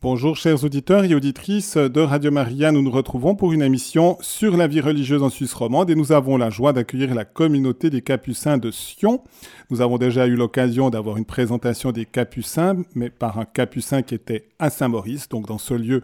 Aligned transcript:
Bonjour 0.00 0.36
chers 0.36 0.62
auditeurs 0.62 1.02
et 1.02 1.14
auditrices 1.16 1.76
de 1.76 2.00
Radio 2.00 2.30
Maria, 2.30 2.70
nous 2.70 2.82
nous 2.82 2.90
retrouvons 2.92 3.34
pour 3.34 3.52
une 3.52 3.62
émission 3.62 4.16
sur 4.20 4.56
la 4.56 4.68
vie 4.68 4.80
religieuse 4.80 5.24
en 5.24 5.28
Suisse 5.28 5.54
romande 5.54 5.90
et 5.90 5.96
nous 5.96 6.12
avons 6.12 6.36
la 6.36 6.50
joie 6.50 6.72
d'accueillir 6.72 7.16
la 7.16 7.24
communauté 7.24 7.90
des 7.90 8.00
Capucins 8.00 8.58
de 8.58 8.70
Sion. 8.70 9.24
Nous 9.70 9.80
avons 9.80 9.98
déjà 9.98 10.28
eu 10.28 10.36
l'occasion 10.36 10.88
d'avoir 10.88 11.16
une 11.16 11.24
présentation 11.24 11.90
des 11.90 12.04
Capucins, 12.04 12.76
mais 12.94 13.10
par 13.10 13.40
un 13.40 13.44
Capucin 13.44 14.02
qui 14.02 14.14
était 14.14 14.46
à 14.60 14.70
Saint-Maurice, 14.70 15.28
donc 15.28 15.48
dans 15.48 15.58
ce 15.58 15.74
lieu 15.74 16.02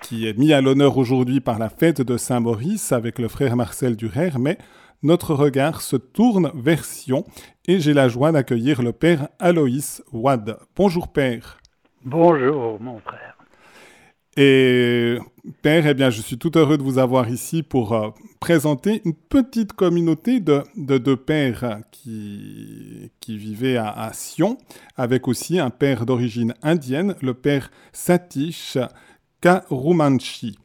qui 0.00 0.28
est 0.28 0.38
mis 0.38 0.52
à 0.52 0.60
l'honneur 0.60 0.96
aujourd'hui 0.96 1.40
par 1.40 1.58
la 1.58 1.70
fête 1.70 2.02
de 2.02 2.16
Saint-Maurice 2.16 2.92
avec 2.92 3.18
le 3.18 3.26
frère 3.26 3.56
Marcel 3.56 3.96
Durer, 3.96 4.30
mais 4.38 4.58
notre 5.02 5.34
regard 5.34 5.82
se 5.82 5.96
tourne 5.96 6.52
vers 6.54 6.84
Sion 6.84 7.24
et 7.66 7.80
j'ai 7.80 7.94
la 7.94 8.08
joie 8.08 8.30
d'accueillir 8.30 8.80
le 8.80 8.92
père 8.92 9.26
Aloïs 9.40 10.04
Wad. 10.12 10.56
Bonjour 10.76 11.08
père. 11.08 11.58
Bonjour, 12.04 12.78
mon 12.82 12.98
frère. 13.00 13.34
Et 14.36 15.16
Père, 15.62 15.86
eh 15.86 15.94
bien, 15.94 16.10
je 16.10 16.20
suis 16.20 16.36
tout 16.36 16.52
heureux 16.58 16.76
de 16.76 16.82
vous 16.82 16.98
avoir 16.98 17.30
ici 17.30 17.62
pour 17.62 17.94
euh, 17.94 18.10
présenter 18.40 19.00
une 19.06 19.14
petite 19.14 19.72
communauté 19.72 20.40
de, 20.40 20.64
deux 20.76 21.16
pères 21.16 21.80
qui, 21.90 23.10
qui 23.20 23.38
vivaient 23.38 23.78
à, 23.78 24.10
Sion, 24.12 24.58
avec 24.98 25.28
aussi 25.28 25.58
un 25.58 25.70
père 25.70 26.04
d'origine 26.04 26.52
indienne, 26.62 27.14
le 27.22 27.32
père 27.32 27.70
Satish 27.94 28.76
Karumanchi. 29.40 30.58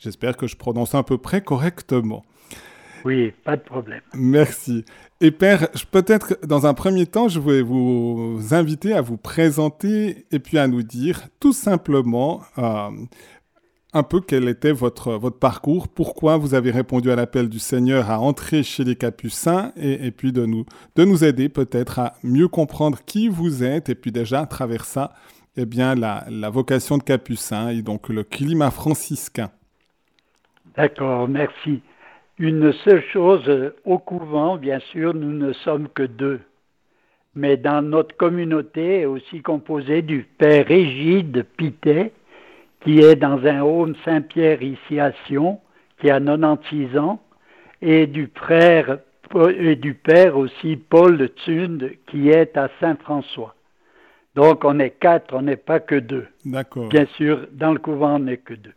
J'espère 0.00 0.36
que 0.36 0.48
je 0.48 0.56
prononce 0.56 0.96
à 0.96 1.04
peu 1.04 1.18
près 1.18 1.40
correctement. 1.40 2.24
Oui, 3.04 3.32
pas 3.44 3.56
de 3.56 3.62
problème. 3.62 4.00
Merci. 4.14 4.84
Et 5.20 5.30
Père, 5.30 5.68
peut-être 5.90 6.38
dans 6.46 6.66
un 6.66 6.74
premier 6.74 7.06
temps, 7.06 7.28
je 7.28 7.40
vais 7.40 7.62
vous 7.62 8.40
inviter 8.52 8.92
à 8.94 9.00
vous 9.00 9.16
présenter 9.16 10.26
et 10.30 10.38
puis 10.38 10.58
à 10.58 10.66
nous 10.66 10.82
dire 10.82 11.28
tout 11.40 11.52
simplement 11.52 12.42
euh, 12.58 12.90
un 13.92 14.02
peu 14.02 14.20
quel 14.20 14.48
était 14.48 14.72
votre, 14.72 15.12
votre 15.12 15.38
parcours, 15.38 15.88
pourquoi 15.88 16.36
vous 16.36 16.54
avez 16.54 16.70
répondu 16.70 17.10
à 17.10 17.16
l'appel 17.16 17.48
du 17.48 17.58
Seigneur 17.58 18.10
à 18.10 18.20
entrer 18.20 18.62
chez 18.62 18.84
les 18.84 18.96
Capucins 18.96 19.72
et, 19.76 20.10
puis 20.10 20.32
de 20.32 20.46
nous, 20.46 20.64
de 20.96 21.04
nous 21.04 21.24
aider 21.24 21.48
peut-être 21.48 21.98
à 21.98 22.14
mieux 22.22 22.48
comprendre 22.48 22.98
qui 23.04 23.28
vous 23.28 23.64
êtes 23.64 23.88
et 23.88 23.94
puis 23.94 24.12
déjà 24.12 24.40
à 24.40 24.46
travers 24.46 24.84
ça, 24.84 25.12
eh 25.56 25.66
bien, 25.66 25.94
la, 25.94 26.24
la 26.30 26.50
vocation 26.50 26.98
de 26.98 27.02
Capucin 27.02 27.68
et 27.70 27.82
donc 27.82 28.08
le 28.08 28.22
climat 28.22 28.70
franciscain. 28.70 29.50
D'accord, 30.76 31.28
merci. 31.28 31.82
Une 32.40 32.72
seule 32.72 33.04
chose, 33.12 33.74
au 33.84 33.98
couvent, 33.98 34.56
bien 34.56 34.78
sûr, 34.92 35.12
nous 35.12 35.30
ne 35.30 35.52
sommes 35.52 35.90
que 35.90 36.04
deux. 36.04 36.40
Mais 37.34 37.58
dans 37.58 37.82
notre 37.82 38.16
communauté 38.16 39.00
est 39.00 39.04
aussi 39.04 39.42
composée 39.42 40.00
du 40.00 40.22
père 40.38 40.66
Régide 40.66 41.44
Pitet, 41.58 42.14
qui 42.80 43.00
est 43.00 43.16
dans 43.16 43.44
un 43.44 43.60
home 43.60 43.94
Saint-Pierre 44.06 44.62
ici 44.62 44.98
à 44.98 45.12
Sion, 45.26 45.60
qui 46.00 46.08
a 46.08 46.18
96 46.18 46.96
ans, 46.96 47.20
et 47.82 48.06
du 48.06 48.30
frère 48.34 49.00
et 49.58 49.76
du 49.76 49.92
père 49.92 50.38
aussi 50.38 50.76
Paul 50.76 51.28
Thunde, 51.44 51.90
qui 52.06 52.30
est 52.30 52.56
à 52.56 52.70
Saint-François. 52.80 53.54
Donc 54.34 54.64
on 54.64 54.78
est 54.78 54.98
quatre, 54.98 55.34
on 55.34 55.42
n'est 55.42 55.56
pas 55.56 55.78
que 55.78 55.96
deux. 55.96 56.26
D'accord. 56.46 56.88
Bien 56.88 57.04
sûr, 57.16 57.46
dans 57.52 57.74
le 57.74 57.78
couvent, 57.80 58.16
on 58.16 58.20
n'est 58.20 58.38
que 58.38 58.54
deux. 58.54 58.72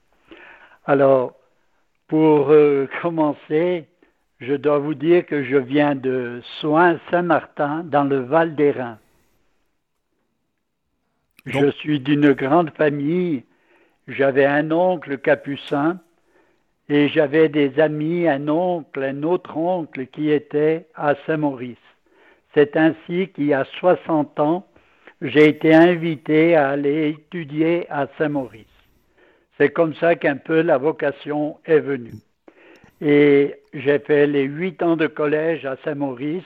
Alors, 0.86 1.38
pour 2.14 2.52
euh, 2.52 2.88
commencer, 3.02 3.86
je 4.40 4.54
dois 4.54 4.78
vous 4.78 4.94
dire 4.94 5.26
que 5.26 5.44
je 5.44 5.58
viens 5.58 5.96
de 5.96 6.44
Soins-Saint-Martin, 6.60 7.84
dans 7.86 8.04
le 8.04 8.20
Val 8.20 8.54
des 8.54 8.70
Reins. 8.70 9.00
Je 11.48 11.72
suis 11.72 12.00
d'une 12.00 12.34
grande 12.34 12.70
famille. 12.78 13.44
J'avais 14.08 14.46
un 14.46 14.70
oncle 14.70 15.18
capucin 15.18 16.00
et 16.88 17.10
j'avais 17.10 17.50
des 17.50 17.80
amis, 17.80 18.28
un 18.28 18.48
oncle, 18.48 19.02
un 19.02 19.24
autre 19.24 19.58
oncle 19.58 20.06
qui 20.06 20.30
était 20.30 20.86
à 20.94 21.16
Saint-Maurice. 21.26 21.78
C'est 22.54 22.78
ainsi 22.78 23.30
qu'il 23.30 23.46
y 23.46 23.56
a 23.56 23.66
60 23.80 24.40
ans, 24.40 24.68
j'ai 25.20 25.48
été 25.48 25.74
invité 25.74 26.56
à 26.56 26.70
aller 26.70 27.10
étudier 27.10 27.88
à 27.90 28.06
Saint-Maurice. 28.20 28.73
C'est 29.58 29.70
comme 29.70 29.94
ça 29.96 30.16
qu'un 30.16 30.38
peu 30.38 30.62
la 30.62 30.78
vocation 30.78 31.58
est 31.66 31.80
venue. 31.80 32.14
Et 33.02 33.56
j'ai 33.74 34.00
fait 34.00 34.28
les 34.28 34.44
huit 34.44 34.82
ans 34.82 34.96
de 34.96 35.08
collège 35.08 35.66
à 35.66 35.76
Saint-Maurice. 35.84 36.44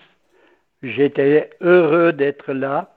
J'étais 0.83 1.51
heureux 1.61 2.11
d'être 2.13 2.53
là. 2.53 2.93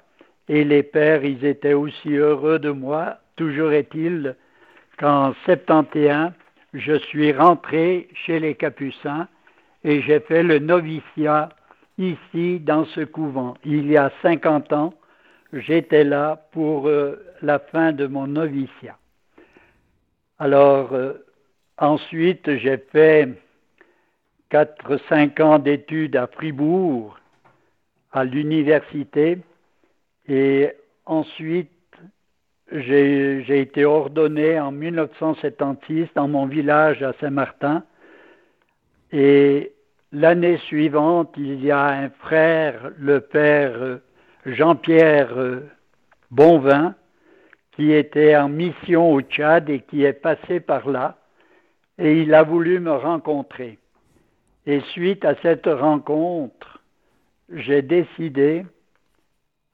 Et 0.49 0.65
les 0.65 0.83
pères, 0.83 1.25
ils 1.25 1.45
étaient 1.45 1.75
aussi 1.75 2.17
heureux 2.17 2.59
de 2.59 2.71
moi. 2.71 3.19
Toujours 3.37 3.73
est-il 3.73 4.35
qu'en 4.99 5.35
71, 5.45 6.33
je 6.75 6.95
suis 6.95 7.33
rentré 7.33 8.09
chez 8.27 8.41
les 8.41 8.55
Capucins 8.55 9.29
et 9.85 10.03
j'ai 10.03 10.21
fait 10.21 10.43
le 10.43 10.59
noviciat 10.59 11.51
ici 11.99 12.61
dans 12.61 12.85
ce 12.87 13.01
couvent. 13.03 13.55
Il 13.65 13.91
y 13.91 13.97
a 13.97 14.11
50 14.23 14.73
ans, 14.73 14.95
j'étais 15.53 16.05
là 16.05 16.47
pour 16.53 16.89
euh, 16.89 17.17
la 17.43 17.59
fin 17.59 17.93
de 17.93 18.07
mon 18.07 18.27
noviciat. 18.27 19.00
Alors, 20.43 20.95
euh, 20.95 21.23
ensuite, 21.77 22.57
j'ai 22.57 22.79
fait 22.79 23.29
4-5 24.51 25.43
ans 25.43 25.59
d'études 25.59 26.17
à 26.17 26.29
Fribourg, 26.29 27.19
à 28.11 28.25
l'université, 28.25 29.37
et 30.27 30.73
ensuite, 31.05 31.69
j'ai 32.73 33.61
été 33.61 33.85
ordonné 33.85 34.59
en 34.59 34.73
1976 34.73 36.09
dans 36.15 36.29
mon 36.29 36.47
village 36.47 37.03
à 37.03 37.13
Saint-Martin. 37.21 37.83
Et 39.13 39.75
l'année 40.11 40.57
suivante, 40.69 41.35
il 41.37 41.63
y 41.63 41.71
a 41.71 41.87
un 41.87 42.09
frère, 42.09 42.93
le 42.99 43.21
père 43.21 43.99
Jean-Pierre 44.47 45.35
Bonvin, 46.31 46.95
qui 47.81 47.93
était 47.93 48.37
en 48.37 48.51
mission 48.51 49.11
au 49.11 49.23
Tchad 49.23 49.71
et 49.71 49.81
qui 49.81 50.05
est 50.05 50.13
passé 50.13 50.61
par 50.61 50.87
là, 50.87 51.17
et 51.97 52.21
il 52.21 52.35
a 52.35 52.43
voulu 52.43 52.79
me 52.79 52.93
rencontrer. 52.93 53.79
Et 54.67 54.83
suite 54.93 55.25
à 55.25 55.35
cette 55.41 55.65
rencontre, 55.65 56.83
j'ai 57.49 57.81
décidé, 57.81 58.67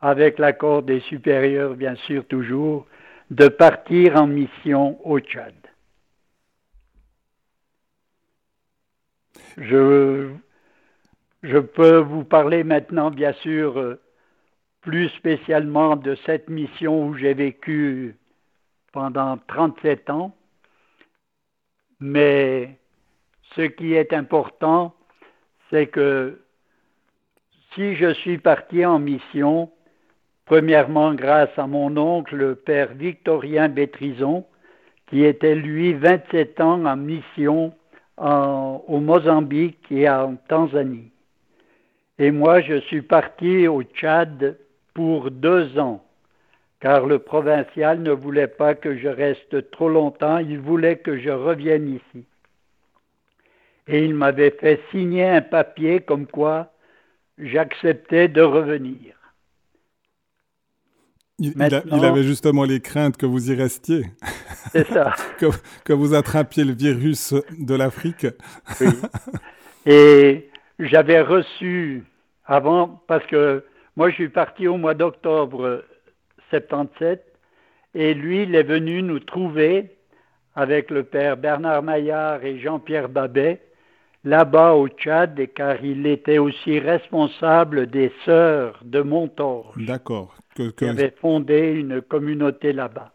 avec 0.00 0.38
l'accord 0.38 0.84
des 0.84 1.00
supérieurs 1.00 1.74
bien 1.74 1.96
sûr 1.96 2.24
toujours, 2.28 2.86
de 3.32 3.48
partir 3.48 4.14
en 4.14 4.28
mission 4.28 5.04
au 5.04 5.18
Tchad. 5.18 5.54
Je, 9.56 10.30
je 11.42 11.58
peux 11.58 11.96
vous 11.96 12.22
parler 12.22 12.62
maintenant, 12.62 13.10
bien 13.10 13.32
sûr, 13.32 13.98
plus 14.86 15.08
spécialement 15.08 15.96
de 15.96 16.16
cette 16.26 16.48
mission 16.48 17.08
où 17.08 17.16
j'ai 17.16 17.34
vécu 17.34 18.14
pendant 18.92 19.36
37 19.48 20.10
ans. 20.10 20.32
Mais 21.98 22.78
ce 23.56 23.62
qui 23.62 23.94
est 23.94 24.12
important, 24.12 24.94
c'est 25.70 25.88
que 25.88 26.40
si 27.74 27.96
je 27.96 28.14
suis 28.14 28.38
parti 28.38 28.86
en 28.86 29.00
mission, 29.00 29.72
premièrement 30.44 31.14
grâce 31.14 31.58
à 31.58 31.66
mon 31.66 31.96
oncle, 31.96 32.36
le 32.36 32.54
père 32.54 32.94
Victorien 32.94 33.68
Bétrison, 33.68 34.46
qui 35.08 35.24
était 35.24 35.56
lui 35.56 35.94
27 35.94 36.60
ans 36.60 36.84
en 36.84 36.96
mission 36.96 37.74
au 38.18 39.00
Mozambique 39.00 39.84
et 39.90 40.08
en 40.08 40.36
Tanzanie. 40.48 41.10
Et 42.18 42.30
moi, 42.30 42.60
je 42.60 42.80
suis 42.82 43.02
parti 43.02 43.66
au 43.66 43.82
Tchad 43.82 44.56
pour 44.96 45.30
deux 45.30 45.78
ans, 45.78 46.02
car 46.80 47.04
le 47.04 47.18
provincial 47.18 48.00
ne 48.00 48.12
voulait 48.12 48.46
pas 48.46 48.74
que 48.74 48.96
je 48.96 49.08
reste 49.08 49.70
trop 49.70 49.90
longtemps, 49.90 50.38
il 50.38 50.58
voulait 50.58 50.96
que 50.96 51.20
je 51.20 51.28
revienne 51.28 51.96
ici. 51.96 52.24
Et 53.88 54.02
il 54.06 54.14
m'avait 54.14 54.56
fait 54.58 54.80
signer 54.90 55.28
un 55.28 55.42
papier 55.42 56.00
comme 56.00 56.26
quoi 56.26 56.72
j'acceptais 57.36 58.28
de 58.28 58.40
revenir. 58.40 59.14
Il, 61.38 61.62
avait 61.62 62.22
justement 62.22 62.64
les 62.64 62.80
craintes 62.80 63.18
que 63.18 63.26
vous 63.26 63.50
y 63.50 63.54
restiez. 63.54 64.06
C'est 64.72 64.88
ça. 64.88 65.14
que, 65.38 65.46
que, 65.84 65.92
vous 65.92 66.14
attrapiez 66.14 66.64
le 66.64 66.72
virus 66.72 67.34
de 67.58 67.74
l'Afrique. 67.74 68.26
oui. 68.80 68.88
Et 69.84 70.48
j'avais 70.78 71.20
reçu 71.20 72.04
avant, 72.46 73.02
parce 73.06 73.26
que 73.26 73.62
moi, 73.96 74.10
je 74.10 74.14
suis 74.14 74.28
parti 74.28 74.68
au 74.68 74.76
mois 74.76 74.94
d'octobre 74.94 75.82
77 76.50 77.24
et 77.94 78.12
lui, 78.12 78.42
il 78.42 78.54
est 78.54 78.62
venu 78.62 79.02
nous 79.02 79.20
trouver 79.20 79.96
avec 80.54 80.90
le 80.90 81.02
père 81.02 81.36
Bernard 81.36 81.82
Maillard 81.82 82.44
et 82.44 82.58
Jean-Pierre 82.58 83.08
Babet 83.08 83.62
là-bas 84.24 84.74
au 84.74 84.88
Tchad, 84.88 85.40
car 85.54 85.82
il 85.82 86.06
était 86.06 86.38
aussi 86.38 86.78
responsable 86.78 87.86
des 87.86 88.12
sœurs 88.24 88.80
de 88.84 89.00
Montorge. 89.00 89.76
D'accord. 89.76 90.34
Que, 90.54 90.72
avait 90.84 91.14
fondé 91.20 91.72
une 91.72 92.00
communauté 92.02 92.72
là-bas. 92.72 93.12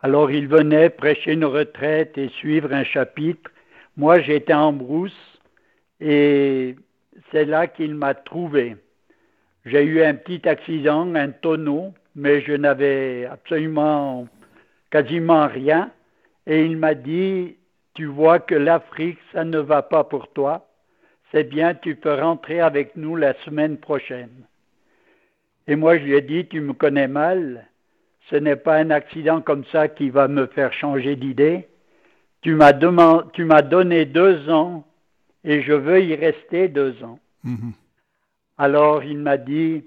Alors 0.00 0.30
il 0.30 0.48
venait 0.48 0.90
prêcher 0.90 1.32
une 1.32 1.44
retraite 1.44 2.16
et 2.18 2.28
suivre 2.28 2.72
un 2.72 2.84
chapitre. 2.84 3.50
Moi 3.96 4.20
j'étais 4.20 4.54
en 4.54 4.72
brousse 4.72 5.40
et 6.00 6.76
c'est 7.30 7.44
là 7.44 7.66
qu'il 7.66 7.94
m'a 7.94 8.14
trouvé. 8.14 8.76
J'ai 9.64 9.84
eu 9.84 10.02
un 10.02 10.14
petit 10.14 10.48
accident, 10.48 11.14
un 11.14 11.30
tonneau, 11.30 11.94
mais 12.16 12.40
je 12.42 12.52
n'avais 12.52 13.26
absolument 13.26 14.26
quasiment 14.90 15.46
rien. 15.46 15.90
Et 16.46 16.64
il 16.64 16.76
m'a 16.76 16.94
dit, 16.94 17.56
tu 17.94 18.06
vois 18.06 18.40
que 18.40 18.54
l'Afrique, 18.54 19.18
ça 19.32 19.44
ne 19.44 19.58
va 19.58 19.82
pas 19.82 20.04
pour 20.04 20.32
toi. 20.32 20.68
C'est 21.30 21.44
bien, 21.44 21.74
tu 21.74 21.94
peux 21.94 22.14
rentrer 22.14 22.60
avec 22.60 22.96
nous 22.96 23.16
la 23.16 23.34
semaine 23.44 23.78
prochaine. 23.78 24.46
Et 25.68 25.76
moi, 25.76 25.96
je 25.96 26.04
lui 26.04 26.14
ai 26.14 26.20
dit, 26.22 26.46
tu 26.46 26.60
me 26.60 26.72
connais 26.72 27.08
mal. 27.08 27.68
Ce 28.30 28.36
n'est 28.36 28.56
pas 28.56 28.76
un 28.76 28.90
accident 28.90 29.40
comme 29.40 29.64
ça 29.66 29.88
qui 29.88 30.10
va 30.10 30.28
me 30.28 30.46
faire 30.46 30.72
changer 30.72 31.16
d'idée. 31.16 31.68
Tu 32.42 32.54
m'as, 32.54 32.72
donné 32.72 34.04
deux 34.04 34.50
ans 34.50 34.84
et 35.44 35.62
je 35.62 35.72
veux 35.72 36.02
y 36.02 36.14
rester 36.16 36.68
deux 36.68 37.02
ans. 37.04 37.20
Mhm. 37.44 37.72
Alors 38.62 39.02
il 39.02 39.18
m'a 39.18 39.38
dit, 39.38 39.82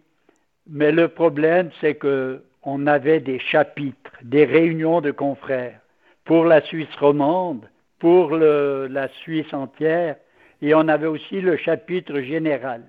mais 0.67 0.91
le 0.91 1.07
problème 1.07 1.69
c'est 1.79 1.95
que 1.95 2.43
on 2.61 2.87
avait 2.87 3.21
des 3.21 3.39
chapitres, 3.39 4.11
des 4.21 4.43
réunions 4.43 4.99
de 4.99 5.11
confrères 5.11 5.79
pour 6.25 6.43
la 6.43 6.59
Suisse 6.59 6.93
romande, 6.99 7.69
pour 7.99 8.35
la 8.35 9.07
Suisse 9.21 9.53
entière, 9.53 10.17
et 10.61 10.75
on 10.75 10.89
avait 10.89 11.07
aussi 11.07 11.39
le 11.39 11.55
chapitre 11.55 12.19
général, 12.19 12.81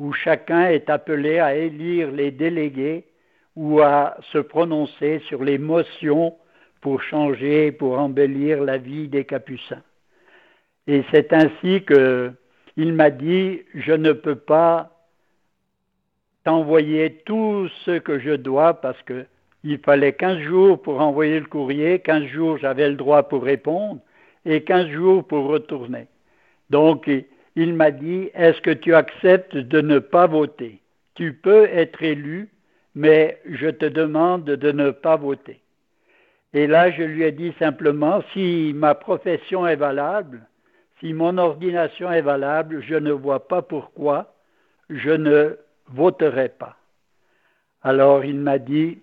où 0.00 0.12
chacun 0.12 0.66
est 0.66 0.90
appelé 0.90 1.38
à 1.38 1.54
élire 1.54 2.10
les 2.10 2.32
délégués 2.32 3.04
ou 3.54 3.82
à 3.82 4.16
se 4.32 4.38
prononcer 4.38 5.20
sur 5.28 5.44
les 5.44 5.58
motions 5.58 6.34
pour 6.80 7.00
changer, 7.02 7.70
pour 7.70 8.00
embellir 8.00 8.64
la 8.64 8.78
vie 8.78 9.06
des 9.06 9.24
capucins. 9.24 9.84
Et 10.88 11.04
c'est 11.12 11.32
ainsi 11.32 11.84
que 11.84 12.32
il 12.76 12.92
m'a 12.92 13.10
dit, 13.10 13.62
je 13.74 13.92
ne 13.92 14.10
peux 14.10 14.34
pas 14.34 14.90
t'envoyer 16.44 17.22
tout 17.24 17.68
ce 17.84 17.98
que 17.98 18.18
je 18.18 18.32
dois 18.32 18.74
parce 18.74 19.00
que 19.02 19.26
il 19.64 19.78
fallait 19.78 20.12
15 20.12 20.40
jours 20.40 20.82
pour 20.82 21.00
envoyer 21.00 21.40
le 21.40 21.46
courrier, 21.46 21.98
15 22.00 22.24
jours 22.26 22.58
j'avais 22.58 22.88
le 22.88 22.96
droit 22.96 23.22
pour 23.24 23.42
répondre 23.42 24.00
et 24.44 24.62
15 24.62 24.88
jours 24.88 25.26
pour 25.26 25.46
retourner. 25.46 26.06
Donc 26.70 27.10
il 27.56 27.74
m'a 27.74 27.90
dit, 27.90 28.30
est-ce 28.34 28.60
que 28.60 28.70
tu 28.70 28.94
acceptes 28.94 29.56
de 29.56 29.80
ne 29.80 29.98
pas 29.98 30.26
voter? 30.26 30.80
Tu 31.14 31.32
peux 31.32 31.64
être 31.64 32.02
élu, 32.02 32.50
mais 32.94 33.40
je 33.46 33.68
te 33.68 33.86
demande 33.86 34.44
de 34.44 34.72
ne 34.72 34.90
pas 34.90 35.16
voter. 35.16 35.60
Et 36.52 36.66
là, 36.66 36.90
je 36.90 37.02
lui 37.02 37.22
ai 37.22 37.32
dit 37.32 37.52
simplement, 37.58 38.22
si 38.32 38.72
ma 38.74 38.94
profession 38.94 39.66
est 39.66 39.76
valable, 39.76 40.46
si 41.00 41.12
mon 41.12 41.36
ordination 41.38 42.10
est 42.10 42.22
valable, 42.22 42.82
je 42.82 42.94
ne 42.94 43.12
vois 43.12 43.48
pas 43.48 43.62
pourquoi 43.62 44.34
je 44.88 45.10
ne 45.10 45.56
voterai 45.88 46.48
pas. 46.50 46.76
Alors 47.82 48.24
il 48.24 48.38
m'a 48.38 48.58
dit, 48.58 48.98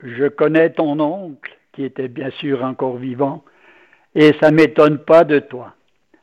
je 0.00 0.26
connais 0.26 0.70
ton 0.70 1.00
oncle, 1.00 1.56
qui 1.72 1.84
était 1.84 2.08
bien 2.08 2.30
sûr 2.30 2.64
encore 2.64 2.96
vivant, 2.96 3.44
et 4.14 4.32
ça 4.40 4.50
ne 4.50 4.56
m'étonne 4.56 4.98
pas 4.98 5.24
de 5.24 5.38
toi. 5.38 5.74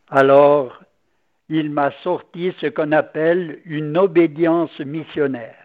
Alors 0.10 0.80
il 1.50 1.69
m'a 1.69 1.92
sorti 2.04 2.54
ce 2.60 2.68
qu'on 2.68 2.92
appelle 2.92 3.60
une 3.65 3.98
obédience 3.98 4.77
missionnaire. 4.80 5.56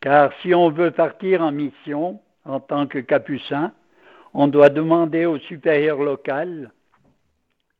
Car 0.00 0.32
si 0.42 0.54
on 0.54 0.70
veut 0.70 0.90
partir 0.90 1.42
en 1.42 1.52
mission 1.52 2.20
en 2.44 2.60
tant 2.60 2.86
que 2.86 2.98
capucin, 2.98 3.72
on 4.34 4.48
doit 4.48 4.68
demander 4.68 5.26
au 5.26 5.38
supérieur 5.38 5.98
local 5.98 6.70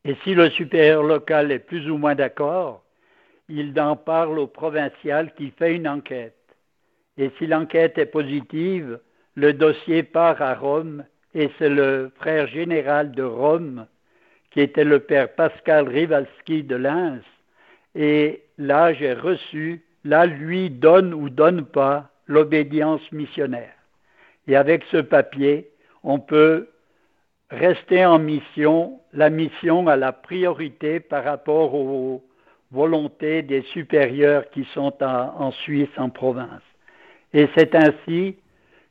et 0.07 0.17
si 0.23 0.35
le 0.35 0.51
supérieur 0.51 1.03
local 1.03 1.51
est 1.51 1.59
plus 1.59 1.91
ou 1.91 1.99
moins 1.99 2.15
d'accord, 2.15 2.85
il 3.49 3.79
en 3.81 3.97
parle 3.97 4.39
au 4.39 4.47
provincial 4.47 5.33
qui 5.35 5.51
fait 5.51 5.75
une 5.75 5.89
enquête. 5.89 6.35
Et 7.17 7.31
si 7.39 7.47
l'enquête 7.47 7.99
est 7.99 8.07
positive, 8.07 8.99
le 9.35 9.53
dossier 9.53 10.03
part 10.03 10.43
à 10.43 10.55
Rome 10.55 11.05
et 11.35 11.51
c'est 11.59 11.69
le 11.69 12.11
frère 12.17 12.47
général 12.47 13.13
de 13.13 13.23
Rome, 13.23 13.87
qui 14.51 14.61
était 14.61 14.85
le 14.85 15.01
père 15.01 15.35
Pascal 15.35 15.89
Rivalski 15.89 16.63
de 16.63 16.77
Lens. 16.77 17.25
Et 17.95 18.43
là, 18.59 18.93
j'ai 18.95 19.13
reçu, 19.13 19.85
là, 20.05 20.27
lui 20.27 20.71
donne 20.71 21.13
ou 21.15 21.29
donne 21.29 21.65
pas 21.65 22.11
l'obédience 22.27 23.03
missionnaire. 23.13 23.75
Et 24.49 24.57
avec 24.57 24.85
ce 24.91 24.99
papier, 24.99 25.71
on 26.03 26.19
peut 26.19 26.69
rester 27.51 28.05
en 28.05 28.19
mission, 28.19 29.01
la 29.13 29.31
mission 29.31 29.89
a 29.89 29.97
la 29.97 30.13
priorité 30.13 31.01
par 31.01 31.25
rapport 31.25 31.75
aux 31.75 32.25
volontés 32.76 33.43
des 33.43 33.62
supérieurs 33.73 34.44
qui 34.50 34.64
sont 34.75 34.93
en, 35.02 35.50
Suisse, 35.64 35.96
en 35.96 36.11
province. 36.11 36.67
Et 37.32 37.49
c'est 37.56 37.75
ainsi 37.75 38.37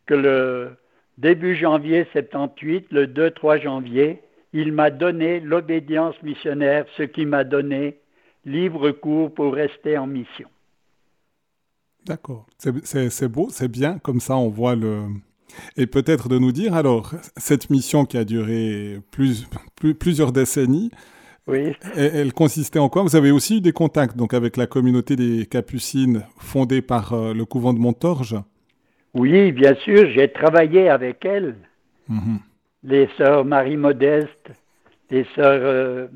que 0.08 0.16
le 0.16 0.72
début 1.20 1.56
janvier 1.56 2.08
78, 2.12 2.88
le 2.90 3.06
2-3 3.06 3.62
janvier, 3.62 4.22
il 4.54 4.72
m'a 4.74 4.90
donné 4.90 5.40
l'obédience 5.40 6.16
missionnaire, 6.24 6.86
ce 6.98 7.04
qui 7.04 7.26
m'a 7.26 7.44
donné 7.44 8.00
libre 8.44 8.92
cours 8.92 9.34
pour 9.34 9.54
rester 9.54 9.98
en 9.98 10.08
mission. 10.08 10.50
D'accord, 12.06 12.46
c'est 12.58 13.28
beau, 13.28 13.48
c'est 13.50 13.72
bien, 13.72 14.00
comme 14.00 14.20
ça 14.20 14.36
on 14.36 14.50
voit 14.50 14.76
le, 14.76 15.06
et 15.78 15.88
peut-être 15.88 16.30
de 16.30 16.38
nous 16.38 16.52
dire, 16.52 16.74
alors, 16.74 17.14
cette 17.38 17.70
mission 17.70 18.06
qui 18.06 18.18
a 18.18 18.26
duré 18.26 19.00
plus, 19.12 19.48
plusieurs 20.00 20.32
décennies, 20.32 20.92
oui. 21.48 21.74
elle, 21.96 22.34
consistait 22.34 22.80
en 22.80 22.90
quoi? 22.90 23.04
Vous 23.04 23.16
avez 23.16 23.32
aussi 23.32 23.58
eu 23.58 23.62
des 23.62 23.72
contacts 23.72 24.18
donc, 24.18 24.34
avec 24.34 24.58
la 24.58 24.68
communauté 24.68 25.16
des 25.16 25.46
Capucines 25.46 26.24
fondée 26.38 26.82
par 26.82 27.14
euh, 27.14 27.34
le 27.34 27.46
couvent 27.46 27.74
de 27.74 27.80
Montorge? 27.80 28.36
Oui, 29.14 29.52
bien 29.52 29.76
sûr, 29.76 30.10
j'ai 30.14 30.28
travaillé 30.32 30.90
avec 30.90 31.24
elles. 31.24 31.56
Mhm. 32.10 32.40
Les 32.84 33.10
sœurs 33.18 33.46
Marie-Modeste, 33.46 34.52
les 35.10 35.26
sœurs 35.36 35.62
euh, 35.64 36.08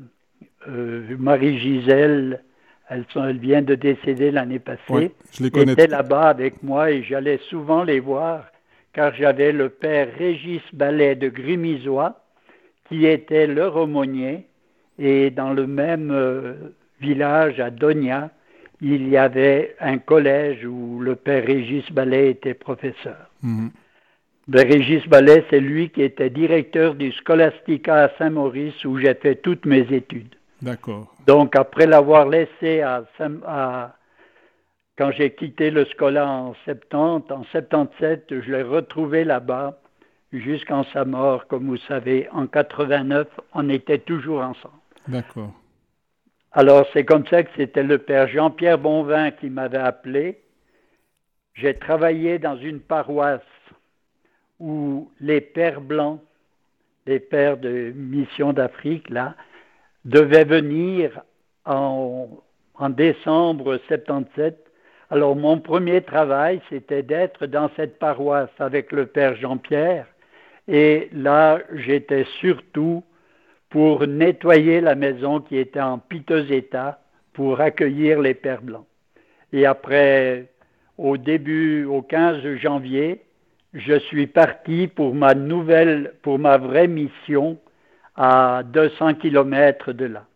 euh, 0.68 1.16
Marie-Gisèle, 1.18 2.42
elles, 2.88 3.04
sont, 3.12 3.24
elles 3.24 3.38
viennent 3.38 3.64
de 3.64 3.76
décéder 3.76 4.30
l'année 4.30 4.58
passée. 4.58 5.12
je 5.32 5.42
les 5.42 5.50
connais. 5.50 5.72
étaient 5.72 5.86
là-bas 5.86 6.28
avec 6.28 6.62
moi 6.62 6.90
et 6.90 7.02
j'allais 7.02 7.40
souvent 7.48 7.84
les 7.84 8.00
voir 8.00 8.44
car 8.92 9.14
j'avais 9.14 9.52
le 9.52 9.68
père 9.68 10.08
Régis 10.18 10.62
Ballet 10.72 11.14
de 11.14 11.28
Grimisois, 11.28 12.20
qui 12.88 13.06
était 13.06 13.46
leur 13.46 13.76
aumônier, 13.76 14.46
et 15.00 15.30
dans 15.30 15.52
le 15.52 15.66
même 15.66 16.10
euh, 16.12 16.52
village, 17.00 17.58
à 17.58 17.70
Donia, 17.70 18.30
il 18.82 19.08
y 19.08 19.16
avait 19.16 19.74
un 19.80 19.98
collège 19.98 20.64
où 20.66 21.00
le 21.00 21.16
père 21.16 21.44
Régis 21.44 21.90
Ballet 21.90 22.30
était 22.30 22.54
professeur. 22.54 23.30
Mhm. 23.42 23.70
Le 24.48 24.60
Régis 24.60 25.06
Ballet, 25.08 25.44
c'est 25.48 25.60
lui 25.60 25.90
qui 25.90 26.02
était 26.02 26.28
directeur 26.28 26.94
du 26.94 27.12
Scholastica 27.12 28.04
à 28.04 28.08
Saint-Maurice, 28.18 28.84
où 28.84 28.98
j'ai 28.98 29.14
fait 29.14 29.36
toutes 29.36 29.64
mes 29.64 29.86
études. 29.92 30.34
D'accord. 30.60 31.14
Donc, 31.26 31.56
après 31.56 31.86
l'avoir 31.86 32.28
laissé 32.28 32.80
à, 32.82 33.04
à 33.46 33.94
quand 34.98 35.12
j'ai 35.12 35.30
quitté 35.30 35.70
le 35.70 35.86
Scola 35.86 36.28
en 36.28 36.54
70, 36.64 37.32
en 37.32 37.44
77, 37.44 38.34
je 38.42 38.52
l'ai 38.52 38.62
retrouvé 38.62 39.24
là-bas 39.24 39.78
jusqu'en 40.32 40.84
sa 40.92 41.06
mort. 41.06 41.46
Comme 41.46 41.68
vous 41.68 41.78
savez, 41.88 42.28
en 42.32 42.46
89, 42.46 43.26
on 43.54 43.68
était 43.70 43.98
toujours 43.98 44.40
ensemble. 44.40 44.79
D'accord. 45.08 45.52
Alors, 46.52 46.86
c'est 46.92 47.04
comme 47.04 47.26
ça 47.26 47.42
que 47.42 47.50
c'était 47.56 47.82
le 47.82 47.98
père 47.98 48.28
Jean-Pierre 48.28 48.78
Bonvin 48.78 49.30
qui 49.30 49.50
m'avait 49.50 49.78
appelé. 49.78 50.40
J'ai 51.54 51.74
travaillé 51.74 52.38
dans 52.38 52.56
une 52.56 52.80
paroisse 52.80 53.40
où 54.58 55.10
les 55.20 55.40
pères 55.40 55.80
blancs, 55.80 56.20
les 57.06 57.20
pères 57.20 57.56
de 57.56 57.92
mission 57.94 58.52
d'Afrique, 58.52 59.08
là, 59.10 59.34
devaient 60.04 60.44
venir 60.44 61.20
en, 61.64 62.28
en 62.74 62.90
décembre 62.90 63.78
77 63.88 64.70
alors 65.10 65.34
mon 65.34 65.58
premier 65.58 66.02
travail, 66.02 66.60
c'était 66.70 67.02
d'être 67.02 67.46
dans 67.46 67.68
cette 67.74 67.98
paroisse 67.98 68.50
avec 68.60 68.92
le 68.92 69.06
Père 69.06 69.34
Jean-Pierre. 69.36 70.06
Et 70.68 71.08
là, 71.12 71.58
j'étais 71.74 72.24
surtout 72.38 73.02
pour 73.70 74.06
nettoyer 74.06 74.80
la 74.80 74.96
maison 74.96 75.40
qui 75.40 75.56
était 75.56 75.80
en 75.80 75.98
piteux 75.98 76.52
état 76.52 77.00
pour 77.32 77.60
accueillir 77.60 78.20
les 78.20 78.34
Pères 78.34 78.62
Blancs. 78.62 78.86
Et 79.52 79.64
après, 79.64 80.48
au 80.98 81.16
début, 81.16 81.84
au 81.84 82.02
15 82.02 82.56
janvier, 82.56 83.22
je 83.72 83.98
suis 83.98 84.26
parti 84.26 84.88
pour 84.88 85.14
ma 85.14 85.34
nouvelle, 85.34 86.14
pour 86.22 86.38
ma 86.38 86.58
vraie 86.58 86.88
mission 86.88 87.58
à 88.16 88.62
200 88.64 89.14
kilomètres 89.14 89.92
de 89.92 90.06
là. 90.06 90.26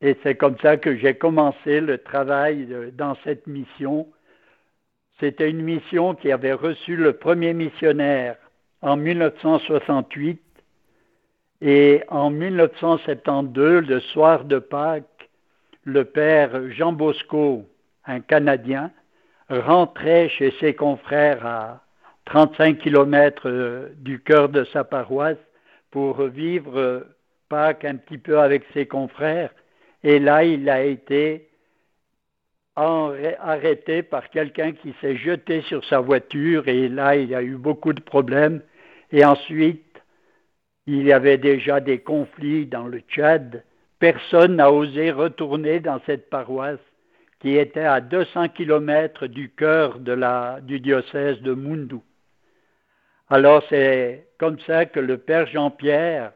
Et 0.00 0.16
c'est 0.22 0.34
comme 0.34 0.58
ça 0.60 0.76
que 0.76 0.96
j'ai 0.96 1.14
commencé 1.14 1.80
le 1.80 1.98
travail 1.98 2.66
dans 2.94 3.16
cette 3.22 3.46
mission. 3.46 4.08
C'était 5.20 5.50
une 5.50 5.62
mission 5.62 6.14
qui 6.14 6.32
avait 6.32 6.54
reçu 6.54 6.96
le 6.96 7.12
premier 7.12 7.52
missionnaire 7.52 8.36
en 8.82 8.96
1968 8.96 10.40
et 11.60 12.02
en 12.08 12.30
1972, 12.30 13.86
le 13.86 14.00
soir 14.00 14.44
de 14.44 14.58
Pâques, 14.58 15.28
le 15.84 16.04
père 16.04 16.70
Jean 16.70 16.92
Bosco, 16.92 17.66
un 18.06 18.20
Canadien, 18.20 18.90
rentrait 19.48 20.28
chez 20.30 20.54
ses 20.60 20.74
confrères 20.74 21.44
à 21.44 21.82
35 22.26 22.78
kilomètres 22.78 23.48
euh, 23.48 23.88
du 23.96 24.20
cœur 24.20 24.48
de 24.48 24.64
sa 24.64 24.84
paroisse 24.84 25.38
pour 25.90 26.22
vivre 26.22 26.78
euh, 26.78 27.00
Pâques 27.48 27.84
un 27.84 27.96
petit 27.96 28.18
peu 28.18 28.38
avec 28.38 28.64
ses 28.72 28.86
confrères. 28.86 29.50
Et 30.04 30.18
là, 30.18 30.44
il 30.44 30.68
a 30.70 30.82
été 30.82 31.48
arrêté 32.76 34.02
par 34.02 34.30
quelqu'un 34.30 34.72
qui 34.72 34.94
s'est 35.00 35.16
jeté 35.16 35.60
sur 35.62 35.84
sa 35.84 36.00
voiture 36.00 36.68
et 36.68 36.88
là, 36.88 37.16
il 37.16 37.34
a 37.34 37.42
eu 37.42 37.56
beaucoup 37.56 37.92
de 37.92 38.00
problèmes. 38.00 38.62
Et 39.12 39.24
ensuite, 39.24 39.89
il 40.92 41.06
y 41.06 41.12
avait 41.12 41.38
déjà 41.38 41.78
des 41.78 42.00
conflits 42.00 42.66
dans 42.66 42.88
le 42.88 42.98
Tchad. 42.98 43.62
Personne 44.00 44.56
n'a 44.56 44.72
osé 44.72 45.12
retourner 45.12 45.78
dans 45.78 46.00
cette 46.04 46.28
paroisse 46.28 46.80
qui 47.38 47.56
était 47.56 47.84
à 47.84 48.00
200 48.00 48.48
kilomètres 48.48 49.28
du 49.28 49.50
cœur 49.50 50.00
du 50.00 50.80
diocèse 50.80 51.40
de 51.42 51.54
Mundu. 51.54 52.00
Alors 53.28 53.62
c'est 53.68 54.26
comme 54.38 54.58
ça 54.66 54.84
que 54.84 54.98
le 54.98 55.16
père 55.18 55.46
Jean-Pierre, 55.46 56.32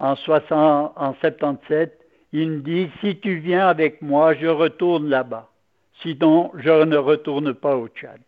en, 0.00 0.16
60, 0.16 0.92
en 0.96 1.14
77, 1.20 1.98
il 2.32 2.50
me 2.50 2.60
dit, 2.60 2.90
si 3.00 3.18
tu 3.20 3.36
viens 3.36 3.68
avec 3.68 4.02
moi, 4.02 4.34
je 4.34 4.48
retourne 4.48 5.08
là-bas. 5.08 5.48
Sinon, 6.02 6.50
je 6.56 6.84
ne 6.84 6.96
retourne 6.96 7.54
pas 7.54 7.76
au 7.76 7.86
Tchad. 7.86 8.20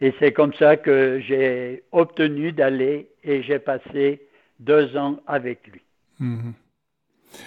Et 0.00 0.14
c'est 0.20 0.32
comme 0.32 0.52
ça 0.54 0.76
que 0.76 1.20
j'ai 1.20 1.82
obtenu 1.90 2.52
d'aller 2.52 3.08
et 3.24 3.42
j'ai 3.42 3.58
passé 3.58 4.27
deux 4.58 4.96
ans 4.96 5.18
avec 5.26 5.66
lui. 5.66 5.80
Mhm. 6.20 6.54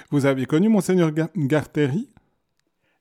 Vous 0.09 0.25
avez 0.25 0.45
connu 0.45 0.69
Monseigneur 0.69 1.11
Garteri? 1.35 2.07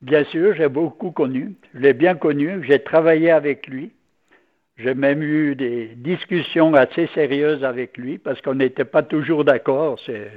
Bien 0.02 0.24
sûr, 0.24 0.54
j'ai 0.54 0.68
beaucoup 0.68 1.10
connu. 1.10 1.54
Je 1.74 1.80
l'ai 1.80 1.92
bien 1.92 2.14
connu. 2.14 2.64
J'ai 2.66 2.82
travaillé 2.82 3.30
avec 3.30 3.66
lui. 3.66 3.92
J'ai 4.78 4.94
même 4.94 5.22
eu 5.22 5.54
des 5.54 5.88
discussions 5.94 6.72
assez 6.72 7.06
sérieuses 7.14 7.64
avec 7.64 7.98
lui 7.98 8.16
parce 8.16 8.40
qu'on 8.40 8.54
n'était 8.54 8.86
pas 8.86 9.02
toujours 9.02 9.44
d'accord. 9.44 9.98
C'est 10.06 10.30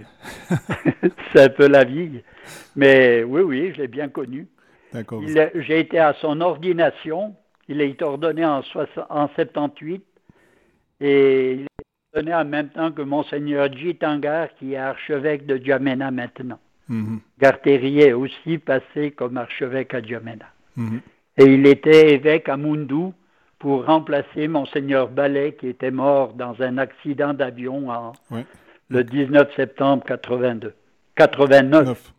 un 1.35 1.49
peu 1.49 1.67
la 1.67 1.85
vie. 1.85 2.21
Mais 2.75 3.23
oui, 3.23 3.41
oui, 3.41 3.73
je 3.73 3.81
l'ai 3.81 3.87
bien 3.87 4.09
connu. 4.09 4.47
J'ai 5.55 5.79
été 5.79 5.97
à 5.97 6.13
son 6.19 6.41
ordination. 6.41 7.35
Il 7.69 7.79
a 7.79 7.85
été 7.85 8.03
ordonné 8.03 8.45
en, 8.45 8.61
en 9.09 9.27
78 9.29 10.03
et 10.99 11.65
ordonné 12.13 12.33
en 12.33 12.45
même 12.45 12.69
temps 12.69 12.91
que 12.91 13.01
Monseigneur 13.01 13.71
Jitangar, 13.73 14.49
qui 14.59 14.73
est 14.73 14.77
archevêque 14.77 15.45
de 15.45 15.57
Djamena 15.57 16.11
maintenant. 16.11 16.59
Mm 16.89 17.17
est 17.41 18.13
aussi 18.13 18.57
passé 18.57 19.11
comme 19.11 19.37
archevêque 19.37 19.93
à 19.93 20.01
Djamena. 20.01 20.45
Mhm. 20.75 21.01
Et 21.37 21.45
il 21.45 21.65
était 21.65 22.13
évêque 22.13 22.49
à 22.49 22.57
Mundu 22.57 23.11
pour 23.57 23.85
remplacer 23.85 24.47
Monseigneur 24.47 25.09
Ballet 25.09 25.55
qui 25.59 25.67
était 25.67 25.91
mort 25.91 26.33
dans 26.33 26.61
un 26.61 26.77
accident 26.77 27.33
d'avion 27.33 27.87
le 28.89 29.03
19 29.03 29.55
septembre 29.55 30.03
82. 30.05 30.73
89. 31.15 32.13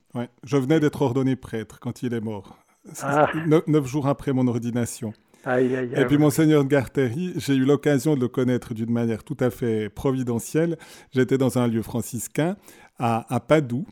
Je 0.45 0.57
venais 0.57 0.81
d'être 0.81 1.03
ordonné 1.03 1.37
prêtre 1.37 1.79
quand 1.81 2.03
il 2.03 2.15
est 2.15 2.21
mort. 2.21 2.59
Ah. 3.03 3.29
Neuf, 3.67 3.87
jours 3.87 4.09
après 4.09 4.33
mon 4.33 4.47
ordination. 4.47 5.13
Et 5.47 6.05
puis, 6.07 6.19
Monseigneur 6.19 6.65
Garteri, 6.65 7.35
j'ai 7.37 7.55
eu 7.55 7.65
l'occasion 7.65 8.15
de 8.17 8.21
le 8.21 8.29
connaître 8.29 8.75
d'une 8.75 8.91
manière 8.91 9.25
tout 9.25 9.37
à 9.41 9.51
fait 9.51 9.89
providentielle. 9.89 10.77
J'étais 11.13 11.39
dans 11.39 11.59
un 11.59 11.69
lieu 11.69 11.83
franciscain 11.83 12.57
à, 12.99 13.33
à 13.35 13.41
Padoue. 13.41 13.87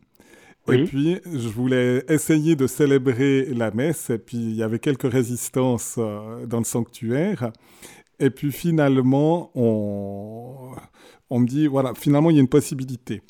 Et 0.71 0.85
puis, 0.85 1.19
je 1.27 1.49
voulais 1.49 2.05
essayer 2.09 2.55
de 2.55 2.69
célébrer 2.69 3.47
la 3.47 3.73
messe, 3.73 4.11
et 4.11 4.19
puis 4.19 4.39
il 4.39 4.55
y 4.55 4.63
avait 4.63 4.79
quelques 4.79 5.11
résistances 5.11 5.97
euh, 5.99 6.47
dans 6.47 6.59
le 6.59 6.65
sanctuaire. 6.65 7.51
Et 8.21 8.31
puis 8.31 8.53
finalement, 8.53 9.51
on, 9.57 10.71
on 11.31 11.41
me 11.41 11.47
dit, 11.47 11.67
voilà, 11.67 11.95
finalement, 11.97 12.31
il 12.31 12.35
y 12.35 12.39
a 12.39 12.43
une 12.43 12.49
possibilité. 12.49 13.23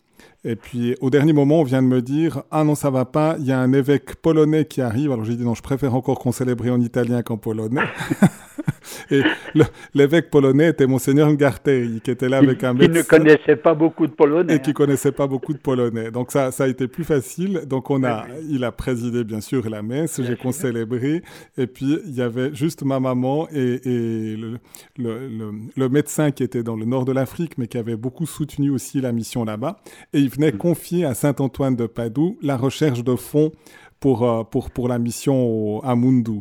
Et 0.44 0.56
puis 0.56 0.96
au 1.00 1.08
dernier 1.08 1.32
moment, 1.32 1.61
on 1.61 1.62
vient 1.62 1.82
de 1.82 1.87
me 1.87 2.02
dire 2.02 2.42
Ah 2.50 2.64
non, 2.64 2.75
ça 2.75 2.90
va 2.90 3.04
pas, 3.04 3.37
il 3.38 3.46
y 3.46 3.52
a 3.52 3.61
un 3.61 3.72
évêque 3.72 4.16
polonais 4.16 4.64
qui 4.64 4.80
arrive. 4.80 5.12
Alors 5.12 5.25
j'ai 5.25 5.37
dit 5.37 5.44
Non, 5.44 5.54
je 5.54 5.62
préfère 5.62 5.94
encore 5.94 6.18
qu'on 6.18 6.32
célèbre 6.32 6.68
en 6.68 6.80
italien 6.80 7.22
qu'en 7.22 7.37
polonais. 7.37 7.82
Et 9.11 9.23
l'évêque 9.95 10.31
polonais 10.31 10.69
était 10.71 10.87
Monseigneur 10.87 11.31
Ngartei, 11.31 12.00
qui 12.02 12.11
était 12.11 12.28
là 12.28 12.38
avec 12.38 12.62
un 12.64 12.75
médecin. 12.75 12.92
Qui 12.92 12.99
ne 12.99 13.02
connaissait 13.02 13.57
pas 13.57 13.75
beaucoup 13.75 14.07
de 14.07 14.12
polonais. 14.12 14.57
Et 14.57 14.61
qui 14.61 14.73
connaissait 14.73 15.12
pas 15.12 15.26
beaucoup 15.26 15.52
de 15.52 15.59
polonais. 15.59 16.11
Donc 16.11 16.33
ça, 16.33 16.50
ça 16.50 16.64
a 16.64 16.69
été 16.69 16.88
plus 16.88 17.04
facile. 17.04 17.62
Donc 17.66 17.90
on 17.90 18.02
a, 18.04 18.26
il 18.49 18.64
a 18.64 18.73
présidé 18.73 19.25
bien 19.25 19.40
sûr 19.40 19.69
la 19.69 19.83
messe, 19.83 20.21
j'ai 20.23 20.37
qu'on 20.37 20.52
célébré. 20.52 21.23
Et 21.57 21.66
puis 21.66 21.99
il 22.07 22.14
y 22.14 22.23
avait 22.23 22.54
juste 22.54 22.83
ma 22.85 23.00
maman 23.00 23.49
et, 23.52 23.81
et 23.85 24.37
le, 24.37 24.59
le, 24.99 25.52
le, 25.76 25.88
médecin 25.88 26.31
qui 26.31 26.42
était 26.42 26.62
dans 26.62 26.76
le 26.76 26.85
nord 26.85 27.04
de 27.04 27.12
l'Afrique, 27.12 27.59
mais 27.59 27.66
qui 27.66 27.78
avait 27.78 27.97
beaucoup 27.97 28.26
soutenu 28.26 28.71
aussi 28.71 29.00
la 29.00 29.12
mission 29.12 29.45
là-bas. 29.45 29.81
Et 30.12 30.19
il 30.21 30.31
venait 30.31 30.52
confier 30.52 31.04
à 31.04 31.14
Saint-Antoine 31.14 31.76
de 31.76 31.87
Padoue 31.87 32.38
la 32.42 32.57
recherche 32.57 33.04
de 33.04 33.16
fonds 33.16 33.52
pour, 34.02 34.28
euh, 34.28 34.42
pour, 34.42 34.71
pour 34.71 34.88
la 34.88 34.99
mission 34.99 35.80
à 35.85 35.94
Mundu. 35.94 36.40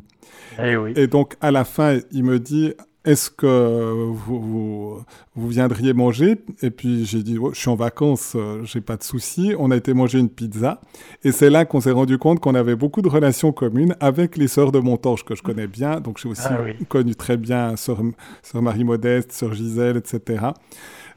Eh 0.62 0.76
oui. 0.76 0.94
Et 0.96 1.06
donc, 1.06 1.36
à 1.42 1.52
la 1.52 1.64
fin, 1.64 2.00
il 2.12 2.24
me 2.24 2.40
dit, 2.40 2.74
est-ce 3.06 3.30
que 3.30 4.10
vous, 4.10 5.04
vous, 5.36 5.48
viendriez 5.48 5.94
manger? 5.94 6.38
Et 6.64 6.72
puis 6.72 7.06
j'ai 7.06 7.22
dit, 7.22 7.38
oh, 7.40 7.52
je 7.54 7.60
suis 7.60 7.70
en 7.70 7.76
vacances, 7.76 8.34
euh, 8.36 8.64
j'ai 8.64 8.82
pas 8.82 8.98
de 8.98 9.04
souci. 9.04 9.54
On 9.60 9.70
a 9.70 9.76
été 9.76 9.94
manger 9.94 10.18
une 10.18 10.30
pizza. 10.30 10.82
Et 11.24 11.32
c'est 11.32 11.52
là 11.52 11.66
qu'on 11.66 11.82
s'est 11.82 11.92
rendu 11.92 12.18
compte 12.18 12.40
qu'on 12.40 12.56
avait 12.56 12.76
beaucoup 12.76 13.04
de 13.04 13.10
relations 13.10 13.52
communes 13.52 13.96
avec 14.00 14.38
les 14.38 14.48
sœurs 14.48 14.72
de 14.72 14.80
Montorge, 14.80 15.24
que 15.24 15.36
je 15.36 15.44
connais 15.44 15.68
bien. 15.68 16.00
Donc 16.00 16.18
j'ai 16.18 16.30
aussi 16.30 16.42
ah 16.46 16.58
connu 16.90 17.14
très 17.14 17.38
bien 17.38 17.76
sœur, 17.76 18.02
sœur 18.42 18.64
Marie-Modeste, 18.64 19.32
sœur 19.34 19.54
Gisèle, 19.54 19.98
etc. 19.98 20.46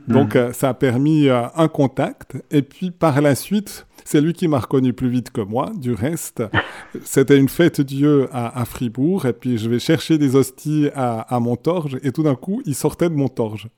Donc, 0.08 0.34
mhm. 0.34 0.40
euh, 0.42 0.52
ça 0.52 0.68
a 0.68 0.74
permis 0.74 1.30
un 1.30 1.68
contact. 1.68 2.36
Et 2.50 2.60
puis, 2.60 2.90
par 2.90 3.22
la 3.22 3.34
suite, 3.34 3.86
c'est 4.04 4.20
lui 4.20 4.32
qui 4.34 4.48
m'a 4.48 4.58
reconnu 4.58 4.92
plus 4.92 5.08
vite 5.08 5.30
que 5.30 5.40
moi. 5.40 5.72
Du 5.76 5.92
reste, 5.92 6.42
c'était 7.04 7.38
une 7.38 7.48
fête 7.48 7.80
Dieu 7.80 8.28
à, 8.32 8.60
à, 8.60 8.64
Fribourg. 8.64 9.26
Et 9.26 9.32
puis, 9.32 9.58
je 9.58 9.68
vais 9.68 9.78
chercher 9.78 10.18
des 10.18 10.36
hosties 10.36 10.88
à, 10.94 11.20
à 11.22 11.40
Montorge. 11.40 11.98
Et 12.02 12.12
tout 12.12 12.22
d'un 12.22 12.34
coup, 12.34 12.62
il 12.66 12.74
sortait 12.74 13.08
de 13.08 13.14
Montorge. 13.14 13.68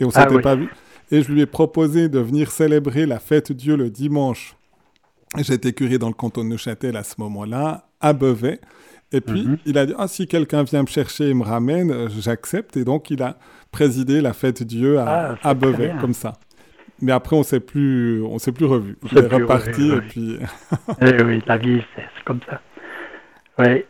Et 0.00 0.04
on 0.04 0.08
ne 0.08 0.12
ah 0.14 0.28
s'était 0.28 0.42
pas 0.42 0.56
vu. 0.56 0.68
Et 1.10 1.22
je 1.22 1.32
lui 1.32 1.40
ai 1.40 1.46
proposé 1.46 2.08
de 2.08 2.18
venir 2.18 2.50
célébrer 2.50 3.06
la 3.06 3.18
fête 3.18 3.52
Dieu 3.52 3.76
le 3.76 3.88
dimanche. 3.88 4.56
J'étais 5.36 5.72
curé 5.72 5.98
dans 5.98 6.08
le 6.08 6.14
canton 6.14 6.42
de 6.42 6.48
Neuchâtel 6.48 6.96
à 6.96 7.04
ce 7.04 7.14
moment-là, 7.18 7.88
à 8.00 8.12
Bevet. 8.12 8.60
Et 9.12 9.20
puis, 9.20 9.46
mhm. 9.46 9.58
il 9.64 9.78
a 9.78 9.86
dit, 9.86 9.94
ah, 9.96 10.08
si 10.08 10.26
quelqu'un 10.26 10.64
vient 10.64 10.82
me 10.82 10.86
chercher 10.86 11.30
et 11.30 11.34
me 11.34 11.42
ramène, 11.42 11.90
euh, 11.90 12.08
j'accepte. 12.18 12.76
Et 12.76 12.84
donc, 12.84 13.10
il 13.10 13.22
a 13.22 13.38
présidé 13.70 14.20
la 14.20 14.32
fête 14.32 14.62
Dieu 14.62 14.98
à, 14.98 15.38
ah, 15.42 15.48
à 15.48 15.54
Beauvais, 15.54 15.94
comme 16.00 16.12
ça. 16.14 16.34
Mais 17.00 17.12
après, 17.12 17.36
on 17.36 17.40
ne 17.40 17.44
s'est 17.44 17.60
plus, 17.60 18.22
on 18.22 18.38
s'est 18.38 18.52
plus 18.52 18.66
revu. 18.66 18.96
Il 19.12 19.18
est 19.18 19.26
reparti 19.26 19.92
et 19.92 20.00
puis. 20.00 20.38
eh 21.00 21.22
oui, 21.22 21.42
la 21.46 21.56
vie, 21.56 21.82
c'est 21.94 22.24
comme 22.24 22.40
ça. 22.48 22.60
Oui. 23.58 23.84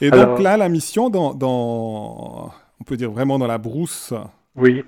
Et 0.00 0.10
donc 0.10 0.40
là, 0.40 0.56
la 0.56 0.68
mission 0.68 1.10
dans, 1.10 1.34
dans, 1.34 2.52
on 2.80 2.84
peut 2.84 2.96
dire 2.96 3.10
vraiment 3.10 3.38
dans 3.38 3.46
la 3.46 3.58
brousse. 3.58 4.12
Oui. 4.56 4.84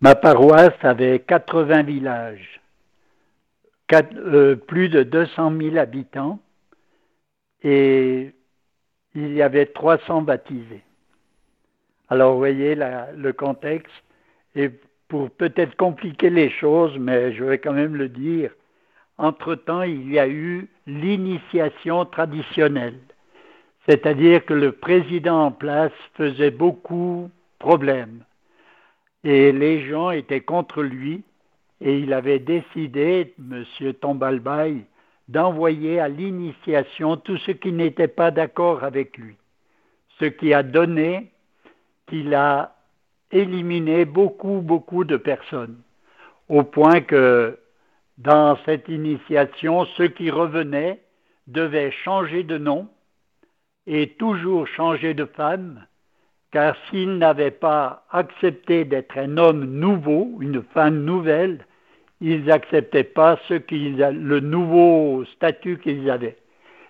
Ma 0.00 0.14
paroisse 0.14 0.74
avait 0.82 1.20
80 1.20 1.84
villages, 1.84 2.60
euh, 3.92 4.56
plus 4.56 4.88
de 4.88 5.02
200 5.02 5.52
000 5.58 5.76
habitants 5.76 6.38
et 7.62 8.34
il 9.14 9.32
y 9.32 9.42
avait 9.42 9.66
300 9.66 10.22
baptisés. 10.22 10.82
Alors 12.08 12.32
vous 12.32 12.38
voyez 12.38 12.74
le 12.74 13.32
contexte, 13.32 13.92
et 14.54 14.70
pour 15.08 15.30
peut-être 15.30 15.76
compliquer 15.76 16.30
les 16.30 16.50
choses, 16.50 16.96
mais 16.98 17.32
je 17.32 17.44
vais 17.44 17.58
quand 17.58 17.72
même 17.72 17.96
le 17.96 18.08
dire, 18.08 18.50
entre-temps, 19.18 19.82
il 19.82 20.10
y 20.12 20.18
a 20.18 20.28
eu 20.28 20.68
l'initiation 20.86 22.04
traditionnelle, 22.04 22.98
c'est-à-dire 23.88 24.44
que 24.44 24.54
le 24.54 24.72
président 24.72 25.46
en 25.46 25.52
place 25.52 25.92
faisait 26.14 26.50
beaucoup 26.50 27.30
problème, 27.58 28.24
et 29.24 29.52
les 29.52 29.86
gens 29.88 30.10
étaient 30.10 30.40
contre 30.40 30.82
lui, 30.82 31.22
et 31.80 31.98
il 31.98 32.12
avait 32.12 32.38
décidé, 32.38 33.34
M. 33.38 33.64
Tombalbaye, 34.00 34.84
d'envoyer 35.28 35.98
à 35.98 36.08
l'initiation 36.08 37.16
tous 37.16 37.36
ceux 37.38 37.54
qui 37.54 37.72
n'étaient 37.72 38.08
pas 38.08 38.30
d'accord 38.30 38.84
avec 38.84 39.16
lui, 39.18 39.36
ce 40.20 40.26
qui 40.26 40.54
a 40.54 40.62
donné 40.62 41.30
qu'il 42.06 42.34
a 42.34 42.75
éliminé 43.30 44.04
beaucoup, 44.04 44.60
beaucoup 44.60 45.04
de 45.04 45.16
personnes, 45.16 45.78
au 46.48 46.62
point 46.62 47.00
que 47.00 47.58
dans 48.18 48.56
cette 48.64 48.88
initiation, 48.88 49.84
ceux 49.96 50.08
qui 50.08 50.30
revenaient 50.30 51.00
devaient 51.46 51.90
changer 51.90 52.42
de 52.42 52.58
nom 52.58 52.88
et 53.86 54.10
toujours 54.10 54.66
changer 54.66 55.14
de 55.14 55.24
femme, 55.24 55.86
car 56.50 56.76
s'il 56.88 57.18
n'avait 57.18 57.50
pas 57.50 58.04
accepté 58.10 58.84
d'être 58.84 59.18
un 59.18 59.36
homme 59.36 59.64
nouveau, 59.64 60.38
une 60.40 60.62
femme 60.62 61.04
nouvelle, 61.04 61.64
ils 62.20 62.44
n'acceptaient 62.44 63.04
pas 63.04 63.38
ce 63.48 63.54
qu'ils, 63.54 63.96
le 63.96 64.40
nouveau 64.40 65.24
statut 65.34 65.78
qu'ils 65.78 66.10
avaient. 66.10 66.38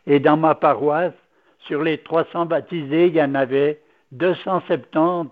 Et 0.06 0.20
dans 0.20 0.36
ma 0.36 0.54
paroisse, 0.54 1.14
sur 1.60 1.82
les 1.82 1.98
300 1.98 2.46
baptisés, 2.46 3.06
il 3.08 3.16
y 3.16 3.22
en 3.22 3.34
avait 3.34 3.80
270 4.12 5.30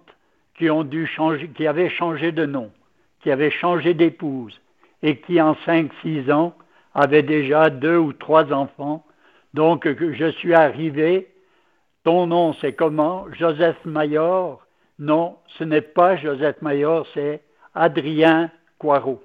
qui 0.56 0.70
ont 0.70 0.84
dû 0.84 1.06
changer, 1.06 1.48
qui 1.48 1.66
avaient 1.66 1.90
changé 1.90 2.32
de 2.32 2.46
nom, 2.46 2.70
qui 3.20 3.30
avaient 3.30 3.50
changé 3.50 3.94
d'épouse 3.94 4.60
et 5.02 5.16
qui 5.18 5.40
en 5.40 5.54
5-6 5.66 6.32
ans 6.32 6.54
avaient 6.94 7.22
déjà 7.22 7.70
deux 7.70 7.98
ou 7.98 8.12
trois 8.12 8.52
enfants. 8.52 9.04
Donc 9.52 9.86
je 9.86 10.30
suis 10.32 10.54
arrivé, 10.54 11.28
ton 12.04 12.26
nom 12.26 12.54
c'est 12.60 12.72
comment? 12.72 13.26
Joseph 13.32 13.84
Mayor? 13.84 14.66
Non, 14.98 15.36
ce 15.58 15.64
n'est 15.64 15.80
pas 15.80 16.16
Joseph 16.16 16.62
Mayor, 16.62 17.06
c'est 17.14 17.40
Adrien 17.74 18.50
Coirot. 18.78 19.22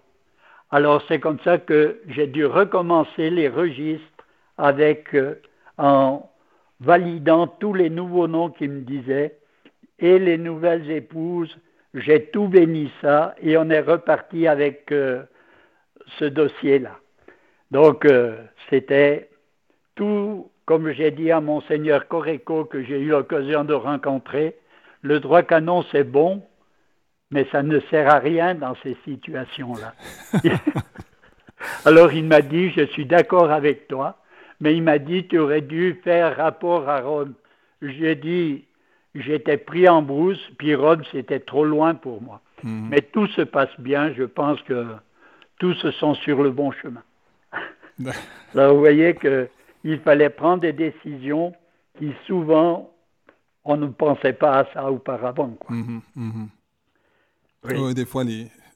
Alors 0.71 1.01
c'est 1.07 1.19
comme 1.19 1.39
ça 1.43 1.57
que 1.57 2.01
j'ai 2.07 2.27
dû 2.27 2.45
recommencer 2.45 3.29
les 3.29 3.49
registres 3.49 4.25
avec 4.57 5.15
euh, 5.15 5.35
en 5.77 6.29
validant 6.79 7.47
tous 7.47 7.73
les 7.73 7.89
nouveaux 7.89 8.27
noms 8.27 8.49
qu'il 8.49 8.71
me 8.71 8.81
disait 8.81 9.38
et 9.99 10.19
les 10.19 10.37
nouvelles 10.37 10.89
épouses. 10.89 11.57
J'ai 11.93 12.25
tout 12.25 12.47
béni 12.47 12.91
ça 13.01 13.35
et 13.41 13.57
on 13.57 13.69
est 13.69 13.79
reparti 13.79 14.47
avec 14.47 14.91
euh, 14.91 15.23
ce 16.17 16.25
dossier-là. 16.25 16.99
Donc 17.71 18.05
euh, 18.05 18.37
c'était 18.69 19.29
tout, 19.95 20.51
comme 20.65 20.91
j'ai 20.91 21.11
dit 21.11 21.31
à 21.31 21.41
monseigneur 21.41 22.07
Coreco 22.07 22.65
que 22.65 22.83
j'ai 22.83 22.99
eu 22.99 23.09
l'occasion 23.09 23.63
de 23.63 23.73
rencontrer, 23.73 24.55
le 25.01 25.19
droit 25.19 25.43
canon 25.43 25.83
c'est 25.91 26.03
bon, 26.03 26.43
mais 27.31 27.47
ça 27.51 27.63
ne 27.63 27.79
sert 27.91 28.09
à 28.09 28.19
rien 28.19 28.55
dans 28.55 28.75
ces 28.83 28.97
situations-là. 29.05 29.93
Alors 31.85 32.13
il 32.13 32.25
m'a 32.25 32.41
dit, 32.41 32.71
je 32.71 32.85
suis 32.87 33.05
d'accord 33.05 33.51
avec 33.51 33.87
toi, 33.87 34.17
mais 34.59 34.75
il 34.75 34.83
m'a 34.83 34.97
dit, 34.97 35.27
tu 35.27 35.37
aurais 35.37 35.61
dû 35.61 35.99
faire 36.03 36.37
rapport 36.37 36.89
à 36.89 37.01
Rome. 37.01 37.33
J'ai 37.81 38.15
dit, 38.15 38.65
j'étais 39.15 39.57
pris 39.57 39.87
en 39.87 40.01
brousse, 40.01 40.41
puis 40.57 40.75
Rome, 40.75 41.03
c'était 41.11 41.39
trop 41.39 41.65
loin 41.65 41.95
pour 41.95 42.21
moi. 42.21 42.41
Mhm. 42.63 42.89
Mais 42.89 43.01
tout 43.01 43.27
se 43.27 43.41
passe 43.41 43.69
bien, 43.79 44.13
je 44.13 44.23
pense 44.23 44.61
que 44.63 44.85
tous 45.59 45.89
sont 45.91 46.15
sur 46.15 46.43
le 46.43 46.51
bon 46.51 46.71
chemin. 46.71 47.03
Vous 48.53 48.79
voyez 48.79 49.15
qu'il 49.15 49.99
fallait 49.99 50.29
prendre 50.29 50.61
des 50.61 50.73
décisions 50.73 51.53
qui 51.97 52.13
souvent, 52.25 52.93
on 53.65 53.77
ne 53.77 53.87
pensait 53.87 54.33
pas 54.33 54.59
à 54.59 54.73
ça 54.73 54.91
auparavant. 54.91 55.57
Mhm, 55.69 56.01
mhm. 56.15 56.49
Oui. 57.65 57.93
des 57.93 58.05
fois, 58.05 58.23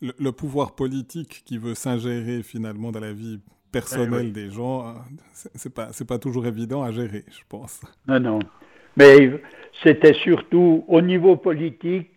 le, 0.01 0.31
pouvoir 0.31 0.75
politique 0.75 1.43
qui 1.45 1.57
veut 1.57 1.73
s'ingérer 1.73 2.43
finalement 2.43 2.91
dans 2.91 2.99
la 2.99 3.13
vie 3.13 3.39
personnelle 3.71 4.33
des 4.33 4.51
gens, 4.51 4.85
hein, 4.87 5.05
c'est 5.31 5.73
pas, 5.73 5.91
pas 6.07 6.19
toujours 6.19 6.45
évident 6.45 6.83
à 6.83 6.91
gérer, 6.91 7.23
je 7.31 7.41
pense. 7.47 7.81
Non, 8.07 8.19
non. 8.19 8.39
Mais 8.97 9.31
c'était 9.83 10.13
surtout 10.13 10.83
au 10.87 11.01
niveau 11.01 11.35
politique 11.35 12.09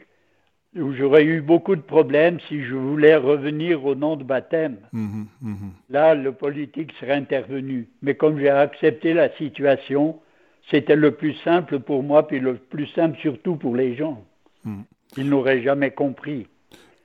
où 0.74 0.92
j'aurais 0.92 1.24
eu 1.24 1.40
beaucoup 1.40 1.74
de 1.74 1.80
problèmes 1.80 2.38
si 2.48 2.62
je 2.62 2.74
voulais 2.74 3.16
revenir 3.16 3.84
au 3.84 3.94
nom 3.94 4.16
de 4.16 4.24
baptême. 4.24 4.76
Mmh 4.92 5.24
mmh 5.40 5.54
Là, 5.88 6.14
le 6.14 6.32
politique 6.32 6.92
serait 7.00 7.14
intervenu. 7.14 7.88
Mais 8.02 8.14
comme 8.14 8.38
j'ai 8.38 8.50
accepté 8.50 9.14
la 9.14 9.34
situation, 9.36 10.20
c'était 10.70 10.96
le 10.96 11.12
plus 11.12 11.34
simple 11.44 11.80
pour 11.80 12.02
moi, 12.02 12.26
puis 12.26 12.40
le 12.40 12.56
plus 12.56 12.88
simple 12.88 13.18
surtout 13.20 13.56
pour 13.56 13.74
les 13.74 13.96
gens. 13.96 14.22
Mmh. 14.64 14.82
Ils 15.16 15.28
n'auraient 15.30 15.62
jamais 15.62 15.92
compris 15.92 16.46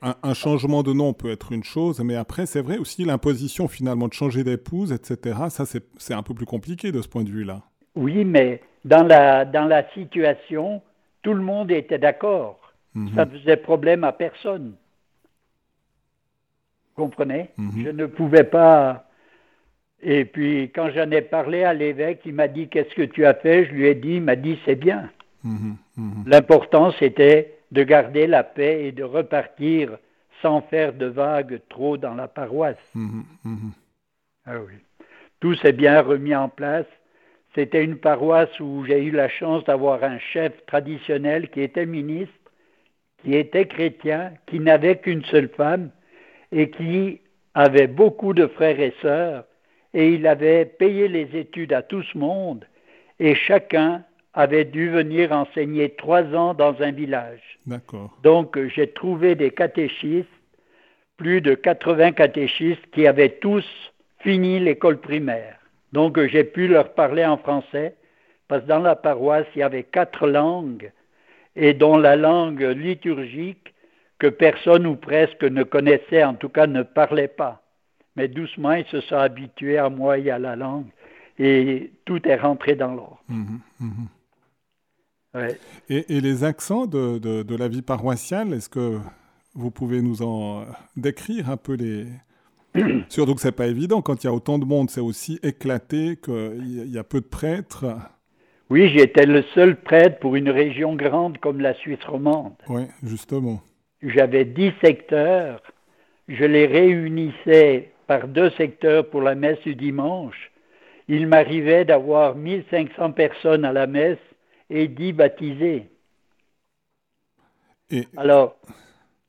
un, 0.02 0.34
changement 0.34 0.84
de 0.84 0.94
nom 0.94 1.14
peut 1.14 1.32
être 1.32 1.52
une 1.52 1.64
chose, 1.64 2.00
mais 2.02 2.16
après, 2.16 2.46
c'est 2.46 2.62
vrai 2.62 2.78
aussi 2.78 3.06
l'imposition 3.06 3.68
finalement 3.68 4.08
de 4.08 4.14
changer 4.14 4.44
d'épouse, 4.44 4.92
etc. 4.92 5.40
Ça, 5.50 5.66
c'est 5.66 6.14
un 6.14 6.24
peu 6.24 6.34
plus 6.34 6.46
compliqué 6.46 6.92
de 6.92 7.02
ce 7.02 7.08
point 7.08 7.24
de 7.24 7.30
vue-là. 7.30 7.64
Oui, 7.96 8.26
mais 8.26 8.62
dans 8.86 9.04
la, 9.04 9.46
dans 9.46 9.66
la 9.66 9.88
situation, 9.92 10.82
tout 11.22 11.34
le 11.34 11.42
monde 11.42 11.72
était 11.72 11.98
d'accord. 11.98 12.74
Mhm. 12.94 13.16
Ça 13.16 13.26
ne 13.26 13.38
faisait 13.38 13.58
problème 13.58 14.04
à 14.04 14.12
personne. 14.12 14.76
Vous 16.96 17.06
comprenez? 17.06 17.50
Mhm. 17.58 17.84
Je 17.84 17.90
ne 17.90 18.06
pouvais 18.06 18.44
pas. 18.44 19.08
Et 20.02 20.26
puis, 20.26 20.72
quand 20.74 20.90
j'en 20.92 21.12
ai 21.12 21.22
parlé 21.22 21.64
à 21.64 21.74
l'évêque, 21.74 22.22
il 22.26 22.34
m'a 22.34 22.48
dit 22.48 22.68
Qu'est-ce 22.68 22.96
que 22.96 23.04
tu 23.04 23.26
as 23.26 23.36
fait? 23.36 23.66
Je 23.66 23.72
lui 23.72 23.88
ai 23.88 23.96
dit 23.96 24.16
Il 24.16 24.24
m'a 24.24 24.36
dit 24.36 24.60
C'est 24.66 24.76
bien. 24.76 25.10
Mhm. 25.44 25.78
L'important, 26.26 26.92
c'était 27.00 27.58
de 27.72 27.84
garder 27.84 28.28
la 28.28 28.44
paix 28.44 28.86
et 28.86 28.92
de 28.92 29.04
repartir 29.04 29.98
sans 30.42 30.62
faire 30.62 30.94
de 30.94 31.06
vagues 31.06 31.62
trop 31.70 31.98
dans 31.98 32.16
la 32.16 32.28
paroisse. 32.28 32.78
Ah 34.46 34.60
oui. 34.60 34.74
Tout 35.40 35.56
s'est 35.56 35.72
bien 35.72 36.02
remis 36.02 36.36
en 36.36 36.50
place. 36.50 36.86
C'était 37.54 37.84
une 37.84 37.98
paroisse 37.98 38.60
où 38.60 38.86
j'ai 38.86 39.04
eu 39.04 39.12
la 39.12 39.28
chance 39.28 39.64
d'avoir 39.66 40.04
un 40.04 40.20
chef 40.20 40.54
traditionnel 40.66 41.50
qui 41.50 41.62
était 41.62 41.86
ministre, 41.86 42.34
qui 43.22 43.36
était 43.36 43.68
chrétien, 43.68 44.34
qui 44.48 44.60
n'avait 44.60 44.98
qu'une 44.98 45.24
seule 45.26 45.50
femme 45.50 45.92
et 46.52 46.70
qui 46.70 47.20
avait 47.54 47.88
beaucoup 47.88 48.34
de 48.34 48.48
frères 48.48 48.80
et 48.80 48.94
sœurs 49.02 49.44
et 49.94 50.14
il 50.14 50.28
avait 50.28 50.66
payé 50.66 51.08
les 51.08 51.28
études 51.38 51.74
à 51.74 51.82
tout 51.82 52.04
ce 52.04 52.18
monde 52.18 52.66
et 53.20 53.36
chacun 53.36 54.04
avait 54.34 54.66
dû 54.66 54.90
venir 54.90 55.34
enseigner 55.34 55.90
trois 55.90 56.24
ans 56.34 56.54
dans 56.54 56.82
un 56.82 56.92
village. 56.92 57.60
D'accord. 57.66 58.18
Donc 58.24 58.58
j'ai 58.70 58.88
trouvé 58.88 59.36
des 59.36 59.52
catéchistes, 59.52 60.30
plus 61.18 61.42
de 61.42 61.54
80 61.54 62.14
catéchistes 62.14 62.86
qui 62.92 63.06
avaient 63.06 63.38
tous 63.42 63.66
fini 64.20 64.60
l'école 64.60 65.00
primaire. 65.02 65.58
Donc 65.92 66.20
j'ai 66.28 66.44
pu 66.44 66.68
leur 66.68 66.94
parler 66.94 67.26
en 67.26 67.38
français, 67.38 67.96
parce 68.48 68.64
que 68.64 68.68
dans 68.68 68.80
la 68.80 68.96
paroisse, 68.96 69.48
il 69.56 69.60
y 69.60 69.64
avait 69.64 69.84
quatre 69.84 70.28
langues, 70.28 70.92
et 71.56 71.74
dont 71.74 71.98
la 71.98 72.16
langue 72.16 72.62
liturgique 72.62 73.74
que 74.20 74.28
personne 74.28 74.86
ou 74.86 74.96
presque 74.96 75.44
ne 75.44 75.64
connaissait, 75.64 76.24
en 76.24 76.36
tout 76.36 76.50
cas 76.50 76.68
ne 76.68 76.84
parlait 76.84 77.28
pas. 77.28 77.62
Mais 78.16 78.28
doucement, 78.28 78.74
ils 78.74 78.86
se 78.86 79.02
sont 79.02 79.16
habitués 79.16 79.78
à 79.78 79.90
moi 79.90 80.18
et 80.18 80.30
à 80.30 80.40
la 80.40 80.56
langue, 80.56 80.92
et 81.40 81.92
tout 82.06 82.26
est 82.28 82.36
rentré 82.36 82.76
dans 82.76 82.94
l'ordre. 82.94 83.22
Mmh 83.28 83.58
mmh 83.80 84.06
et, 85.88 86.20
les 86.22 86.44
accents 86.44 86.86
de, 86.86 87.18
de, 87.18 87.56
la 87.56 87.70
vie 87.70 87.82
paroissiale, 87.82 88.54
est-ce 88.54 88.68
que 88.68 89.00
vous 89.54 89.72
pouvez 89.72 90.02
nous 90.02 90.22
en 90.22 90.66
décrire 90.98 91.50
un 91.50 91.56
peu 91.56 91.74
les... 91.76 92.06
Surtout 93.10 93.36
que 93.36 93.42
c'est 93.42 93.52
pas 93.52 93.68
évident, 93.68 94.02
quand 94.02 94.24
il 94.24 94.28
y 94.28 94.30
a 94.30 94.34
autant 94.34 94.58
de 94.58 94.66
monde, 94.66 94.90
c'est 94.90 95.02
aussi 95.02 95.40
éclaté 95.44 96.18
qu'il 96.24 96.90
y 96.90 96.98
a 96.98 97.04
peu 97.04 97.20
de 97.20 97.26
prêtres. 97.26 97.86
Oui, 98.70 98.90
j'étais 98.90 99.26
le 99.26 99.44
seul 99.54 99.76
prêtre 99.82 100.20
pour 100.20 100.36
une 100.38 100.50
région 100.50 100.96
grande 100.96 101.38
comme 101.40 101.60
la 101.60 101.74
Suisse 101.74 102.04
romande. 102.06 102.54
Oui, 102.70 102.84
justement. 103.04 103.62
J'avais 104.02 104.46
dix 104.46 104.72
secteurs, 104.82 105.62
je 106.30 106.46
les 106.46 106.66
réunissais 106.66 107.92
par 108.08 108.28
deux 108.28 108.50
secteurs 108.52 109.10
pour 109.10 109.22
la 109.22 109.36
messe 109.36 109.62
du 109.64 109.76
dimanche. 109.76 110.52
Il 111.10 111.28
m'arrivait 111.28 111.84
d'avoir 111.84 112.36
1500 112.36 113.12
personnes 113.12 113.66
à 113.66 113.74
la 113.74 113.88
messe 113.88 114.18
et 114.70 114.88
dit 114.88 115.12
baptisé. 115.12 115.90
Alors, 118.16 118.56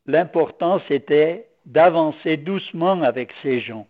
l'important, 0.07 0.81
c'était 0.87 1.49
d'avancer 1.67 2.37
doucement 2.37 3.03
avec 3.03 3.31
ces 3.43 3.61
gens. 3.61 3.87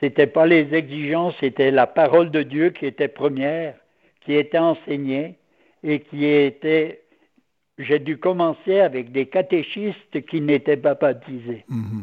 Ce 0.00 0.06
n'était 0.06 0.26
pas 0.26 0.46
les 0.46 0.74
exigences, 0.74 1.34
c'était 1.40 1.70
la 1.70 1.86
parole 1.86 2.30
de 2.30 2.42
Dieu 2.42 2.70
qui 2.70 2.86
était 2.86 3.08
première, 3.08 3.74
qui 4.20 4.34
était 4.34 4.58
enseignée 4.58 5.36
et 5.82 6.00
qui 6.00 6.24
était. 6.24 7.02
J'ai 7.78 7.98
dû 8.00 8.18
commencer 8.18 8.80
avec 8.80 9.12
des 9.12 9.26
catéchistes 9.26 10.26
qui 10.28 10.40
n'étaient 10.40 10.76
pas 10.76 10.94
baptisés. 10.94 11.64
Mm-hmm. 11.70 12.02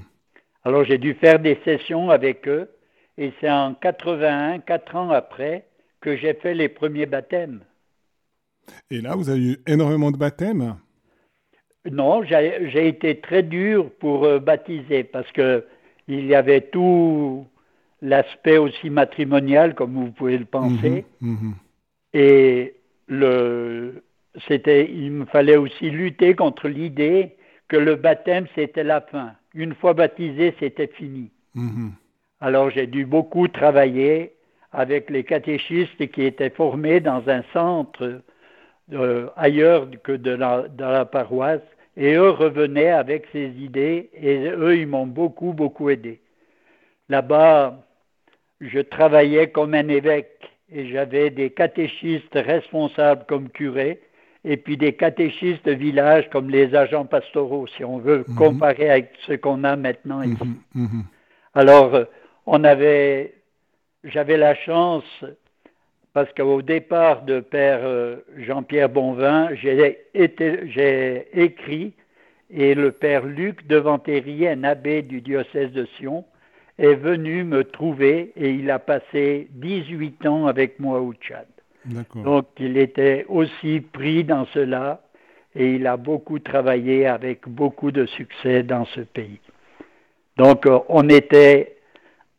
Alors 0.64 0.84
j'ai 0.86 0.98
dû 0.98 1.14
faire 1.16 1.40
des 1.40 1.60
sessions 1.66 2.10
avec 2.10 2.48
eux 2.48 2.70
et 3.18 3.34
c'est 3.40 3.52
en 3.52 3.74
81, 3.74 4.60
quatre 4.60 4.96
ans 4.96 5.10
après, 5.12 5.66
que 6.02 6.18
j'ai 6.18 6.34
fait 6.34 6.54
les 6.54 6.70
premiers 6.70 7.06
baptêmes. 7.06 7.62
Et 8.90 9.02
là, 9.02 9.16
vous 9.16 9.30
avez 9.30 9.54
eu 9.54 9.58
énormément 9.68 10.12
de 10.12 10.18
baptêmes 10.18 10.78
Non, 11.92 12.24
j'ai 12.24 12.88
été 12.88 13.20
très 13.20 13.44
dur 13.44 13.92
pour 14.00 14.26
euh, 14.26 14.40
baptiser 14.40 15.04
parce 15.04 15.32
que 15.32 15.66
il 16.08 16.26
y 16.26 16.36
avait 16.36 16.62
tout 16.62 17.46
l'aspect 18.02 18.58
aussi 18.58 18.90
matrimonial, 18.90 19.74
comme 19.76 19.94
vous 19.94 20.12
pouvez 20.12 20.38
le 20.38 20.46
penser. 20.46 21.06
Mhm, 21.22 21.32
mhm. 21.32 21.54
Et 22.14 22.76
le, 23.08 24.04
c'était, 24.48 24.90
il 24.92 25.12
me 25.12 25.26
fallait 25.26 25.58
aussi 25.58 25.90
lutter 25.90 26.36
contre 26.36 26.68
l'idée 26.68 27.36
que 27.68 27.78
le 27.78 27.96
baptême, 27.96 28.46
c'était 28.56 28.84
la 28.84 29.02
fin. 29.02 29.34
Une 29.54 29.74
fois 29.74 29.94
baptisé, 29.94 30.54
c'était 30.60 30.88
fini. 30.88 31.32
Mhm. 31.56 31.94
Alors 32.42 32.70
j'ai 32.70 32.88
dû 32.88 33.06
beaucoup 33.06 33.48
travailler 33.48 34.34
avec 34.72 35.10
les 35.10 35.24
catéchistes 35.24 36.08
qui 36.12 36.24
étaient 36.24 36.50
formés 36.50 37.00
dans 37.00 37.28
un 37.30 37.44
centre 37.54 38.22
euh, 38.94 39.30
ailleurs 39.36 39.88
que 40.04 40.12
de 40.12 40.32
la, 40.32 40.68
dans 40.68 40.90
la 40.90 41.06
paroisse. 41.06 41.62
Et 41.98 42.14
eux 42.14 42.30
revenaient 42.30 42.92
avec 42.92 43.26
ces 43.32 43.48
idées 43.60 44.10
et 44.14 44.50
eux, 44.50 44.78
ils 44.78 44.88
m'ont 44.88 45.08
beaucoup, 45.08 45.54
beaucoup 45.54 45.90
aidé. 45.90 46.20
Là-bas, 47.10 47.80
je 48.60 48.80
travaillais 48.80 49.50
comme 49.52 49.74
un 49.74 49.88
évêque 49.88 50.50
et 50.72 50.88
j'avais 50.88 51.30
des 51.30 51.52
catéchistes 51.52 52.34
responsables 52.34 53.26
comme 53.28 53.50
curés 53.50 54.02
et 54.44 54.58
puis 54.58 54.78
des 54.78 54.94
catéchistes 54.94 55.66
de 55.66 55.72
village 55.72 56.30
comme 56.30 56.50
les 56.50 56.76
agents 56.76 57.06
pastoraux, 57.06 57.66
si 57.68 57.84
on 57.84 57.98
veut 57.98 58.24
mhm. 58.28 58.36
comparer 58.36 58.90
avec 58.90 59.12
ce 59.26 59.34
qu'on 59.34 59.64
a 59.64 59.76
maintenant 59.76 60.22
ici. 60.22 60.38
Mhm, 60.44 60.84
mhm. 60.84 61.04
Alors, 61.56 61.96
euh, 61.96 62.06
on 62.46 62.64
avait, 62.64 63.34
j'avais 64.04 64.38
la 64.38 64.54
chance, 64.54 65.04
parce 66.16 66.32
qu'au 66.32 66.62
départ 66.62 67.24
de 67.24 67.42
Père 67.42 67.82
euh, 67.84 68.16
Jean-Pierre 68.38 68.88
Bonvin, 68.88 69.50
j'ai 69.54 71.28
écrit, 71.34 71.92
et 72.50 72.74
le 72.74 72.94
Père 72.94 73.26
Luc 73.26 73.68
de 73.68 73.84
un 74.48 74.64
abbé 74.64 75.02
du 75.02 75.20
diocèse 75.20 75.74
de 75.74 75.86
Sion, 75.98 76.24
est 76.80 76.96
venu 76.96 77.44
me 77.44 77.66
trouver 77.66 78.32
et 78.38 78.50
il 78.52 78.72
a 78.72 78.80
passé 78.80 79.50
18 79.56 80.26
ans 80.26 80.48
avec 80.48 80.80
moi 80.80 81.02
au 81.02 81.14
Tchad. 81.14 81.48
Donc 82.16 82.46
il 82.60 82.78
était 82.78 83.26
aussi 83.28 83.82
pris 83.82 84.24
dans 84.24 84.46
cela 84.54 85.02
et 85.54 85.72
il 85.72 85.86
a 85.86 85.98
beaucoup 85.98 86.40
travaillé 86.40 87.08
avec 87.08 87.46
beaucoup 87.46 87.92
de 87.92 88.06
succès 88.06 88.64
dans 88.64 88.86
ce 88.86 89.02
pays. 89.02 89.42
Donc 90.38 90.66
euh, 90.66 90.80
on 90.88 91.10
était, 91.10 91.75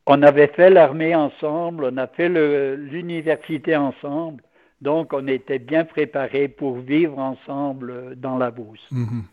on 0.06 0.22
avait 0.22 0.48
fait 0.48 0.70
l'armée 0.70 1.14
ensemble, 1.14 1.84
on 1.92 1.96
a 1.96 2.06
fait 2.06 2.28
l'université 2.28 3.76
ensemble, 3.76 4.42
donc 4.80 5.12
on 5.12 5.26
était 5.26 5.58
bien 5.58 5.84
préparés 5.84 6.48
pour 6.48 6.78
vivre 6.78 7.18
ensemble 7.18 8.14
dans 8.16 8.38
la 8.38 8.50
brousse. 8.50 8.86
Mhm. 8.90 9.24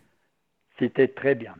C'était 0.80 1.08
très 1.08 1.36
bien. 1.36 1.54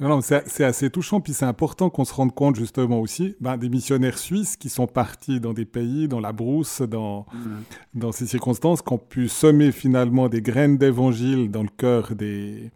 Non, 0.00 0.20
c'est 0.20 0.64
assez 0.64 0.90
touchant, 0.90 1.20
puis 1.20 1.32
c'est 1.32 1.44
important 1.44 1.88
qu'on 1.88 2.04
se 2.04 2.12
rende 2.12 2.34
compte 2.34 2.56
justement 2.56 2.98
aussi 2.98 3.36
ben, 3.40 3.56
des 3.56 3.68
missionnaires 3.68 4.18
suisses 4.18 4.56
qui 4.56 4.68
sont 4.68 4.88
partis 4.88 5.38
dans 5.38 5.52
des 5.52 5.64
pays, 5.64 6.08
dans 6.08 6.18
la 6.18 6.32
brousse, 6.32 6.82
dans, 6.82 7.24
mm. 7.32 8.00
dans 8.00 8.10
ces 8.10 8.26
circonstances, 8.26 8.82
qui 8.82 8.92
ont 8.92 8.98
pu 8.98 9.28
semer 9.28 9.70
finalement 9.70 10.28
des 10.28 10.42
graines 10.42 10.76
d'évangile 10.76 11.52
dans 11.52 11.62
le 11.62 11.68
cœur 11.68 12.16
des, 12.16 12.72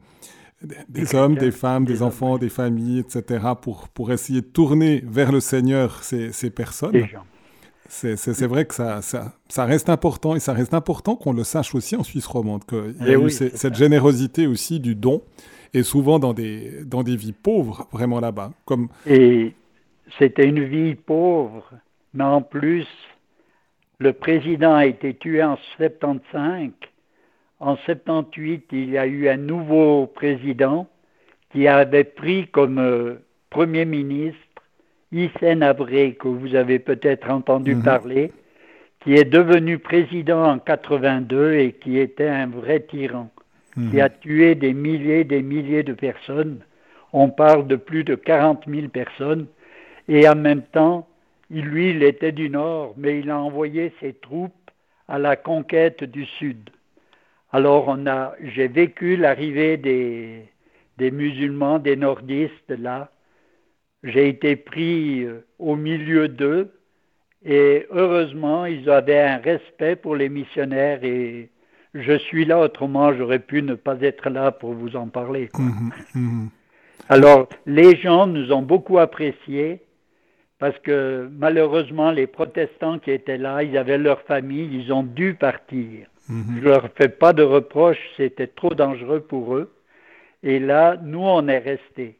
des, 0.62 1.14
hommes, 1.14 1.36
des 1.36 1.50
femmes, 1.50 1.84
des, 1.84 2.02
enfants, 2.02 2.38
des 2.38 2.48
familles, 2.48 3.00
etc., 3.00 3.44
pour, 3.60 3.88
pour 3.88 4.12
essayer 4.12 4.40
de 4.40 4.46
tourner 4.46 5.02
vers 5.06 5.32
le 5.32 5.40
Seigneur 5.40 6.02
ces, 6.02 6.32
ces 6.32 6.50
personnes. 6.50 7.06
C'est 7.88 8.46
vrai 8.46 8.64
que 8.64 8.74
ça, 8.74 9.00
ça, 9.02 9.34
ça, 9.48 9.64
reste 9.64 9.88
important, 9.88 10.34
et 10.34 10.40
ça 10.40 10.52
reste 10.52 10.74
important 10.74 11.14
qu'on 11.14 11.32
le 11.32 11.44
sache 11.44 11.74
aussi 11.74 11.94
en 11.94 12.02
Suisse 12.02 12.26
romande, 12.26 12.64
qu'il 12.64 12.96
y 13.00 13.10
a 13.10 13.18
eh 13.18 13.22
eu 13.22 13.30
cette 13.30 13.74
générosité 13.74 14.46
aussi 14.46 14.80
du 14.80 14.94
don 14.94 15.22
et 15.72 15.82
souvent 15.82 16.18
dans 16.18 16.32
des, 16.32 16.84
dans 16.84 17.02
des 17.02 17.16
vies 17.16 17.32
pauvres, 17.32 17.86
vraiment 17.92 18.18
là-bas. 18.18 18.52
Comme... 18.64 18.88
Et 19.06 19.52
c'était 20.18 20.46
une 20.46 20.64
vie 20.64 20.94
pauvre, 20.94 21.70
mais 22.14 22.24
en 22.24 22.40
plus, 22.40 22.86
le 23.98 24.12
président 24.12 24.74
a 24.74 24.86
été 24.86 25.14
tué 25.14 25.42
en 25.42 25.58
75. 25.76 26.70
En 27.60 27.76
78, 27.76 28.66
il 28.72 28.90
y 28.90 28.98
a 28.98 29.06
eu 29.06 29.28
un 29.28 29.36
nouveau 29.36 30.06
président 30.06 30.86
qui 31.52 31.68
avait 31.68 32.04
pris 32.04 32.48
comme 32.48 32.78
euh, 32.78 33.14
Premier 33.50 33.84
ministre 33.84 34.38
Hissène 35.12 35.62
Abré, 35.62 36.16
que 36.20 36.28
vous 36.28 36.54
avez 36.54 36.78
peut-être 36.78 37.30
entendu 37.30 37.76
mhm. 37.76 37.82
parler, 37.82 38.32
qui 39.00 39.14
est 39.14 39.24
devenu 39.24 39.78
président 39.78 40.44
en 40.44 40.58
82 40.58 41.54
et 41.54 41.72
qui 41.72 41.98
était 41.98 42.28
un 42.28 42.48
vrai 42.48 42.80
tyran 42.80 43.30
qui 43.90 44.00
a 44.00 44.08
tué 44.08 44.54
des 44.54 44.72
milliers 44.72 45.20
et 45.20 45.24
des 45.24 45.42
milliers 45.42 45.82
de 45.82 45.92
personnes. 45.92 46.60
On 47.12 47.28
parle 47.28 47.66
de 47.66 47.76
plus 47.76 48.04
de 48.04 48.14
40 48.14 48.64
000 48.66 48.88
personnes. 48.88 49.46
Et 50.08 50.28
en 50.28 50.34
même 50.34 50.62
temps, 50.62 51.06
lui, 51.50 51.90
il 51.90 52.02
était 52.02 52.32
du 52.32 52.48
Nord, 52.48 52.94
mais 52.96 53.20
il 53.20 53.30
a 53.30 53.38
envoyé 53.38 53.92
ses 54.00 54.14
troupes 54.14 54.52
à 55.08 55.18
la 55.18 55.36
conquête 55.36 56.04
du 56.04 56.24
Sud. 56.24 56.70
Alors, 57.52 57.86
on 57.88 58.06
a, 58.06 58.34
j'ai 58.42 58.68
vécu 58.68 59.16
l'arrivée 59.16 59.76
des, 59.76 60.44
des 60.98 61.10
musulmans, 61.10 61.78
des 61.78 61.96
nordistes 61.96 62.70
là. 62.70 63.10
J'ai 64.02 64.28
été 64.28 64.56
pris 64.56 65.24
euh, 65.24 65.44
au 65.58 65.74
milieu 65.74 66.28
d'eux 66.28 66.72
et 67.44 67.86
heureusement, 67.90 68.66
ils 68.66 68.88
avaient 68.90 69.20
un 69.20 69.38
respect 69.38 69.96
pour 69.96 70.16
les 70.16 70.28
missionnaires 70.28 71.02
et 71.02 71.50
je 71.94 72.18
suis 72.18 72.44
là, 72.44 72.58
autrement 72.58 73.14
j'aurais 73.14 73.38
pu 73.38 73.62
ne 73.62 73.74
pas 73.74 73.96
être 74.00 74.28
là 74.28 74.52
pour 74.52 74.74
vous 74.74 74.96
en 74.96 75.08
parler. 75.08 75.48
Mhm, 75.58 75.92
mhm. 76.14 76.50
Alors, 77.08 77.48
les 77.66 77.96
gens 77.96 78.26
nous 78.26 78.52
ont 78.52 78.62
beaucoup 78.62 78.98
appréciés 78.98 79.80
parce 80.58 80.78
que 80.80 81.30
malheureusement, 81.32 82.10
les 82.10 82.26
protestants 82.26 82.98
qui 82.98 83.10
étaient 83.10 83.38
là, 83.38 83.62
ils 83.62 83.76
avaient 83.78 83.98
leur 83.98 84.22
famille, 84.22 84.68
ils 84.72 84.92
ont 84.92 85.02
dû 85.02 85.34
partir. 85.34 86.06
Mhm. 86.28 86.56
Je 86.56 86.60
ne 86.60 86.64
leur 86.70 86.88
fais 86.96 87.08
pas 87.08 87.32
de 87.32 87.42
reproches, 87.42 88.10
c'était 88.16 88.46
trop 88.48 88.74
dangereux 88.74 89.20
pour 89.20 89.56
eux. 89.56 89.72
Et 90.42 90.58
là, 90.58 90.96
nous, 91.02 91.22
on 91.22 91.48
est 91.48 91.58
restés. 91.58 92.16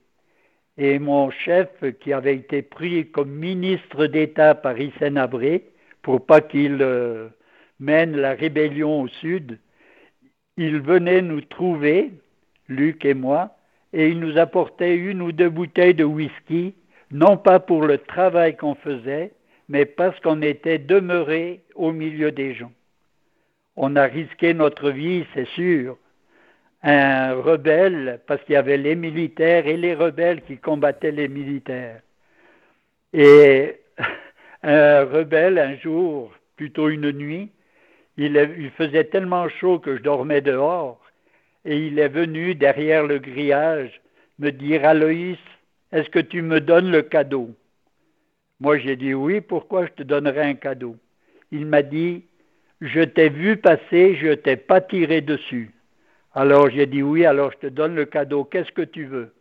Et 0.79 0.99
mon 0.99 1.31
chef, 1.31 1.69
qui 2.01 2.13
avait 2.13 2.37
été 2.37 2.63
pris 2.63 3.11
comme 3.11 3.31
ministre 3.31 4.07
d'État 4.07 4.55
par 4.55 4.79
Hissène 4.79 5.17
Abré, 5.17 5.65
pour 6.03 6.25
pas 6.25 6.41
qu'il 6.41 6.79
euh, 6.83 7.29
mène 7.81 8.17
la 8.17 8.35
rébellion 8.35 9.03
au 9.03 9.09
sud, 9.09 9.59
il 10.57 10.81
venait 10.81 11.23
nous 11.23 11.41
trouver, 11.41 12.13
Luc 12.69 13.05
et 13.05 13.15
moi, 13.15 13.57
et 13.93 14.09
il 14.09 14.21
nous 14.21 14.39
apportait 14.39 14.97
une 14.97 15.23
ou 15.23 15.33
deux 15.33 15.49
bouteilles 15.49 15.95
de 15.95 16.05
whisky, 16.05 16.75
non 17.11 17.37
pas 17.37 17.61
pour 17.61 17.83
le 17.83 17.99
travail 17.99 18.57
qu'on 18.57 18.75
faisait, 18.75 19.33
mais 19.69 19.85
parce 19.85 20.19
qu'on 20.21 20.43
était 20.43 20.79
demeuré 20.79 21.63
au 21.75 21.93
milieu 21.93 22.33
des 22.33 22.55
gens. 22.55 22.73
On 23.77 23.95
a 23.97 24.05
risqué 24.05 24.55
notre 24.55 24.91
vie, 24.91 25.25
c'est 25.35 25.49
sûr. 25.49 25.99
Un 26.83 27.35
rebelle, 27.35 28.21
parce 28.27 28.43
qu'il 28.45 28.55
y 28.55 28.57
avait 28.57 28.77
les 28.79 28.95
militaires 28.95 29.67
et 29.67 29.77
les 29.77 29.95
rebelles 29.95 30.43
qui 30.43 30.59
combattaient 30.59 31.11
les 31.11 31.29
militaires. 31.29 32.01
Et 33.13 33.81
un 34.63 35.05
rebelle, 35.05 35.59
un 35.59 35.77
jour, 35.77 36.33
plutôt 36.57 36.89
une 36.89 37.13
nuit, 37.13 37.51
il, 38.17 38.71
faisait 38.77 39.05
tellement 39.05 39.49
chaud 39.49 39.79
que 39.79 39.97
je 39.97 40.03
dormais 40.03 40.41
dehors, 40.41 41.01
et 41.65 41.77
il 41.87 41.99
est 41.99 42.09
venu 42.09 42.55
derrière 42.55 43.07
le 43.07 43.19
grillage 43.19 44.01
me 44.39 44.51
dire 44.51 44.85
Aloïs, 44.85 45.39
est-ce 45.93 46.09
que 46.11 46.19
tu 46.19 46.43
me 46.43 46.61
donnes 46.61 46.91
le 46.91 47.03
cadeau? 47.03 47.51
Moi 48.61 48.79
j'ai 48.79 48.97
dit 48.97 49.15
oui, 49.15 49.41
pourquoi 49.41 49.87
je 49.87 49.93
te 49.93 50.03
donnerais 50.03 50.45
un 50.45 50.55
cadeau? 50.55 50.97
Il 51.53 51.67
m'a 51.67 51.83
dit 51.83 52.25
Je 52.81 53.01
t'ai 53.01 53.31
vu 53.31 53.57
passer, 53.57 54.17
je 54.17 54.33
t'ai 54.35 54.57
pas 54.57 54.81
tiré 54.81 55.23
dessus. 55.23 55.71
Alors 56.35 56.69
j'ai 56.69 56.87
dit 56.87 57.03
oui, 57.03 57.25
alors 57.25 57.51
je 57.53 57.57
te 57.57 57.67
donne 57.69 57.95
le 57.95 58.05
cadeau, 58.05 58.45
qu'est-ce 58.45 58.73
que 58.73 58.83
tu 58.83 59.07
veux? 59.07 59.33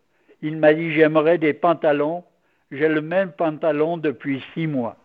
Il 0.41 0.57
m'a 0.57 0.73
dit 0.73 0.93
J'aimerais 0.93 1.37
des 1.37 1.53
pantalons, 1.53 2.23
j'ai 2.71 2.87
le 2.87 3.01
même 3.01 3.31
pantalon 3.31 3.97
depuis 3.97 4.41
six 4.53 4.67
mois. 4.67 4.95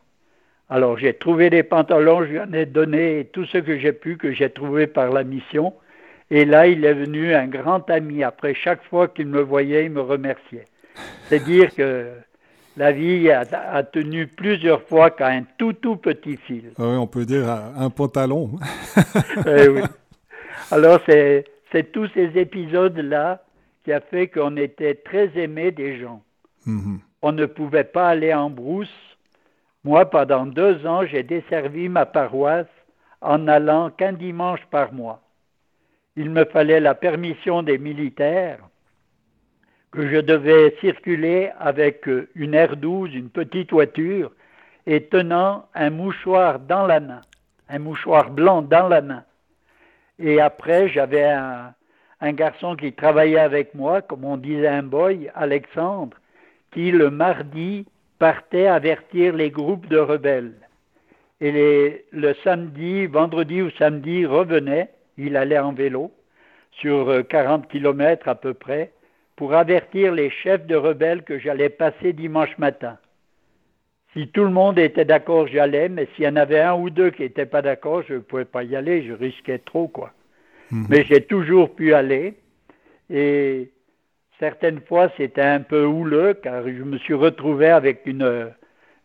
Alors 0.68 0.96
j'ai 0.96 1.14
trouvé 1.14 1.50
des 1.50 1.64
pantalons, 1.64 2.22
je 2.24 2.30
lui 2.30 2.40
en 2.40 2.52
ai 2.52 2.66
donné 2.66 3.28
tout 3.32 3.44
ce 3.46 3.58
que 3.58 3.78
j'ai 3.78 3.92
pu, 3.92 4.16
que 4.16 4.32
j'ai 4.32 4.50
trouvé 4.50 4.86
par 4.86 5.10
la 5.10 5.24
mission. 5.24 5.74
Et 6.30 6.44
là, 6.44 6.68
il 6.68 6.84
est 6.84 6.94
venu 6.94 7.34
un 7.34 7.48
grand 7.48 7.90
ami. 7.90 8.22
Après 8.22 8.54
chaque 8.54 8.84
fois 8.84 9.08
qu'il 9.08 9.26
me 9.26 9.40
voyait, 9.40 9.86
il 9.86 9.90
me 9.90 10.00
remerciait. 10.00 10.66
C'est 11.24 11.42
dire 11.42 11.74
que 11.74 12.06
la 12.80 12.92
vie 12.92 13.30
a, 13.30 13.82
tenu 13.82 14.26
plusieurs 14.26 14.82
fois 14.82 15.10
qu'à 15.10 15.28
un 15.28 15.42
tout 15.58 15.74
tout 15.74 15.96
petit 15.96 16.36
fil. 16.36 16.72
Ah 16.78 16.82
oui, 16.82 16.96
on 16.96 17.06
peut 17.06 17.24
dire 17.24 17.48
un 17.48 17.90
pantalon. 17.90 18.52
Eh 19.46 19.68
oui. 19.68 19.82
Alors 20.70 21.00
c'est 21.06 21.92
tous 21.92 22.08
ces 22.14 22.38
épisodes-là 22.38 23.42
qui 23.84 23.92
a 23.92 24.00
fait 24.00 24.28
qu'on 24.28 24.56
était 24.56 24.94
très 24.94 25.30
aimés 25.36 25.70
des 25.70 25.98
gens. 26.00 26.22
Mm-hmm. 26.66 26.98
On 27.22 27.32
ne 27.32 27.46
pouvait 27.46 27.84
pas 27.84 28.08
aller 28.08 28.34
en 28.34 28.50
brousse 28.50 28.88
moi, 29.82 30.10
pendant 30.10 30.44
deux 30.44 30.86
ans, 30.86 31.06
j'ai 31.06 31.22
desservi 31.22 31.88
ma 31.88 32.04
paroisse 32.04 32.66
en 33.22 33.48
allant 33.48 33.90
qu'un 33.90 34.12
dimanche 34.12 34.60
par 34.70 34.92
mois. 34.92 35.22
Il 36.16 36.28
me 36.30 36.44
fallait 36.44 36.80
la 36.80 36.94
permission 36.94 37.62
des 37.62 37.78
militaires 37.78 38.58
que 39.92 40.08
je 40.08 40.18
devais 40.18 40.76
circuler 40.80 41.50
avec 41.58 42.08
une 42.34 42.54
R12, 42.54 43.12
une 43.12 43.30
petite 43.30 43.72
voiture, 43.72 44.32
et 44.86 45.04
tenant 45.04 45.66
un 45.74 45.90
mouchoir 45.90 46.60
dans 46.60 46.86
la 46.86 47.00
main, 47.00 47.20
un 47.68 47.78
mouchoir 47.78 48.30
blanc 48.30 48.62
dans 48.62 48.88
la 48.88 49.00
main. 49.00 49.24
Et 50.18 50.40
après, 50.40 50.88
j'avais 50.88 51.24
un, 51.24 51.74
garçon 52.32 52.76
qui 52.76 52.92
travaillait 52.92 53.38
avec 53.38 53.74
moi, 53.74 54.02
comme 54.02 54.24
on 54.24 54.36
disait 54.36 54.68
un 54.68 54.82
boy, 54.82 55.30
Alexandre, 55.34 56.16
qui 56.72 56.90
le 56.90 57.10
mardi 57.10 57.86
partait 58.18 58.66
avertir 58.66 59.34
les 59.34 59.50
groupes 59.50 59.88
de 59.88 59.98
rebelles. 59.98 60.54
Et 61.40 62.04
le 62.12 62.34
samedi, 62.44 63.06
vendredi 63.06 63.62
ou 63.62 63.70
samedi, 63.70 64.26
revenait, 64.26 64.90
il 65.16 65.36
allait 65.36 65.58
en 65.58 65.72
vélo 65.72 66.12
sur 66.72 67.26
40 67.28 67.64
euh, 67.64 67.68
km 67.68 68.28
à 68.28 68.34
peu 68.34 68.52
près, 68.52 68.92
pour 69.40 69.54
avertir 69.54 70.12
les 70.12 70.28
chefs 70.28 70.66
de 70.66 70.76
rebelles 70.76 71.22
que 71.22 71.38
j'allais 71.38 71.70
passer 71.70 72.12
dimanche 72.12 72.58
matin. 72.58 72.98
Si 74.12 74.28
tout 74.28 74.44
le 74.44 74.50
monde 74.50 74.78
était 74.78 75.06
d'accord, 75.06 75.46
j'allais, 75.48 75.88
mais 75.88 76.08
s'il 76.14 76.26
y 76.26 76.28
en 76.28 76.36
avait 76.36 76.60
un 76.60 76.74
ou 76.74 76.90
deux 76.90 77.08
qui 77.08 77.22
n'étaient 77.22 77.46
pas 77.46 77.62
d'accord, 77.62 78.02
je 78.06 78.16
ne 78.16 78.18
pouvais 78.18 78.44
pas 78.44 78.64
y 78.64 78.76
aller, 78.76 79.02
je 79.02 79.14
risquais 79.14 79.56
trop, 79.56 79.88
quoi. 79.88 80.12
Mhm. 80.70 80.88
Mais 80.90 81.04
j'ai 81.04 81.22
toujours 81.22 81.74
pu 81.74 81.94
aller, 81.94 82.34
et 83.08 83.70
certaines 84.38 84.82
fois 84.82 85.10
c'était 85.16 85.40
un 85.40 85.60
peu 85.60 85.86
houleux, 85.86 86.34
car 86.34 86.62
je 86.68 86.82
me 86.82 86.98
suis 86.98 87.14
retrouvé 87.14 87.70
avec 87.70 88.02
une, 88.04 88.50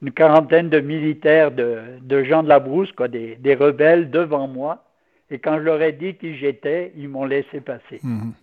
une 0.01 0.11
quarantaine 0.11 0.67
de 0.67 0.81
militaires 0.81 1.51
de, 1.51 1.77
de 2.01 2.23
gens 2.25 2.43
de 2.43 2.49
la 2.49 2.59
brousse, 2.59 2.91
quoi, 2.91 3.07
des, 3.07 3.37
des, 3.37 3.55
rebelles 3.55 4.11
devant 4.11 4.49
moi, 4.49 4.83
et 5.31 5.39
quand 5.39 5.59
je 5.59 5.63
leur 5.63 5.81
ai 5.81 5.93
dit 5.93 6.15
qui 6.15 6.35
j'étais, 6.35 6.91
ils 6.97 7.07
m'ont 7.07 7.23
laissé 7.23 7.61
passer. 7.61 8.01
Mhm. 8.03 8.33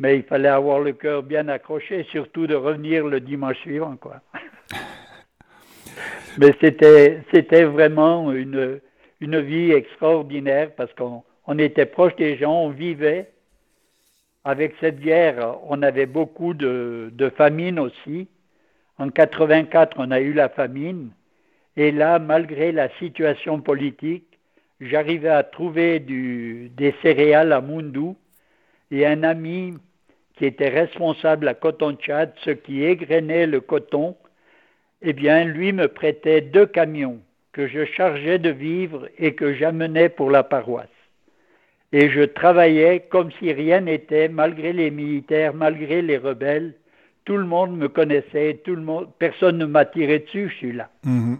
Mais 0.00 0.16
il 0.16 0.22
fallait 0.22 0.48
avoir 0.48 0.80
le 0.80 0.92
cœur 0.92 1.22
bien 1.22 1.46
accroché, 1.48 2.06
surtout 2.10 2.46
de 2.46 2.54
revenir 2.54 3.06
le 3.06 3.20
dimanche 3.20 3.58
suivant, 3.58 3.96
quoi. 3.96 4.22
Mais 6.38 6.54
c'était, 6.58 7.22
c'était 7.32 7.64
vraiment 7.64 8.32
une, 8.32 8.80
une 9.20 9.40
vie 9.40 9.72
extraordinaire 9.72 10.70
parce 10.74 10.90
qu'on 10.94 11.22
on 11.46 11.58
était 11.58 11.84
proche 11.84 12.16
des 12.16 12.38
gens, 12.38 12.62
on 12.62 12.70
vivait. 12.70 13.30
Avec 14.42 14.74
cette 14.80 15.00
guerre, 15.00 15.58
on 15.68 15.82
avait 15.82 16.06
beaucoup 16.06 16.54
de, 16.54 17.10
de 17.12 17.28
famine 17.28 17.78
aussi. 17.78 18.26
En 18.96 19.10
84, 19.10 19.96
on 19.98 20.10
a 20.10 20.20
eu 20.20 20.32
la 20.32 20.48
famine. 20.48 21.10
Et 21.76 21.92
là, 21.92 22.18
malgré 22.18 22.72
la 22.72 22.88
situation 22.98 23.60
politique, 23.60 24.38
j'arrivais 24.80 25.28
à 25.28 25.42
trouver 25.42 26.00
du, 26.00 26.70
des 26.74 26.94
céréales 27.02 27.52
à 27.52 27.60
Mundu 27.60 28.14
et 28.90 29.06
un 29.06 29.22
ami 29.24 29.74
qui 30.40 30.46
était 30.46 30.70
responsable 30.70 31.48
à 31.48 31.54
Coton 31.54 31.92
Tchad, 31.96 32.32
ce 32.46 32.48
qui 32.48 32.82
égrenait 32.82 33.46
le 33.46 33.60
coton, 33.60 34.16
eh 35.02 35.12
bien, 35.12 35.44
lui 35.44 35.70
me 35.74 35.86
prêtait 35.86 36.40
deux 36.40 36.64
camions 36.64 37.18
que 37.52 37.68
je 37.68 37.84
chargeais 37.84 38.38
de 38.38 38.48
vivres 38.48 39.06
et 39.18 39.34
que 39.34 39.52
j'amenais 39.52 40.08
pour 40.08 40.30
la 40.30 40.42
paroisse. 40.42 40.88
Et 41.92 42.08
je 42.08 42.22
travaillais 42.22 43.00
comme 43.10 43.30
si 43.32 43.52
rien 43.52 43.82
n'était, 43.82 44.28
malgré 44.30 44.72
les 44.72 44.90
militaires, 44.90 45.52
malgré 45.52 46.00
les 46.00 46.16
rebelles. 46.16 46.72
Tout 47.26 47.36
le 47.36 47.44
monde 47.44 47.76
me 47.76 47.88
connaissait, 47.88 48.62
tout 48.64 48.74
le 48.74 48.82
monde, 48.82 49.08
personne 49.18 49.58
ne 49.58 49.66
m'a 49.66 49.84
tiré 49.84 50.20
dessus, 50.20 50.48
je 50.48 50.54
suis 50.54 50.72
là. 50.72 50.88
Mhm. 51.04 51.36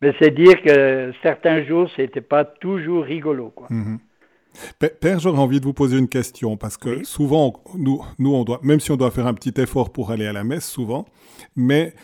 Mais 0.00 0.14
c'est 0.20 0.30
dire 0.30 0.62
que 0.62 1.12
certains 1.24 1.64
jours, 1.64 1.90
c'était 1.96 2.20
pas 2.20 2.44
toujours 2.44 3.02
rigolo. 3.02 3.50
Quoi. 3.50 3.66
Mhm. 3.68 3.98
Père, 5.00 5.20
j'aurais 5.20 5.38
envie 5.38 5.60
de 5.60 5.64
vous 5.64 5.72
poser 5.72 5.98
une 5.98 6.08
question 6.08 6.56
parce 6.56 6.76
que 6.76 7.04
souvent, 7.04 7.62
nous, 7.76 8.02
nous, 8.18 8.34
on 8.34 8.44
doit, 8.44 8.60
même 8.62 8.80
si 8.80 8.90
on 8.90 8.96
doit 8.96 9.10
faire 9.10 9.26
un 9.26 9.34
petit 9.34 9.60
effort 9.60 9.90
pour 9.90 10.10
aller 10.10 10.26
à 10.26 10.32
la 10.32 10.44
messe, 10.44 10.66
souvent, 10.66 11.06
mais 11.56 11.94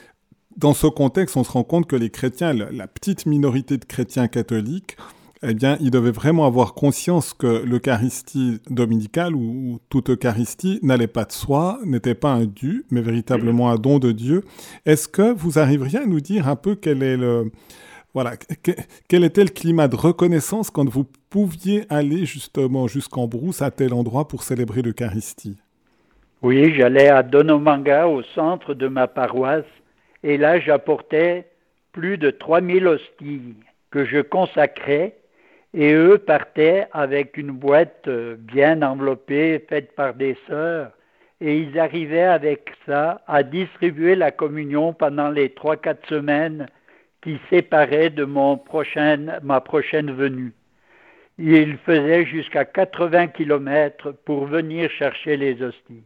dans 0.56 0.74
ce 0.74 0.86
contexte, 0.86 1.36
on 1.36 1.44
se 1.44 1.50
rend 1.50 1.64
compte 1.64 1.86
que 1.86 1.96
les 1.96 2.10
chrétiens, 2.10 2.52
la 2.52 2.86
petite 2.86 3.26
minorité 3.26 3.76
de 3.76 3.84
chrétiens 3.84 4.28
catholiques, 4.28 4.96
eh 5.46 5.52
bien, 5.52 5.76
ils 5.80 5.90
devaient 5.90 6.10
vraiment 6.10 6.46
avoir 6.46 6.74
conscience 6.74 7.34
que 7.34 7.62
l'Eucharistie 7.64 8.60
dominicale 8.70 9.34
ou, 9.34 9.78
toute 9.90 10.08
Eucharistie 10.10 10.78
n'allait 10.82 11.06
pas 11.06 11.24
de 11.24 11.32
soi, 11.32 11.78
n'était 11.84 12.14
pas 12.14 12.32
un 12.32 12.46
dû, 12.46 12.86
mais 12.90 13.02
véritablement 13.02 13.70
un 13.70 13.76
don 13.76 13.98
de 13.98 14.12
Dieu. 14.12 14.44
Est-ce 14.86 15.06
que 15.06 15.34
vous 15.34 15.58
arriveriez 15.58 15.98
à 15.98 16.06
nous 16.06 16.20
dire 16.20 16.48
un 16.48 16.56
peu 16.56 16.76
quel 16.76 17.02
est 17.02 17.16
le, 17.16 17.52
voilà, 18.14 18.34
quel 19.08 19.24
était 19.24 19.42
le 19.42 19.50
climat 19.50 19.88
de 19.88 19.96
reconnaissance 19.96 20.70
quand 20.70 20.88
vous 20.88 21.04
pouviez 21.30 21.84
aller 21.90 22.24
justement 22.24 22.86
jusqu'en 22.86 23.26
brousse 23.26 23.60
à 23.60 23.72
tel 23.72 23.92
endroit 23.92 24.28
pour 24.28 24.44
célébrer 24.44 24.82
l'Eucharistie? 24.82 25.58
Oui, 26.40 26.72
j'allais 26.76 27.08
à 27.08 27.24
Donomanga, 27.24 28.06
au 28.06 28.22
centre 28.22 28.74
de 28.74 28.86
ma 28.86 29.08
paroisse, 29.08 29.64
et 30.22 30.38
là 30.38 30.60
j'apportais 30.60 31.48
plus 31.90 32.16
de 32.16 32.30
3000 32.30 32.86
hosties 32.86 33.56
que 33.90 34.04
je 34.04 34.20
consacrais, 34.20 35.16
et 35.72 35.92
eux 35.92 36.18
partaient 36.18 36.86
avec 36.92 37.36
une 37.36 37.50
boîte 37.50 38.06
euh, 38.06 38.36
bien 38.38 38.82
enveloppée, 38.82 39.64
faite 39.68 39.92
par 39.96 40.14
des 40.14 40.36
sœurs, 40.46 40.92
et 41.40 41.58
ils 41.58 41.80
arrivaient 41.80 42.22
avec 42.22 42.70
ça 42.86 43.22
à 43.26 43.42
distribuer 43.42 44.14
la 44.14 44.30
communion 44.30 44.92
pendant 44.92 45.30
les 45.30 45.50
trois, 45.50 45.76
quatre 45.76 46.08
semaines 46.08 46.68
qui 47.24 47.40
séparait 47.48 48.10
de 48.10 48.24
mon 48.24 48.62
ma 49.42 49.60
prochaine 49.62 50.12
venue. 50.12 50.52
Il 51.38 51.78
faisait 51.78 52.26
jusqu'à 52.26 52.66
80 52.66 53.28
kilomètres 53.28 54.12
pour 54.26 54.44
venir 54.44 54.90
chercher 54.90 55.38
les 55.38 55.60
hosties. 55.62 56.04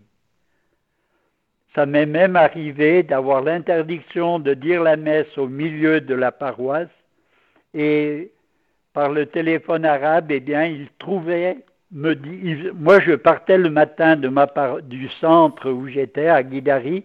Ça 1.75 1.87
m'est 1.87 2.07
même 2.07 2.37
arrivé 2.37 3.03
d'avoir 3.03 3.43
l'interdiction 3.43 4.39
de 4.39 4.55
dire 4.55 4.83
la 4.83 4.97
messe 4.97 5.37
au 5.37 5.49
milieu 5.49 6.01
de 6.01 6.15
la 6.15 6.31
paroisse 6.31 6.89
et 7.75 8.31
par 8.95 9.11
le 9.11 9.27
téléphone 9.27 9.85
arabe, 9.85 10.31
eh 10.31 10.41
bien, 10.41 10.65
il 10.65 10.89
trouvait, 10.99 11.59
me 11.91 12.15
dit, 12.15 12.71
moi 12.75 13.01
je 13.01 13.15
partais 13.15 13.59
le 13.59 13.71
matin 13.71 14.17
du 14.17 15.09
centre 15.21 15.69
où 15.71 15.89
j'étais 15.89 16.29
à 16.29 16.43
Guidari 16.43 17.05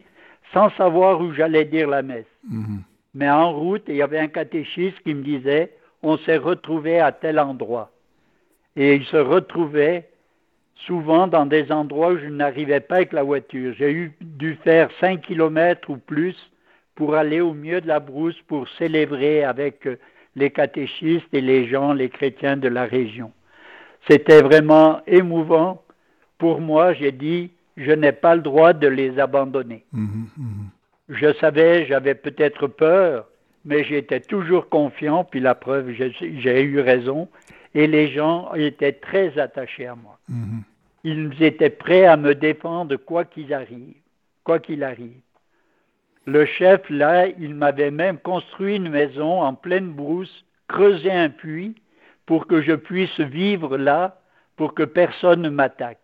sans 0.54 0.70
savoir 0.72 1.20
où 1.20 1.34
j'allais 1.34 1.66
dire 1.66 1.90
la 1.90 2.04
messe. 2.04 2.26
Mhm. 2.50 2.84
Mais 3.14 3.30
en 3.30 3.54
route, 3.54 3.84
il 3.88 3.96
y 3.96 4.02
avait 4.02 4.20
un 4.20 4.28
catéchiste 4.28 5.00
qui 5.04 5.14
me 5.14 5.24
disait, 5.24 5.72
on 6.02 6.18
s'est 6.18 6.38
retrouvé 6.38 7.00
à 7.00 7.12
tel 7.12 7.40
endroit. 7.40 7.92
Et 8.76 8.96
il 8.96 9.06
se 9.06 9.18
retrouvait 9.18 10.10
souvent 10.88 11.28
dans 11.28 11.46
des 11.46 11.72
endroits 11.72 12.14
où 12.14 12.18
je 12.18 12.28
n'arrivais 12.28 12.80
pas 12.80 12.96
avec 12.96 13.14
la 13.14 13.24
voiture. 13.24 13.74
J'ai 13.78 14.12
dû 14.20 14.56
faire 14.64 14.90
5 15.00 15.22
kilomètres 15.22 15.90
ou 15.90 15.98
plus 15.98 16.36
pour 16.96 17.16
aller 17.16 17.42
au 17.42 17.54
milieu 17.54 17.82
de 17.82 17.88
la 17.88 18.00
brousse 18.00 18.40
pour 18.48 18.68
célébrer 18.78 19.44
avec 19.44 19.88
euh, 19.88 19.98
les 20.36 20.52
catéchistes 20.52 21.32
et 21.34 21.42
les 21.42 21.68
gens, 21.68 21.94
les 21.94 22.10
chrétiens 22.10 22.58
de 22.58 22.68
la 22.68 22.86
région. 22.86 23.32
C'était 24.08 24.42
vraiment 24.42 25.02
émouvant. 25.08 25.82
Pour 26.38 26.60
moi, 26.60 26.94
j'ai 26.94 27.12
dit, 27.12 27.52
je 27.78 27.92
n'ai 27.92 28.12
pas 28.12 28.36
le 28.36 28.42
droit 28.42 28.74
de 28.74 28.88
les 28.88 29.20
abandonner. 29.20 29.86
Mmh 29.94 30.26
mmh 30.38 30.66
je 31.14 31.34
savais, 31.34 31.86
j'avais 31.86 32.16
peut-être 32.16 32.68
peur, 32.68 33.28
mais 33.66 33.84
j'étais 33.84 34.20
toujours 34.20 34.70
confiant, 34.70 35.24
puis 35.24 35.40
la 35.40 35.56
preuve, 35.56 35.92
j'ai 35.92 36.62
eu 36.62 36.80
raison, 36.80 37.30
et 37.74 37.88
les 37.88 38.12
gens 38.12 38.54
étaient 38.54 38.94
très 38.94 39.38
attachés 39.40 39.88
à 39.88 39.96
moi. 39.96 40.20
Mhm. 40.30 40.64
Ils 41.04 41.44
étaient 41.44 41.70
prêts 41.70 42.06
à 42.06 42.18
me 42.18 42.36
défendre 42.36 42.96
quoi 42.96 43.26
qu'il 43.26 43.54
arrive, 43.54 43.96
quoi 44.44 44.60
qu'il 44.60 44.84
arrive. 44.84 45.20
Le 46.26 46.46
chef, 46.46 46.90
là, 46.90 47.28
il 47.28 47.54
m'avait 47.56 47.92
même 47.92 48.18
construit 48.18 48.78
une 48.78 48.90
maison 48.90 49.42
en 49.42 49.54
pleine 49.54 49.90
brousse, 49.90 50.46
creusé 50.70 51.12
un 51.12 51.30
puits 51.30 51.76
pour 52.26 52.48
que 52.48 52.62
je 52.62 52.72
puisse 52.72 53.20
vivre 53.20 53.78
là, 53.78 54.22
pour 54.56 54.74
que 54.74 54.84
personne 54.84 55.42
ne 55.42 55.50
m'attaque. 55.50 56.00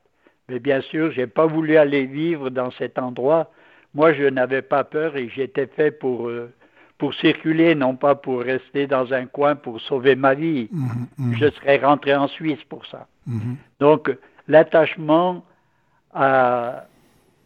Mais 0.50 0.60
bien 0.60 0.82
sûr, 0.82 1.12
je 1.12 1.22
n'ai 1.22 1.28
pas 1.28 1.46
voulu 1.46 1.78
aller 1.78 2.06
vivre 2.06 2.50
dans 2.50 2.72
cet 2.72 3.00
endroit 3.00 3.52
moi, 3.94 4.14
je 4.14 4.24
n'avais 4.24 4.62
pas 4.62 4.84
peur 4.84 5.16
et 5.16 5.30
j'étais 5.30 5.68
fait 5.68 5.92
pour, 5.92 6.28
euh, 6.28 6.54
pour 6.98 7.14
circuler, 7.16 7.76
non 7.76 7.96
pas 7.96 8.16
pour 8.16 8.42
rester 8.42 8.88
dans 8.88 9.14
un 9.14 9.26
coin 9.26 9.56
pour 9.56 9.82
sauver 9.82 10.16
ma 10.16 10.34
vie. 10.36 10.70
Mhm, 10.72 11.08
mhm. 11.18 11.36
Je 11.38 11.50
serais 11.52 11.78
rentré 11.78 12.14
en 12.16 12.28
Suisse 12.28 12.64
pour 12.70 12.86
ça. 12.86 13.08
Mhm. 13.26 13.58
Donc, 13.80 14.16
l'attachement 14.48 15.44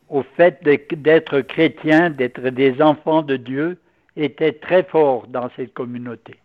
au 0.10 0.24
fait 0.38 0.64
d'être 0.64 1.42
chrétien, 1.42 2.10
d'être 2.10 2.50
des 2.50 2.82
enfants 2.82 3.24
de 3.24 3.36
Dieu, 3.36 3.78
était 4.16 4.54
très 4.54 4.84
fort 4.84 5.28
dans 5.28 5.50
cette 5.56 5.74
communauté. 5.74 6.36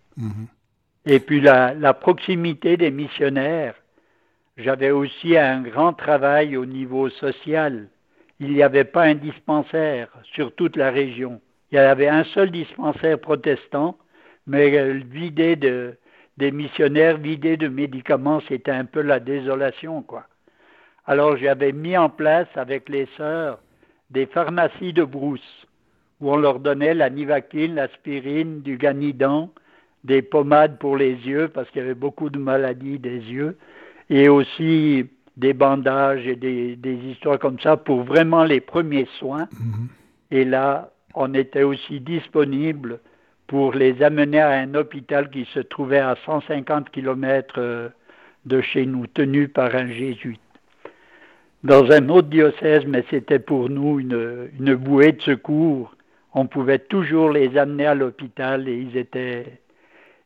Et 1.07 1.21
puis 1.21 1.41
la, 1.41 1.75
la 1.75 1.95
proximité 1.95 2.77
des 2.77 2.91
missionnaires, 2.91 3.75
j'avais 4.57 4.91
aussi 4.91 5.37
un 5.37 5.63
grand 5.63 5.93
travail 5.93 6.57
au 6.57 6.67
niveau 6.67 7.09
social 7.09 7.89
il 8.41 8.53
n'y 8.53 8.63
avait 8.63 8.85
pas 8.85 9.05
un 9.05 9.15
dispensaire 9.15 10.09
sur 10.35 10.55
toute 10.55 10.77
la 10.77 10.91
région. 10.91 11.41
Il 11.71 11.77
y 11.77 11.79
avait 11.79 12.09
un 12.09 12.25
seul 12.25 12.51
dispensaire 12.51 13.19
protestant, 13.19 13.99
mais 14.47 14.95
vidé 15.01 15.57
de, 15.57 15.97
des 16.39 16.53
missionnaires, 16.53 17.19
vidé 17.19 17.57
de 17.57 17.69
médicaments, 17.69 18.41
c'était 18.49 18.71
un 18.71 18.85
peu 18.85 19.03
la 19.03 19.21
désolation, 19.21 20.03
quoi. 20.03 20.27
Alors 21.05 21.37
j'avais 21.37 21.73
mis 21.73 21.97
en 21.97 22.11
place 22.11 22.49
avec 22.55 22.89
les 22.89 23.09
sœurs 23.17 23.59
des 24.11 24.27
pharmacies 24.27 24.93
de 24.93 25.05
brousse 25.05 25.67
où 26.21 26.31
on 26.31 26.37
leur 26.37 26.61
donnait 26.61 26.95
la 26.95 27.11
nivaquine, 27.11 27.75
l'aspirine, 27.75 28.61
du 28.61 28.77
ganidan, 28.77 29.51
des 30.05 30.23
pommades 30.23 30.79
pour 30.79 30.97
les 30.97 31.15
yeux 31.15 31.49
parce 31.49 31.69
qu'il 31.71 31.81
y 31.81 31.85
avait 31.85 31.95
beaucoup 31.95 32.31
de 32.31 32.39
maladies 32.39 32.99
des 32.99 33.21
yeux 33.21 33.57
et 34.11 34.29
aussi 34.29 35.07
des 35.39 35.53
bandages 35.55 36.27
et 36.27 36.37
des, 36.37 36.99
histoires 37.11 37.39
comme 37.39 37.61
ça 37.61 37.77
pour 37.77 38.03
vraiment 38.03 38.45
les 38.45 38.61
premiers 38.61 39.09
soins. 39.19 39.49
Mhm. 39.53 39.89
Et 40.33 40.45
là, 40.45 40.91
on 41.15 41.33
était 41.33 41.63
aussi 41.63 42.01
disponible 42.01 42.99
pour 43.47 43.73
les 43.73 44.03
amener 44.03 44.41
à 44.41 44.51
un 44.51 44.75
hôpital 44.75 45.31
qui 45.31 45.47
se 45.55 45.61
trouvait 45.61 46.01
à 46.01 46.17
150 46.27 46.91
km 46.91 47.91
de 48.45 48.61
chez 48.61 48.85
nous, 48.85 49.07
tenu 49.07 49.49
par 49.49 49.75
un 49.75 49.87
jésuite. 49.87 50.41
Dans 51.65 51.91
un 51.91 52.09
autre 52.09 52.29
diocèse, 52.29 52.85
mais 52.87 53.05
c'était 53.09 53.39
pour 53.39 53.71
nous 53.71 54.01
une, 54.01 54.49
une 54.59 54.75
bouée 54.75 55.13
de 55.13 55.23
secours, 55.23 55.95
on 56.35 56.47
pouvait 56.47 56.79
toujours 56.79 57.31
les 57.31 57.57
amener 57.57 57.87
à 57.87 57.95
l'hôpital 57.95 58.69
et 58.69 58.77
ils 58.77 58.97
étaient, 58.97 59.61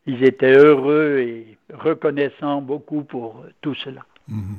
ils 0.07 0.25
étaient 0.25 0.57
heureux 0.57 1.19
et 1.21 1.57
reconnaissants 1.73 2.61
beaucoup 2.61 3.03
pour 3.03 3.45
tout 3.61 3.75
cela. 3.75 4.05
Mhm. 4.29 4.59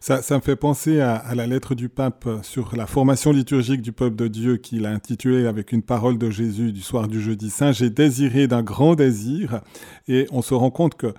Ça, 0.00 0.20
me 0.36 0.40
fait 0.40 0.56
penser 0.56 1.00
à, 1.00 1.34
la 1.34 1.46
lettre 1.46 1.74
du 1.74 1.88
pape 1.88 2.28
sur 2.42 2.76
la 2.76 2.86
formation 2.86 3.32
liturgique 3.32 3.82
du 3.82 3.92
peuple 3.92 4.16
de 4.16 4.28
Dieu 4.28 4.56
qu'il 4.56 4.86
a 4.86 4.90
intitulée 4.90 5.46
avec 5.46 5.72
une 5.72 5.82
parole 5.82 6.18
de 6.18 6.30
Jésus 6.30 6.72
du 6.72 6.80
soir 6.80 7.08
du 7.08 7.20
jeudi 7.20 7.50
saint, 7.50 7.72
J'ai 7.72 7.90
désiré 7.90 8.46
d'un 8.46 8.62
grand 8.62 8.94
désir. 8.94 9.60
Et 10.08 10.26
on 10.32 10.42
se 10.42 10.54
rend 10.54 10.70
compte 10.70 10.94
que 10.94 11.14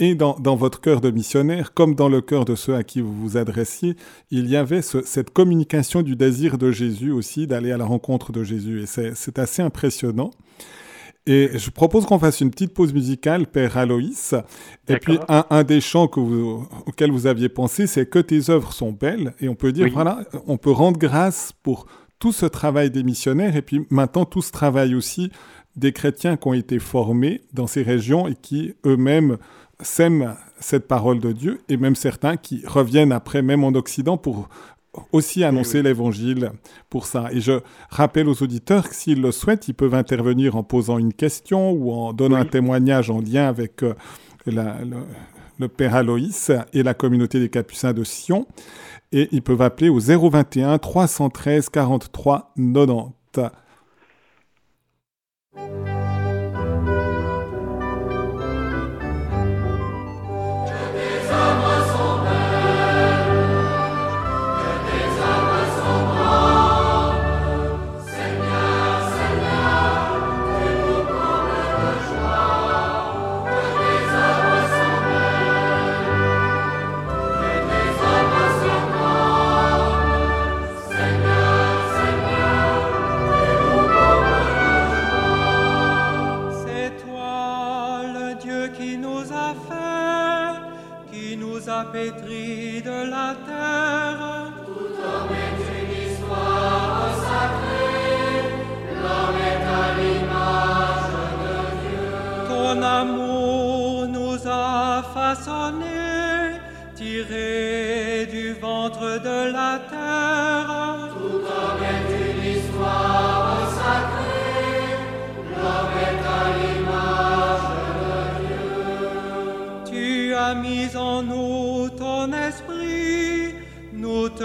et 0.00 0.14
dans, 0.14 0.56
votre 0.56 0.80
cœur 0.80 1.02
de 1.02 1.10
missionnaire, 1.10 1.74
comme 1.74 1.94
dans 1.94 2.08
le 2.08 2.22
cœur 2.22 2.46
de 2.46 2.54
ceux 2.54 2.74
à 2.74 2.82
qui 2.82 3.02
vous 3.02 3.14
vous 3.14 3.36
adressiez, 3.36 3.96
il 4.30 4.48
y 4.48 4.56
avait 4.56 4.80
ce, 4.80 5.02
cette 5.02 5.28
communication 5.28 6.00
du 6.00 6.16
désir 6.16 6.56
de 6.56 6.72
Jésus 6.72 7.10
aussi, 7.10 7.46
d'aller 7.46 7.70
à 7.70 7.76
la 7.76 7.84
rencontre 7.84 8.32
de 8.32 8.42
Jésus. 8.42 8.82
Et 8.82 8.86
c'est 8.86 9.38
assez 9.38 9.60
impressionnant. 9.60 10.30
Et 11.26 11.50
je 11.54 11.70
propose 11.70 12.06
qu'on 12.06 12.18
fasse 12.18 12.40
une 12.40 12.50
petite 12.50 12.72
pause 12.72 12.92
musicale, 12.92 13.46
Père 13.46 13.76
Aloïs. 13.76 14.34
Et 14.88 14.96
puis, 14.96 15.18
un, 15.28 15.44
un, 15.50 15.64
des 15.64 15.80
chants 15.80 16.08
que 16.08 16.18
vous 16.18 17.26
aviez 17.26 17.48
pensé, 17.48 17.86
c'est 17.86 18.06
que 18.06 18.18
tes 18.18 18.50
œuvres 18.50 18.72
sont 18.72 18.92
belles. 18.92 19.34
Et 19.40 19.48
on 19.48 19.54
peut 19.54 19.72
dire, 19.72 19.88
voilà, 19.92 20.24
on 20.46 20.56
peut 20.56 20.70
rendre 20.70 20.98
grâce 20.98 21.52
pour 21.62 21.86
tout 22.18 22.32
ce 22.32 22.46
travail 22.46 22.90
des 22.90 23.02
missionnaires 23.02 23.56
et 23.56 23.62
puis 23.62 23.86
maintenant 23.90 24.26
tout 24.26 24.42
ce 24.42 24.52
travail 24.52 24.94
aussi 24.94 25.32
des 25.74 25.92
chrétiens 25.92 26.36
qui 26.36 26.48
ont 26.48 26.52
été 26.52 26.78
formés 26.78 27.40
dans 27.54 27.66
ces 27.66 27.82
régions 27.82 28.28
et 28.28 28.34
qui 28.34 28.74
eux-mêmes 28.84 29.38
sèment 29.80 30.36
cette 30.58 30.86
parole 30.86 31.20
de 31.20 31.32
Dieu, 31.32 31.62
et 31.70 31.78
même 31.78 31.94
certains 31.94 32.36
qui 32.36 32.62
reviennent 32.66 33.12
après, 33.12 33.40
même 33.40 33.64
en 33.64 33.70
Occident, 33.70 34.18
pour 34.18 34.50
aussi 35.12 35.44
annoncer 35.44 35.82
l'évangile 35.82 36.52
pour 36.88 37.06
ça. 37.06 37.28
Et 37.32 37.40
je 37.40 37.60
rappelle 37.90 38.28
aux 38.28 38.42
auditeurs 38.42 38.88
que 38.88 38.94
s'ils 38.94 39.20
le 39.20 39.32
souhaitent, 39.32 39.68
ils 39.68 39.74
peuvent 39.74 39.94
intervenir 39.94 40.56
en 40.56 40.62
posant 40.62 40.98
une 40.98 41.12
question 41.12 41.70
ou 41.70 41.92
en 41.92 42.12
donnant 42.12 42.36
un 42.36 42.44
témoignage 42.44 43.10
en 43.10 43.20
lien 43.20 43.46
avec 43.46 43.82
euh, 43.82 43.94
la, 44.46 44.84
le, 44.84 44.98
le, 45.58 45.68
Père 45.68 45.94
Aloïs 45.94 46.50
et 46.72 46.82
la 46.82 46.94
communauté 46.94 47.38
des 47.40 47.48
Capucins 47.48 47.92
de 47.92 48.04
Sion. 48.04 48.46
Et 49.12 49.28
ils 49.32 49.42
peuvent 49.42 49.62
appeler 49.62 49.88
au 49.88 49.98
021 50.00 50.78
313 50.78 51.68
43 51.68 52.52
90. 52.56 53.50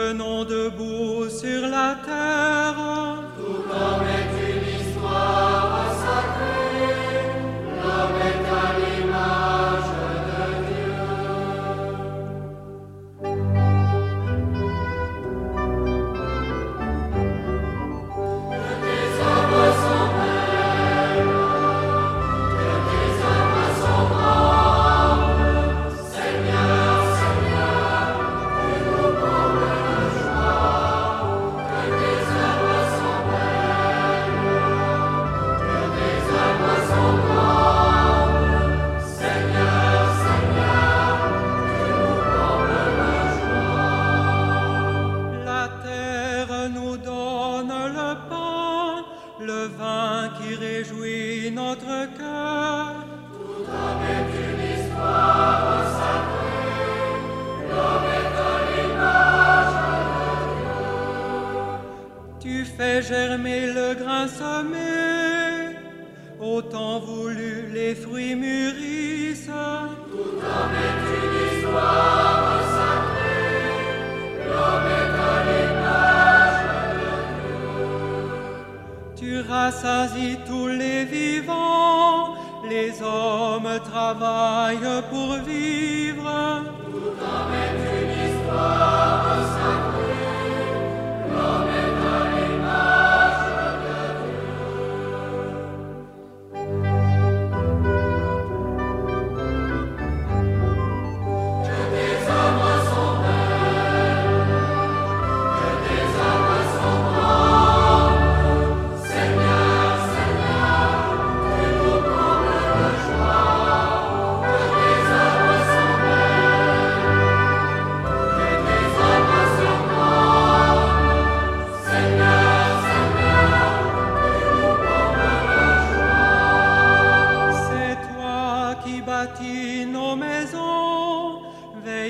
Venons 0.06 0.46
debout 0.46 1.28
sur 1.32 1.68
la 1.68 1.95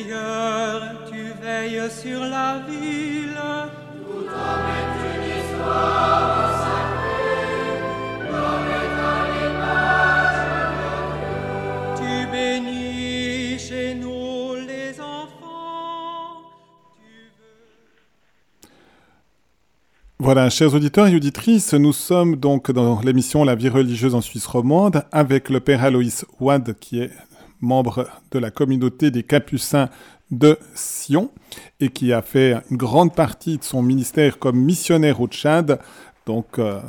Tu 0.07 1.33
veilles 1.41 1.89
sur 1.89 2.19
la 2.19 2.59
ville. 2.69 3.41
Tout 4.05 4.19
homme 4.19 4.67
est 4.77 4.93
une 5.01 5.23
histoire 5.39 6.45
sacrée, 6.61 7.79
l'homme 8.29 8.69
est 8.69 8.93
à 9.01 9.17
de 9.33 9.45
Dieu. 11.95 11.97
Tu 11.97 12.11
bénis 12.31 13.57
chez 13.57 13.95
nous 13.95 14.53
les 14.67 14.91
enfants. 15.01 16.43
Tu 16.95 17.09
veux... 17.39 18.69
Voilà, 20.19 20.51
chers 20.51 20.75
auditeurs 20.75 21.07
et 21.07 21.15
auditrices, 21.15 21.73
nous 21.73 21.93
sommes 21.93 22.35
donc 22.35 22.71
dans 22.71 23.01
l'émission 23.01 23.43
La 23.43 23.55
vie 23.55 23.69
religieuse 23.69 24.13
en 24.13 24.21
Suisse 24.21 24.45
romande 24.45 25.03
avec 25.11 25.49
le 25.49 25.61
père 25.61 25.83
Aloïs 25.83 26.27
Wad 26.39 26.75
qui 26.79 26.99
est 26.99 27.09
membre 27.65 28.07
de 28.31 28.39
la 28.39 28.51
communauté 28.51 29.11
des 29.11 29.23
Capucins 29.23 29.89
de 30.31 30.57
Sion 30.73 31.31
et 31.79 31.89
qui 31.89 32.13
a 32.13 32.21
fait 32.21 32.55
une 32.71 32.77
grande 32.77 33.13
partie 33.13 33.57
de 33.57 33.63
son 33.63 33.81
ministère 33.81 34.39
comme 34.39 34.57
missionnaire 34.57 35.21
au 35.21 35.27
Tchad. 35.27 35.79
Donc, 36.25 36.57
euh, 36.57 36.79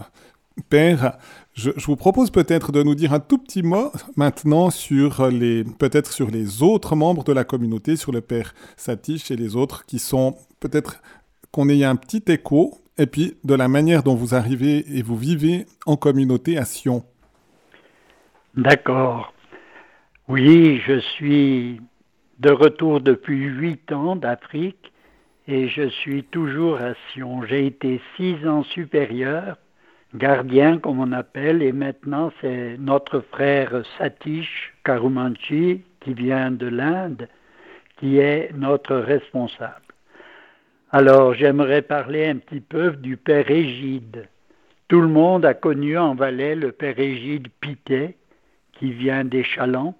Père, 0.70 1.18
je, 1.52 1.70
vous 1.84 1.96
propose 1.96 2.30
peut-être 2.30 2.72
de 2.72 2.82
nous 2.82 2.94
dire 2.94 3.12
un 3.12 3.20
tout 3.20 3.38
petit 3.38 3.62
mot 3.62 3.92
maintenant 4.16 4.70
sur 4.70 5.28
les, 5.28 5.64
peut-être 5.64 6.12
sur 6.12 6.30
les 6.30 6.62
autres 6.62 6.96
membres 6.96 7.24
de 7.24 7.32
la 7.32 7.44
communauté, 7.44 7.96
sur 7.96 8.12
le 8.12 8.20
Père 8.20 8.54
Satish 8.76 9.30
et 9.30 9.36
les 9.36 9.54
autres 9.54 9.84
qui 9.84 9.98
sont 9.98 10.36
peut-être 10.60 11.02
qu'on 11.50 11.68
ait 11.68 11.84
un 11.84 11.96
petit 11.96 12.22
écho 12.28 12.80
et 12.98 13.06
puis 13.06 13.36
de 13.44 13.54
la 13.54 13.68
manière 13.68 14.02
dont 14.02 14.14
vous 14.14 14.34
arrivez 14.34 14.84
et 14.96 15.02
vous 15.02 15.16
vivez 15.16 15.66
en 15.84 15.96
communauté 15.96 16.56
à 16.56 16.64
Sion. 16.64 17.04
D'accord. 18.54 19.34
Oui, 20.28 20.82
je 20.84 20.98
suis 20.98 21.80
de 22.40 22.50
retour 22.50 23.00
depuis 23.00 23.44
huit 23.44 23.92
ans 23.92 24.16
d'Afrique 24.16 24.92
et 25.46 25.68
je 25.68 25.88
suis 25.88 26.24
toujours 26.24 26.78
à 26.80 26.94
Sion. 27.12 27.44
J'ai 27.44 27.66
été 27.66 28.00
six 28.16 28.44
ans 28.44 28.64
supérieur, 28.64 29.56
gardien 30.16 30.78
comme 30.78 30.98
on 30.98 31.12
appelle, 31.12 31.62
et 31.62 31.70
maintenant 31.70 32.32
c'est 32.40 32.76
notre 32.76 33.20
frère 33.20 33.84
Satish 33.98 34.74
Karumanchi 34.82 35.82
qui 36.00 36.12
vient 36.12 36.50
de 36.50 36.66
l'Inde 36.66 37.28
qui 37.96 38.18
est 38.18 38.50
notre 38.52 38.96
responsable. 38.96 39.94
Alors 40.90 41.34
j'aimerais 41.34 41.82
parler 41.82 42.26
un 42.26 42.38
petit 42.38 42.60
peu 42.60 42.90
du 42.90 43.16
Père 43.16 43.48
Égide. 43.48 44.28
Tout 44.88 45.02
le 45.02 45.08
monde 45.08 45.44
a 45.44 45.54
connu 45.54 45.96
en 45.96 46.16
Valais 46.16 46.56
le 46.56 46.72
Père 46.72 46.98
Égide 46.98 47.46
Pité, 47.60 48.16
qui 48.72 48.90
vient 48.90 49.24
des 49.24 49.44
Chalands 49.44 49.94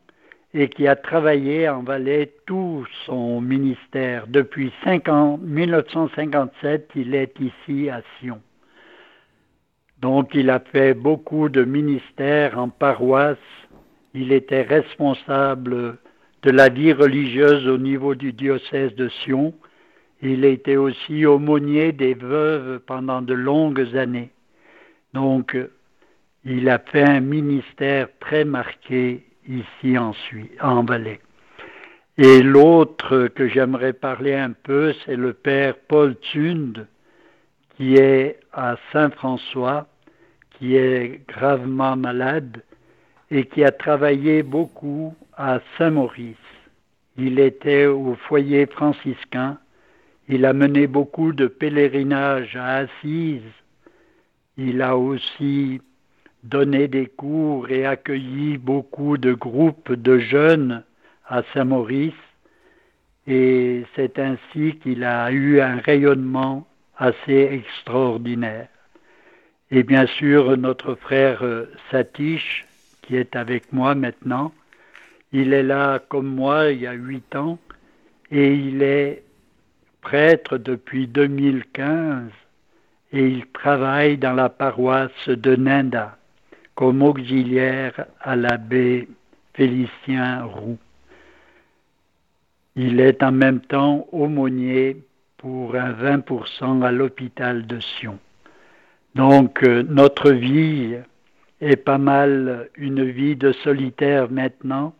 et 0.57 0.69
qui 0.69 0.89
a 0.89 0.97
travaillé 0.97 1.69
en 1.69 1.83
Valais 1.83 2.33
tout 2.47 2.85
son 3.05 3.41
ministère. 3.41 4.27
Depuis 4.27 4.73
1957, 4.87 6.91
il 6.97 7.15
est 7.15 7.35
ici 7.39 7.91
à 7.91 8.03
Sion. 8.19 8.41
Donc 10.01 10.35
il 10.35 10.51
a 10.51 10.59
fait 10.59 10.95
beaucoup 10.95 11.49
de 11.49 11.63
ministères 11.63 12.59
en 12.59 12.71
paroisse. 12.71 13.39
Il 14.15 14.33
était 14.33 14.63
responsable 14.63 15.99
de 16.43 16.51
la 16.51 16.69
vie 16.69 16.93
religieuse 16.93 17.69
au 17.69 17.79
niveau 17.79 18.15
du 18.15 18.33
diocèse 18.33 18.95
de 18.95 19.09
Sion 19.25 19.55
il 20.23 20.45
était 20.45 20.77
aussi 20.77 21.27
aumônier 21.27 21.93
des 21.93 22.15
veuves 22.15 22.81
pendant 22.81 23.23
de 23.23 23.35
longues 23.35 23.97
années. 23.97 24.31
Donc, 25.13 25.57
il 26.45 26.69
a 26.69 26.79
fait 26.79 27.03
un 27.03 27.21
ministère 27.21 28.09
très 28.21 28.45
marqué 28.45 29.25
ici 29.49 29.99
en, 29.99 30.13
en 30.61 30.85
Valais. 30.85 31.21
Et 32.19 32.43
l'autre 32.43 33.29
que 33.29 33.49
j'aimerais 33.49 33.93
parler 33.93 34.35
un 34.35 34.53
peu, 34.53 34.95
c'est 35.05 35.17
le 35.17 35.33
père 35.33 35.77
Paul 35.89 36.17
Thunde, 36.17 36.87
qui 37.77 37.97
est 37.97 38.41
à 38.53 38.77
Saint-François, 38.93 39.87
qui 40.51 40.77
est 40.77 41.21
gravement 41.29 41.97
malade 41.97 42.63
et 43.31 43.45
qui 43.45 43.65
a 43.65 43.71
travaillé 43.71 44.43
beaucoup 44.43 45.15
à 45.37 45.61
Saint-Maurice. 45.77 46.37
Il 47.19 47.39
était 47.39 47.87
au 47.87 48.15
foyer 48.15 48.67
franciscain 48.67 49.59
il 50.29 50.45
a 50.45 50.53
mené 50.53 50.89
beaucoup 50.89 51.33
de 51.33 51.47
pèlerinages 51.47 52.57
à 52.57 52.79
Assise. 52.79 53.43
Il 54.57 54.83
a 54.83 54.97
aussi 54.97 55.81
donné 56.49 56.89
des 56.89 57.07
cours 57.07 57.71
et 57.71 57.85
accueilli 57.87 58.59
beaucoup 58.59 59.19
de 59.19 59.33
groupes 59.33 59.93
de 59.93 60.19
jeunes 60.19 60.83
à 61.27 61.43
Saint-Maurice. 61.53 62.15
Et 63.27 63.85
c'est 63.95 64.19
ainsi 64.19 64.77
qu'il 64.83 65.03
a 65.05 65.31
eu 65.33 65.61
un 65.61 65.79
rayonnement 65.79 66.67
assez 66.97 67.49
extraordinaire. 67.53 68.69
Et 69.71 69.83
bien 69.83 70.07
sûr, 70.07 70.57
notre 70.57 70.95
frère 70.95 71.43
Satish, 71.91 72.67
qui 73.03 73.17
est 73.17 73.35
avec 73.35 73.73
moi 73.73 73.95
maintenant, 73.95 74.53
il 75.33 75.53
est 75.53 75.65
là 75.65 75.99
comme 76.09 76.29
moi 76.29 76.71
il 76.71 76.83
y 76.83 76.87
a 76.87 76.93
huit 76.93 77.35
ans, 77.35 77.59
et 78.31 78.55
il 78.55 78.83
est 78.83 79.25
prêtre 80.01 80.57
depuis 80.57 81.09
2015 81.09 82.31
et 83.13 83.27
il 83.27 83.47
travaille 83.47 84.19
dans 84.19 84.35
la 84.35 84.49
paroisse 84.49 85.29
de 85.29 85.57
Nenda 85.57 86.17
comme 86.77 87.03
auxiliaire 87.03 88.07
à 88.21 88.37
l'abbé 88.37 89.09
Félicien 89.55 90.45
Roux. 90.45 90.79
Il 92.77 93.01
est 93.01 93.23
en 93.23 93.33
même 93.33 93.61
temps 93.61 94.07
aumônier 94.13 94.99
pour 95.39 95.75
un 95.75 95.93
20% 95.93 96.83
à 96.83 96.93
l'hôpital 96.93 97.67
de 97.67 97.81
Sion. 97.81 98.19
Donc 99.15 99.63
euh, 99.63 99.83
notre 99.89 100.31
vie 100.31 100.97
est 101.63 101.77
pas 101.77 101.97
mal 101.97 102.69
une 102.77 103.05
vie 103.05 103.35
de 103.35 103.53
solitaire 103.53 104.31
maintenant. 104.31 104.95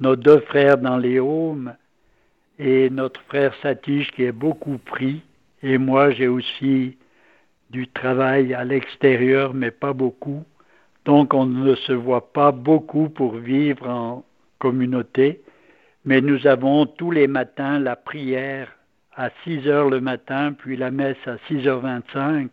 Nos 0.00 0.16
deux 0.16 0.40
frères 0.40 0.76
dans 0.76 0.98
les 0.98 1.18
Haumes 1.18 1.74
et 2.58 2.90
notre 2.90 3.22
frère 3.22 3.54
Satish 3.62 4.10
qui 4.10 4.24
est 4.24 4.32
beaucoup 4.32 4.76
pris, 4.76 5.22
et 5.62 5.78
moi 5.78 6.10
j'ai 6.10 6.28
aussi 6.28 6.98
du 7.70 7.88
travail 7.88 8.52
à 8.52 8.64
l'extérieur, 8.64 9.54
mais 9.54 9.70
pas 9.70 9.94
beaucoup. 9.94 10.44
Donc 11.06 11.32
on 11.32 11.46
ne 11.46 11.74
se 11.74 11.92
voit 11.92 12.32
pas 12.32 12.52
beaucoup 12.52 13.08
pour 13.08 13.36
vivre 13.36 13.88
en 13.88 14.24
communauté, 14.58 15.40
mais 16.04 16.20
nous 16.20 16.46
avons 16.46 16.84
tous 16.84 17.10
les 17.10 17.28
matins 17.28 17.78
la 17.78 17.96
prière 17.96 18.76
à 19.14 19.30
6 19.44 19.66
heures 19.68 19.88
le 19.88 20.00
matin, 20.00 20.52
puis 20.52 20.76
la 20.76 20.90
messe 20.90 21.16
à 21.26 21.36
6h25, 21.48 22.48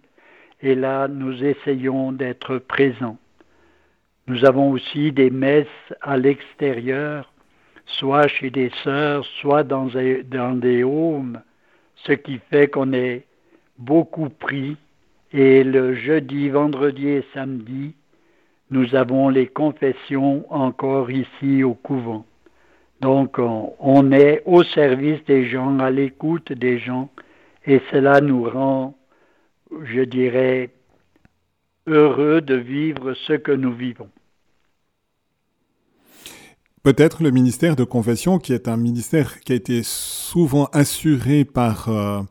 et 0.62 0.76
là 0.76 1.10
nous 1.10 1.44
essayons 1.44 2.14
d'être 2.14 2.60
présents. 2.60 3.18
Nous 4.28 4.46
avons 4.46 4.72
aussi 4.72 5.12
des 5.12 5.30
messes 5.30 5.68
à 6.02 6.16
l'extérieur 6.16 7.34
soit 7.86 8.28
chez 8.28 8.50
des 8.50 8.72
sœurs, 8.84 9.26
soit 9.42 9.64
dans 9.64 9.88
des, 9.88 10.84
homes, 10.84 11.42
ce 11.96 12.14
qui 12.14 12.40
fait 12.50 12.68
qu'on 12.68 12.94
est 12.94 13.26
beaucoup 13.78 14.30
pris. 14.30 14.78
Et 15.32 15.64
le 15.64 15.96
jeudi, 15.96 16.50
vendredi 16.50 17.08
et 17.08 17.26
samedi, 17.34 17.96
nous 18.74 18.96
avons 18.96 19.30
les 19.30 19.48
confessions 19.48 20.46
encore 20.52 21.12
ici 21.12 21.64
au 21.64 21.76
couvent. 21.76 22.26
Donc 23.02 23.38
on, 23.38 24.12
est 24.12 24.42
au 24.46 24.64
service 24.64 25.24
des 25.26 25.48
gens, 25.48 25.78
à 25.80 25.92
l'écoute 25.92 26.52
des 26.52 26.80
gens, 26.80 27.10
et 27.66 27.82
cela 27.92 28.20
nous 28.20 28.50
rend, 28.50 28.98
je 29.84 30.02
dirais, 30.02 30.72
heureux 31.86 32.42
de 32.42 32.56
vivre 32.56 33.14
ce 33.14 33.34
que 33.34 33.52
nous 33.52 33.74
vivons. 33.74 34.10
Peut-être 36.82 37.24
le 37.24 37.32
ministère 37.32 37.76
de 37.76 37.84
Confession, 37.84 38.40
qui 38.40 38.54
est 38.54 38.68
un 38.68 38.78
ministère 38.78 39.40
qui 39.42 39.54
a 39.54 39.56
été 39.56 39.82
souvent 39.84 40.66
assuré 40.74 41.46
par, 41.46 41.90
euh, 41.90 42.22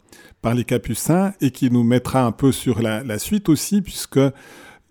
par 0.42 0.54
les 0.54 0.64
Capucins 0.64 1.32
et 1.40 1.52
qui 1.52 1.70
nous 1.70 1.84
mettra 1.84 2.24
un 2.24 2.32
peu 2.32 2.50
sur 2.50 2.82
la, 2.82 3.18
suite 3.18 3.48
aussi, 3.48 3.80
puisque 3.80 4.20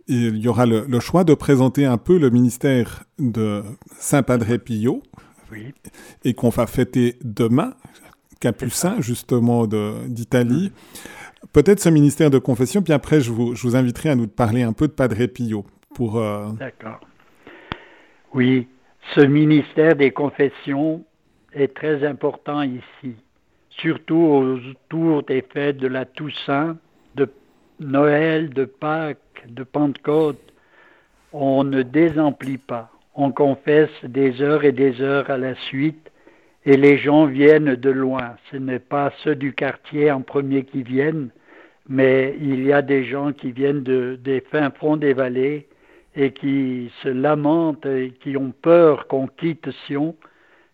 il 0.08 0.38
y 0.38 0.48
aura 0.48 0.66
le, 0.66 1.00
choix 1.00 1.24
de 1.24 1.34
présenter 1.34 1.86
un 1.86 1.98
peu 1.98 2.18
le 2.18 2.30
ministère 2.30 3.04
de 3.20 3.64
Saint 3.92 4.24
Padre 4.24 4.58
Pio, 4.58 5.04
et 6.24 6.34
qu'on 6.34 6.50
va 6.50 6.68
fêter 6.68 7.18
demain, 7.24 7.74
Capucin 8.40 9.02
justement 9.02 9.68
d'Italie. 10.08 10.72
Peut-être 11.54 11.80
ce 11.80 11.90
ministère 11.90 12.30
de 12.30 12.40
confession, 12.40 12.82
puis 12.82 12.94
après 12.94 13.20
je 13.20 13.32
vous, 13.32 13.56
je 13.56 13.64
vous 13.64 13.76
inviterai 13.76 14.10
à 14.10 14.16
nous 14.16 14.28
parler 14.28 14.64
un 14.64 14.74
peu 14.74 14.88
de 14.88 14.94
Padre 14.94 15.26
Pio. 15.26 15.66
Pour, 15.94 16.18
euh, 16.18 16.48
D'accord. 16.58 17.02
Oui, 18.34 18.68
ce 19.14 19.22
ministère 19.22 19.96
des 19.96 20.12
confessions 20.12 21.04
est 21.54 21.74
très 21.74 22.06
important 22.08 22.62
ici, 22.62 23.16
surtout 23.70 24.16
autour 24.16 25.24
des 25.24 25.42
fêtes 25.42 25.78
de 25.78 25.88
la 25.88 26.06
Toussaint, 26.06 26.78
de 27.16 27.30
Noël, 27.80 28.52
de 28.52 28.64
Pâques, 28.64 29.20
de 29.48 29.64
Pentecôte. 29.64 30.42
On 31.34 31.64
ne 31.64 31.82
désemplit 31.82 32.58
pas, 32.58 32.92
on 33.16 33.32
confesse 33.32 33.90
des 34.04 34.42
heures 34.42 34.64
et 34.64 34.72
des 34.72 35.02
heures 35.02 35.30
à 35.30 35.38
la 35.38 35.56
suite 35.56 36.12
et 36.66 36.78
les 36.78 36.98
gens 36.98 37.26
viennent 37.26 37.76
de 37.76 37.90
loin. 37.90 38.36
Ce 38.52 38.58
n'est 38.58 38.80
pas 38.80 39.12
ceux 39.24 39.36
du 39.36 39.54
quartier 39.54 40.12
en 40.12 40.22
premier 40.22 40.64
qui 40.64 40.84
viennent, 40.84 41.30
mais 41.90 42.36
il 42.40 42.64
y 42.64 42.72
a 42.72 42.82
des 42.82 43.06
gens 43.06 43.34
qui 43.34 43.52
viennent 43.52 43.84
de, 43.84 44.20
des 44.22 44.42
fins 44.42 44.72
fonds 44.72 44.98
des 44.98 45.14
vallées 45.14 45.68
et 46.16 46.32
qui 46.32 46.92
se 47.02 47.10
lamentent 47.10 47.86
et 47.86 48.12
qui 48.22 48.38
ont 48.38 48.52
peur 48.62 49.08
qu'on 49.08 49.28
quitte 49.28 49.72
Sion, 49.88 50.16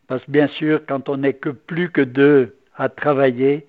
parce 0.08 0.24
que 0.26 0.32
bien 0.32 0.48
sûr, 0.48 0.82
quand 0.88 1.10
on 1.10 1.18
n'est 1.18 1.34
que 1.34 1.50
plus 1.50 1.90
que 1.92 2.02
deux 2.02 2.56
à 2.76 2.90
travailler, 2.90 3.68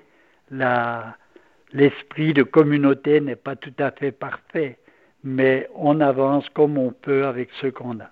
l'esprit 1.73 2.33
de 2.33 2.43
communauté 2.43 3.21
n'est 3.21 3.37
pas 3.37 3.57
tout 3.57 3.75
à 3.79 3.91
fait 3.91 4.13
parfait, 4.13 4.79
mais 5.25 5.69
on 5.75 6.01
avance 6.01 6.49
comme 6.51 6.79
on 6.79 6.93
peut 6.93 7.27
avec 7.27 7.51
ce 7.61 7.67
qu'on 7.69 8.01
a. 8.01 8.11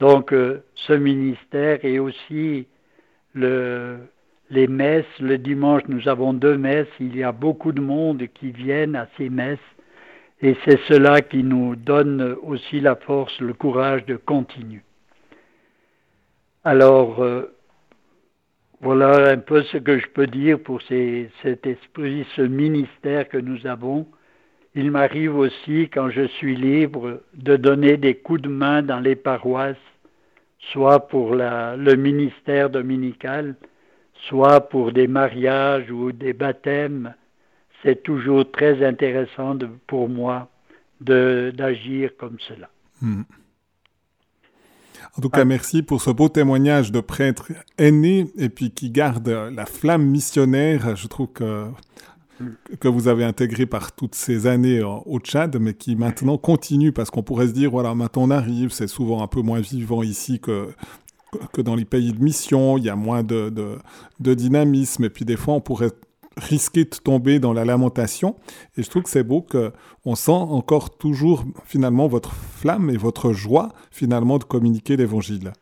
Donc 0.00 0.32
euh, 0.32 0.62
ce 0.74 0.92
ministère 0.92 1.84
est 1.84 1.98
aussi 1.98 2.66
le, 3.34 3.98
les 4.50 4.66
messes. 4.66 5.04
Le 5.20 5.38
dimanche, 5.38 5.82
nous 5.88 6.08
avons 6.08 6.32
deux 6.32 6.56
messes. 6.56 6.88
Il 7.00 7.16
y 7.16 7.22
a 7.22 7.32
beaucoup 7.32 7.72
de 7.72 7.80
monde 7.80 8.24
qui 8.34 8.50
viennent 8.50 8.96
à 8.96 9.08
ces 9.16 9.28
messes. 9.28 9.58
Et 10.40 10.56
c'est 10.64 10.80
cela 10.88 11.20
qui 11.22 11.42
nous 11.42 11.76
donne 11.76 12.36
aussi 12.42 12.80
la 12.80 12.96
force, 12.96 13.38
le 13.40 13.54
courage 13.54 14.04
de 14.04 14.16
continuer. 14.16 14.82
Alors, 16.64 17.22
euh, 17.22 17.54
voilà 18.80 19.30
un 19.30 19.38
peu 19.38 19.62
ce 19.62 19.78
que 19.78 19.98
je 19.98 20.06
peux 20.08 20.26
dire 20.26 20.58
pour 20.58 20.82
cet 20.82 21.66
esprit, 21.66 22.26
ce 22.36 22.42
ministère 22.42 23.28
que 23.28 23.38
nous 23.38 23.66
avons. 23.66 24.06
Il 24.74 24.90
m'arrive 24.90 25.36
aussi, 25.36 25.88
quand 25.88 26.10
je 26.10 26.26
suis 26.26 26.56
libre, 26.56 27.20
de 27.34 27.56
donner 27.56 27.96
des 27.96 28.16
coups 28.16 28.42
de 28.42 28.48
main 28.48 28.82
dans 28.82 28.98
les 28.98 29.14
paroisses, 29.14 29.76
soit 30.72 31.06
pour 31.06 31.34
le 31.34 31.94
ministère 31.94 32.70
dominical, 32.70 33.54
soit 34.28 34.60
pour 34.68 34.92
des 34.92 35.06
mariages 35.06 35.90
ou 35.90 36.10
des 36.10 36.32
baptêmes. 36.32 37.14
C'est 37.82 38.02
toujours 38.02 38.50
très 38.50 38.84
intéressant 38.84 39.56
pour 39.86 40.08
moi 40.08 40.48
d'agir 41.00 42.10
comme 42.18 42.38
cela. 42.48 42.68
Hmm. 43.00 43.22
En 45.16 45.22
tout 45.22 45.28
cas, 45.28 45.44
merci 45.44 45.82
pour 45.82 46.00
ce 46.00 46.10
beau 46.10 46.28
témoignage 46.28 46.90
de 46.90 46.98
prêtre 46.98 47.52
aîné 47.78 48.26
et 48.36 48.48
puis 48.48 48.70
qui 48.72 48.90
garde 48.90 49.28
la 49.28 49.66
flamme 49.66 50.04
missionnaire. 50.04 50.96
Je 50.96 51.06
trouve 51.06 51.28
que 51.28 51.66
que 52.80 52.88
vous 52.88 53.08
avez 53.08 53.24
intégré 53.24 53.66
par 53.66 53.92
toutes 53.92 54.14
ces 54.14 54.46
années 54.46 54.82
au 54.82 55.18
Tchad, 55.18 55.56
mais 55.60 55.74
qui 55.74 55.96
maintenant 55.96 56.38
continue, 56.38 56.92
parce 56.92 57.10
qu'on 57.10 57.22
pourrait 57.22 57.48
se 57.48 57.52
dire, 57.52 57.70
voilà, 57.70 57.94
maintenant 57.94 58.22
on 58.22 58.30
arrive, 58.30 58.70
c'est 58.70 58.86
souvent 58.86 59.22
un 59.22 59.26
peu 59.26 59.40
moins 59.40 59.60
vivant 59.60 60.02
ici 60.02 60.40
que, 60.40 60.68
que 61.52 61.60
dans 61.60 61.74
les 61.74 61.84
pays 61.84 62.12
de 62.12 62.22
mission, 62.22 62.78
il 62.78 62.84
y 62.84 62.90
a 62.90 62.96
moins 62.96 63.22
de, 63.22 63.52
de, 64.20 64.34
dynamisme, 64.34 65.04
et 65.04 65.10
puis 65.10 65.24
des 65.24 65.36
fois 65.36 65.54
on 65.54 65.60
pourrait 65.60 65.92
risquer 66.36 66.84
de 66.84 66.96
tomber 66.96 67.38
dans 67.38 67.52
la 67.52 67.64
lamentation. 67.64 68.36
Et 68.76 68.82
je 68.82 68.90
trouve 68.90 69.04
que 69.04 69.10
c'est 69.10 69.22
beau 69.22 69.40
qu'on 69.40 70.14
sent 70.14 70.32
encore 70.32 70.96
toujours 70.96 71.44
finalement 71.64 72.08
votre 72.08 72.32
flamme 72.32 72.90
et 72.90 72.96
votre 72.96 73.32
joie 73.32 73.72
finalement 73.92 74.38
de 74.38 74.44
communiquer 74.44 74.96
l'évangile. 74.96 75.52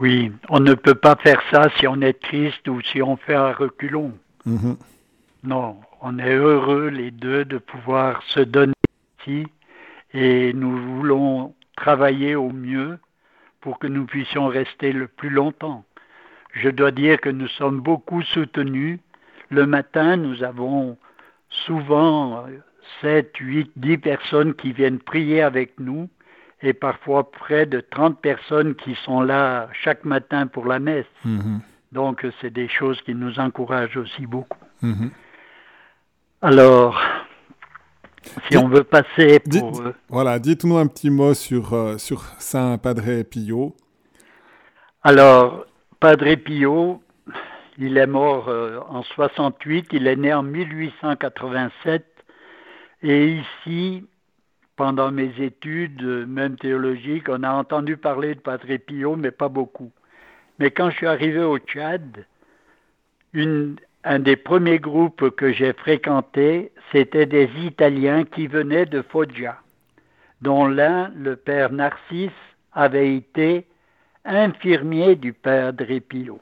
Oui, 0.00 0.32
on 0.48 0.60
ne 0.60 0.74
peut 0.74 0.94
pas 0.94 1.16
faire 1.16 1.40
ça 1.50 1.68
si 1.78 1.86
on 1.86 2.00
est 2.00 2.20
triste 2.20 2.66
ou 2.68 2.80
si 2.80 3.02
on 3.02 3.16
fait 3.16 3.34
un 3.34 3.52
reculon. 3.52 4.12
Mhm. 4.46 4.76
Non, 5.44 5.80
on 6.00 6.18
est 6.18 6.34
heureux 6.34 6.88
les 6.88 7.10
deux 7.10 7.44
de 7.44 7.58
pouvoir 7.58 8.22
se 8.24 8.40
donner 8.40 8.74
ici 9.20 9.46
et 10.14 10.52
nous 10.52 10.76
voulons 10.96 11.54
travailler 11.76 12.36
au 12.36 12.50
mieux 12.50 12.98
pour 13.60 13.78
que 13.78 13.88
nous 13.88 14.06
puissions 14.06 14.46
rester 14.46 14.92
le 14.92 15.08
plus 15.08 15.30
longtemps. 15.30 15.84
Je 16.52 16.68
dois 16.68 16.90
dire 16.90 17.20
que 17.20 17.28
nous 17.28 17.48
sommes 17.48 17.80
beaucoup 17.80 18.22
soutenus. 18.22 19.00
Le 19.50 19.66
matin, 19.66 20.16
nous 20.16 20.44
avons 20.44 20.96
souvent 21.48 22.44
7, 23.00 23.36
8, 23.38 23.72
10 23.76 23.98
personnes 23.98 24.54
qui 24.54 24.72
viennent 24.72 24.98
prier 24.98 25.42
avec 25.42 25.78
nous 25.80 26.08
et 26.62 26.72
parfois 26.72 27.30
près 27.30 27.66
de 27.66 27.80
30 27.80 28.20
personnes 28.20 28.74
qui 28.76 28.94
sont 29.04 29.20
là 29.22 29.68
chaque 29.72 30.04
matin 30.04 30.46
pour 30.46 30.66
la 30.66 30.78
messe. 30.78 31.06
Mhm. 31.24 31.60
Donc 31.90 32.24
c'est 32.40 32.52
des 32.52 32.68
choses 32.68 33.00
qui 33.02 33.14
nous 33.14 33.40
encouragent 33.40 33.96
aussi 33.96 34.26
beaucoup. 34.26 34.58
Mhm. 34.82 35.10
Alors, 36.44 37.00
si 38.50 38.56
on 38.56 38.66
veut 38.66 38.82
passer 38.82 39.38
pour... 39.38 39.80
Euh, 39.80 39.94
voilà, 40.08 40.40
dites-nous 40.40 40.76
un 40.76 40.88
petit 40.88 41.08
mot 41.08 41.34
sur, 41.34 41.72
euh, 41.72 41.98
sur 41.98 42.24
Saint 42.40 42.78
Padre 42.78 43.22
Pio. 43.22 43.76
Alors, 45.04 45.66
Padre 46.00 46.34
Pio, 46.34 47.00
il 47.78 47.96
est 47.96 48.08
mort 48.08 48.48
euh, 48.48 48.80
en 48.88 49.04
68, 49.04 49.90
il 49.92 50.08
est 50.08 50.16
né 50.16 50.34
en 50.34 50.42
1887, 50.42 52.04
et 53.04 53.36
ici, 53.36 54.04
pendant 54.74 55.12
mes 55.12 55.32
études, 55.38 56.26
même 56.26 56.56
théologiques, 56.56 57.28
on 57.28 57.44
a 57.44 57.52
entendu 57.52 57.96
parler 57.96 58.34
de 58.34 58.40
Padre 58.40 58.78
Pio, 58.78 59.14
mais 59.14 59.30
pas 59.30 59.48
beaucoup. 59.48 59.92
Mais 60.58 60.72
quand 60.72 60.90
je 60.90 60.96
suis 60.96 61.06
arrivé 61.06 61.38
au 61.38 61.58
Tchad, 61.58 62.26
une, 63.32 63.76
un 64.04 64.18
des 64.18 64.36
premiers 64.36 64.78
groupes 64.78 65.30
que 65.30 65.52
j'ai 65.52 65.72
fréquentés, 65.72 66.72
c'était 66.90 67.26
des 67.26 67.48
Italiens 67.62 68.24
qui 68.24 68.46
venaient 68.46 68.86
de 68.86 69.02
Foggia, 69.02 69.58
dont 70.40 70.66
l'un, 70.66 71.10
le 71.16 71.36
père 71.36 71.72
Narcisse, 71.72 72.30
avait 72.72 73.14
été 73.14 73.66
infirmier 74.24 75.16
du 75.16 75.32
Padre 75.32 75.98
Pio 76.00 76.40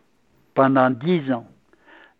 pendant 0.54 0.90
dix 0.90 1.30
ans. 1.32 1.46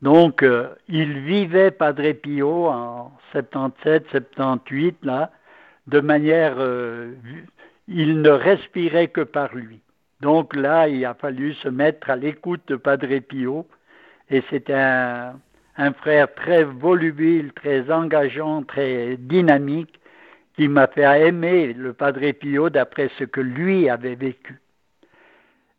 Donc, 0.03 0.43
euh, 0.43 0.69
il 0.89 1.21
vivait 1.21 1.71
Padre 1.71 2.13
Pio 2.13 2.69
en 2.69 3.13
77, 3.33 4.07
78, 4.11 4.99
là, 5.03 5.31
de 5.87 6.01
manière... 6.01 6.55
Euh, 6.59 7.13
il 7.93 8.23
ne 8.23 8.31
respirait 8.31 9.09
que 9.09 9.23
par 9.23 9.55
lui. 9.55 9.81
Donc 10.21 10.55
là, 10.55 10.89
il 10.89 11.05
a 11.05 11.15
fallu 11.15 11.55
se 11.55 11.69
mettre 11.69 12.09
à 12.09 12.17
l'écoute 12.17 12.63
de 12.69 12.77
Padre 12.77 13.19
Pio 13.19 13.67
et 14.31 14.43
c'est 14.49 14.71
un, 14.71 15.35
frère 15.99 16.33
très 16.35 16.63
volubile, 16.65 17.53
très 17.53 17.91
engageant, 17.91 18.63
très 18.63 19.17
dynamique, 19.17 19.99
qui 20.57 20.69
m'a 20.69 20.87
fait 20.87 21.27
aimer 21.27 21.73
le 21.73 21.93
Padre 21.93 22.31
Pio 22.33 22.71
d'après 22.71 23.11
ce 23.19 23.25
que 23.25 23.41
lui 23.41 23.89
avait 23.89 24.15
vécu. 24.15 24.61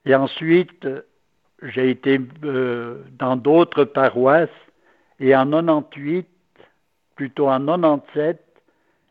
Et 0.06 0.16
ensuite, 0.16 0.88
j'ai 1.62 1.92
été 1.92 2.20
euh, 2.44 3.04
dans 3.20 3.36
d'autres 3.36 3.86
paroisses, 3.86 4.50
et 5.20 5.36
en 5.36 5.46
98, 5.46 6.28
plutôt 7.16 7.50
en 7.50 7.60
97, 7.60 8.44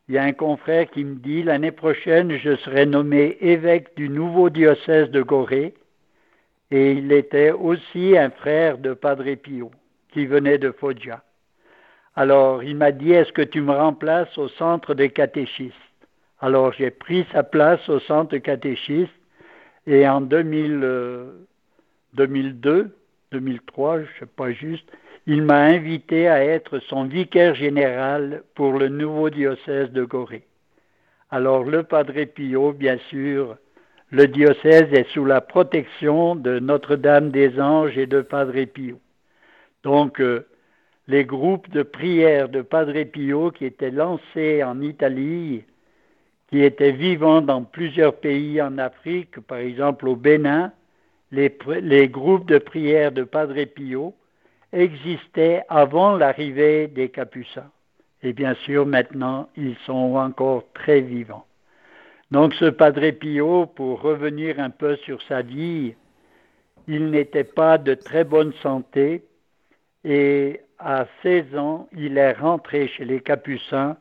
il 0.09 0.17
y 0.17 0.19
a 0.19 0.25
un 0.25 0.33
confrère 0.33 0.91
qui 0.91 1.05
me 1.05 1.15
dit 1.15 1.45
l'année 1.45 1.71
prochaine, 1.71 2.37
je 2.37 2.57
serai 2.57 2.85
nommé 2.85 3.37
évêque 3.41 3.95
du 3.97 4.09
nouveau 4.09 4.51
diocèse 4.51 5.09
de 5.11 5.23
Gorée 5.23 5.75
et 6.71 6.93
il 6.93 7.13
était 7.13 7.51
aussi 7.51 8.17
un 8.17 8.31
frère 8.31 8.79
de 8.79 8.95
Padre 8.95 9.35
Pio, 9.35 9.71
qui 10.13 10.27
venait 10.27 10.59
de 10.59 10.71
Foggia. 10.71 11.23
Alors 12.15 12.63
il 12.63 12.77
m'a 12.77 12.93
dit, 12.93 13.13
est-ce 13.13 13.33
que 13.33 13.43
tu 13.43 13.61
me 13.61 13.73
remplaces 13.73 14.39
au 14.39 14.49
centre 14.49 14.95
des 14.95 15.11
catéchistes? 15.11 15.75
Alors 16.41 16.73
j'ai 16.73 16.91
pris 16.91 17.27
sa 17.33 17.43
place 17.43 17.87
au 17.89 17.99
centre 18.01 18.37
catéchiste 18.39 19.13
et 19.87 20.09
en 20.09 20.21
2002, 20.21 22.97
2003, 23.33 23.99
je 23.99 24.03
ne 24.03 24.07
sais 24.21 24.27
pas 24.27 24.53
juste, 24.53 24.89
il 25.27 25.43
m'a 25.43 25.61
invité 25.61 26.29
à 26.29 26.45
être 26.45 26.79
son 26.81 27.05
vicaire 27.05 27.55
général 27.55 28.43
pour 28.55 28.79
le 28.79 28.89
nouveau 28.89 29.31
diocèse 29.31 29.91
de 29.91 30.05
Gorée. 30.05 30.47
Alors 31.31 31.65
le 31.65 31.83
Padre 31.83 32.25
Pio, 32.25 32.73
bien 32.73 32.99
sûr, 33.09 33.57
le 34.11 34.27
diocèse 34.27 34.93
est 34.93 35.09
sous 35.13 35.25
la 35.25 35.41
protection 35.41 36.35
de 36.35 36.59
Notre-Dame 36.59 37.31
des 37.31 37.61
Anges 37.61 37.97
et 37.97 38.07
de 38.07 38.23
Padre 38.23 38.65
Pio. 38.65 38.99
Donc, 39.85 40.21
euh, 40.21 40.47
les 41.07 41.25
groupes 41.25 41.71
de 41.71 41.83
prière 41.83 42.49
de 42.49 42.63
Padre 42.63 43.05
Pio 43.05 43.53
qui 43.53 43.65
étaient 43.65 43.93
lancés 43.93 44.65
en 44.65 44.81
Italie, 44.81 45.65
qui 46.49 46.63
étaient 46.63 46.91
vivants 46.91 47.41
dans 47.41 47.63
plusieurs 47.63 48.17
pays 48.17 48.61
en 48.61 48.79
Afrique, 48.79 49.39
par 49.41 49.59
exemple 49.59 50.09
au 50.09 50.17
Bénin, 50.17 50.73
les, 51.31 51.57
les 51.81 52.09
groupes 52.09 52.49
de 52.49 52.59
prière 52.59 53.13
de 53.13 53.23
Padre 53.23 53.63
Pio 53.65 54.15
existaient 54.73 55.63
avant 55.69 56.17
l'arrivée 56.17 56.89
des 56.89 57.11
Capucins. 57.11 57.71
Et 58.23 58.33
bien 58.33 58.55
sûr, 58.55 58.87
maintenant, 58.87 59.49
ils 59.57 59.77
sont 59.87 60.17
encore 60.17 60.65
très 60.75 61.01
vivants. 61.01 61.47
Donc 62.31 62.55
ce 62.55 62.67
Padre 62.67 63.11
Pio, 63.11 63.67
pour 63.67 64.03
revenir 64.03 64.61
un 64.61 64.71
peu 64.71 64.97
sur 64.99 65.21
sa 65.23 65.43
vie, 65.43 65.95
il 66.87 67.11
n'était 67.11 67.45
pas 67.45 67.77
de 67.77 67.95
très 67.95 68.23
bonne 68.23 68.53
santé 68.63 69.25
et 70.05 70.61
à 70.79 71.07
16 71.23 71.57
ans, 71.57 71.89
il 71.93 72.19
est 72.19 72.33
rentré 72.33 72.87
chez 72.89 73.05
les 73.05 73.21
Capucins 73.21 73.97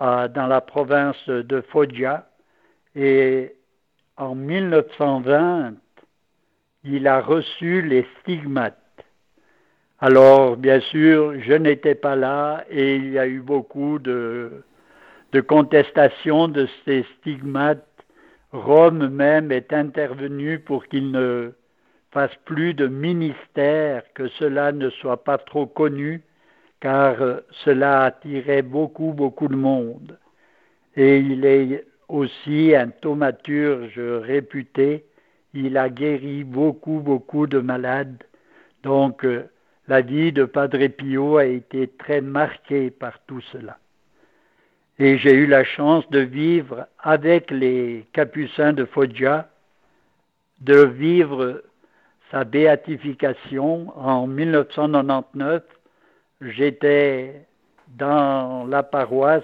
dans 0.00 0.46
la 0.48 0.60
province 0.60 1.28
de 1.28 1.60
Foggia 1.60 2.28
et 2.96 3.54
en 4.16 4.34
1920, 4.34 5.74
il 6.84 7.06
a 7.06 7.20
reçu 7.20 7.82
les 7.82 8.06
stigmates. 8.20 8.78
Alors, 10.00 10.56
bien 10.56 10.80
sûr, 10.80 11.40
je 11.40 11.52
n'étais 11.52 11.94
pas 11.94 12.16
là 12.16 12.64
et 12.70 12.96
il 12.96 13.10
y 13.10 13.18
a 13.18 13.26
eu 13.26 13.40
beaucoup 13.40 13.98
de, 13.98 14.64
de 15.34 15.40
contestation 15.40 16.46
de 16.46 16.68
ces 16.84 17.04
stigmates, 17.18 17.84
Rome 18.52 19.08
même 19.08 19.50
est 19.50 19.72
intervenu 19.72 20.60
pour 20.60 20.86
qu'il 20.86 21.10
ne 21.10 21.50
fasse 22.12 22.36
plus 22.44 22.72
de 22.72 22.86
ministère, 22.86 24.04
que 24.14 24.28
cela 24.28 24.70
ne 24.70 24.90
soit 24.90 25.24
pas 25.24 25.38
trop 25.38 25.66
connu, 25.66 26.22
car 26.78 27.16
cela 27.64 28.02
attirait 28.04 28.62
beaucoup, 28.62 29.12
beaucoup 29.12 29.48
de 29.48 29.56
monde. 29.56 30.16
Et 30.94 31.18
il 31.18 31.44
est 31.44 31.84
aussi 32.06 32.72
un 32.76 32.90
thaumaturge 32.90 33.98
réputé. 33.98 35.04
Il 35.52 35.76
a 35.76 35.88
guéri 35.88 36.44
beaucoup, 36.44 37.00
beaucoup 37.00 37.48
de 37.48 37.58
malades. 37.58 38.22
Donc, 38.84 39.24
euh, 39.24 39.50
la 39.88 40.00
vie 40.00 40.30
de 40.30 40.44
Padre 40.44 40.86
Pio 40.86 41.38
a 41.38 41.46
été 41.46 41.88
très 41.88 42.20
marquée 42.20 42.92
par 42.92 43.18
tout 43.26 43.40
cela. 43.52 43.78
Et 44.98 45.18
j'ai 45.18 45.32
eu 45.32 45.46
la 45.46 45.64
chance 45.64 46.08
de 46.10 46.20
vivre 46.20 46.86
avec 47.00 47.50
les 47.50 48.06
capucins 48.12 48.72
de 48.72 48.84
Foggia, 48.84 49.48
de 50.60 50.84
vivre 50.84 51.62
sa 52.30 52.44
béatification 52.44 53.92
en 53.98 54.28
1999. 54.28 55.62
J'étais 56.40 57.46
dans 57.88 58.66
la 58.66 58.84
paroisse 58.84 59.42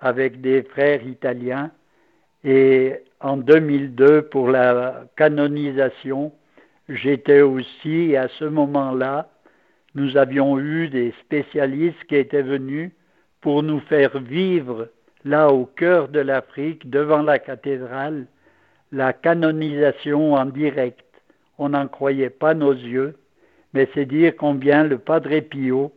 avec 0.00 0.40
des 0.40 0.62
frères 0.62 1.06
italiens 1.06 1.70
et 2.42 2.94
en 3.20 3.36
2002 3.36 4.22
pour 4.22 4.48
la 4.48 5.04
canonisation, 5.16 6.32
j'étais 6.88 7.40
aussi 7.40 8.16
à 8.16 8.28
ce 8.38 8.44
moment-là, 8.44 9.28
nous 9.94 10.16
avions 10.16 10.58
eu 10.58 10.88
des 10.88 11.12
spécialistes 11.22 12.02
qui 12.08 12.16
étaient 12.16 12.42
venus 12.42 12.92
pour 13.40 13.62
nous 13.62 13.80
faire 13.80 14.18
vivre 14.18 14.88
là 15.24 15.48
au 15.48 15.66
cœur 15.66 16.08
de 16.08 16.20
l'Afrique, 16.20 16.88
devant 16.88 17.22
la 17.22 17.38
cathédrale, 17.38 18.26
la 18.92 19.12
canonisation 19.12 20.34
en 20.34 20.46
direct. 20.46 21.04
On 21.58 21.70
n'en 21.70 21.88
croyait 21.88 22.30
pas 22.30 22.54
nos 22.54 22.72
yeux, 22.72 23.16
mais 23.72 23.88
c'est 23.94 24.06
dire 24.06 24.34
combien 24.36 24.84
le 24.84 24.98
Padre 24.98 25.40
Pio 25.40 25.92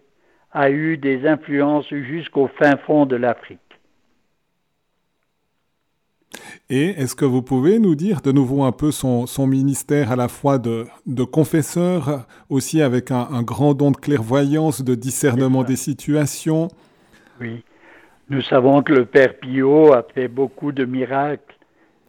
a 0.52 0.70
eu 0.72 0.98
des 0.98 1.28
influences 1.28 1.90
jusqu'au 1.90 2.48
fin 2.48 2.78
fond 2.78 3.06
de 3.06 3.16
l'Afrique. 3.16 3.60
Et 6.70 6.90
est-ce 6.90 7.16
que 7.16 7.26
vous 7.26 7.42
pouvez 7.42 7.80
nous 7.80 7.96
dire 7.96 8.22
de 8.22 8.32
nouveau 8.32 8.64
un 8.64 8.72
peu 8.72 8.92
son, 8.92 9.26
ministère 9.48 10.12
à 10.12 10.16
la 10.16 10.28
fois 10.28 10.60
de, 10.60 10.86
confesseur, 11.24 12.28
aussi 12.50 12.82
avec 12.82 13.12
un, 13.12 13.42
grand 13.44 13.74
don 13.74 13.92
de 13.92 13.98
clairvoyance, 13.98 14.84
de 14.84 14.96
discernement 14.96 15.64
des 15.64 15.76
situations 15.76 16.68
Oui, 17.40 17.64
nous 18.30 18.42
savons 18.42 18.84
que 18.84 18.92
le 18.92 19.06
Père 19.06 19.40
Pio 19.40 19.94
a 19.94 20.04
fait 20.14 20.28
beaucoup 20.28 20.74
de 20.74 20.84
miracles, 20.84 21.56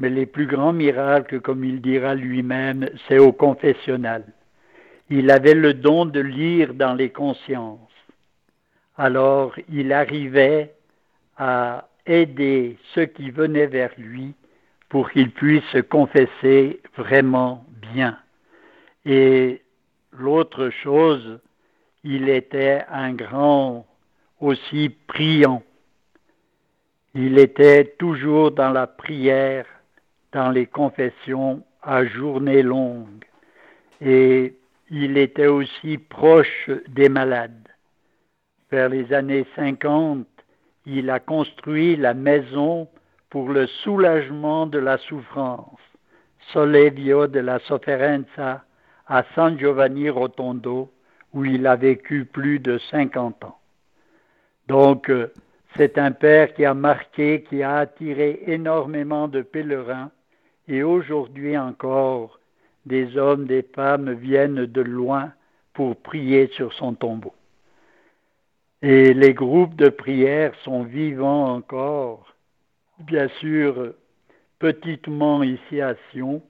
mais 0.00 0.08
les 0.08 0.26
plus 0.26 0.46
grands 0.46 0.72
miracles, 0.72 1.40
comme 1.40 1.64
il 1.64 1.80
dira 1.80 2.16
lui-même, 2.16 2.88
c'est 3.06 3.18
au 3.18 3.32
confessionnal. 3.32 4.24
Il 5.08 5.30
avait 5.30 5.54
le 5.54 5.74
don 5.74 6.04
de 6.04 6.20
lire 6.20 6.74
dans 6.74 6.94
les 6.94 7.10
consciences. 7.10 7.78
Alors 8.96 9.54
il 9.68 9.92
arrivait 9.92 10.74
à 11.36 11.88
aider 12.06 12.76
ceux 12.94 13.06
qui 13.06 13.30
venaient 13.30 13.66
vers 13.66 13.92
lui 13.98 14.34
pour 14.88 15.10
qu'ils 15.10 15.30
puissent 15.30 15.62
se 15.72 15.78
confesser 15.78 16.80
vraiment 16.96 17.64
bien. 17.92 18.18
Et 19.04 19.62
l'autre 20.12 20.70
chose, 20.82 21.38
il 22.02 22.28
était 22.28 22.82
un 22.90 23.12
grand 23.12 23.86
aussi 24.40 24.88
priant. 25.06 25.62
Il 27.14 27.38
était 27.38 27.84
toujours 27.98 28.50
dans 28.50 28.70
la 28.70 28.86
prière, 28.86 29.66
dans 30.32 30.50
les 30.50 30.66
confessions 30.66 31.62
à 31.82 32.04
journée 32.04 32.62
longue. 32.62 33.24
Et 34.00 34.54
il 34.90 35.18
était 35.18 35.46
aussi 35.46 35.98
proche 35.98 36.70
des 36.88 37.08
malades. 37.08 37.68
Vers 38.70 38.88
les 38.88 39.12
années 39.12 39.46
50, 39.56 40.26
il 40.86 41.10
a 41.10 41.20
construit 41.20 41.96
la 41.96 42.14
maison 42.14 42.88
pour 43.28 43.48
le 43.48 43.66
soulagement 43.66 44.66
de 44.66 44.78
la 44.78 44.98
souffrance, 44.98 45.78
Solevio 46.52 47.26
de 47.26 47.40
la 47.40 47.58
Sofferenza 47.60 48.64
à 49.06 49.24
San 49.34 49.58
Giovanni 49.58 50.08
Rotondo, 50.08 50.90
où 51.32 51.44
il 51.44 51.66
a 51.66 51.76
vécu 51.76 52.24
plus 52.24 52.58
de 52.58 52.78
50 52.90 53.44
ans. 53.44 53.59
Donc, 54.70 55.10
euh, 55.10 55.32
c'est 55.76 55.98
un 55.98 56.12
père 56.12 56.54
qui 56.54 56.64
a 56.64 56.74
marqué, 56.74 57.42
qui 57.48 57.64
a 57.64 57.78
attiré 57.78 58.44
énormément 58.46 59.26
de 59.26 59.42
pèlerins, 59.42 60.12
et 60.68 60.84
aujourd'hui 60.84 61.58
encore, 61.58 62.38
des 62.86 63.18
hommes, 63.18 63.46
des 63.46 63.62
femmes 63.62 64.12
viennent 64.12 64.66
de 64.66 64.80
loin 64.80 65.32
pour 65.74 65.96
prier 65.96 66.46
sur 66.54 66.72
son 66.72 66.94
tombeau. 66.94 67.34
Et 68.80 69.12
les 69.12 69.34
groupes 69.34 69.74
de 69.74 69.88
prière 69.88 70.52
sont 70.62 70.84
vivants 70.84 71.52
encore 71.52 72.32
bien 73.00 73.26
sûr 73.40 73.94
petitement 74.60 75.42
ici 75.42 75.80
à 75.80 75.96
Sion, 76.12 76.42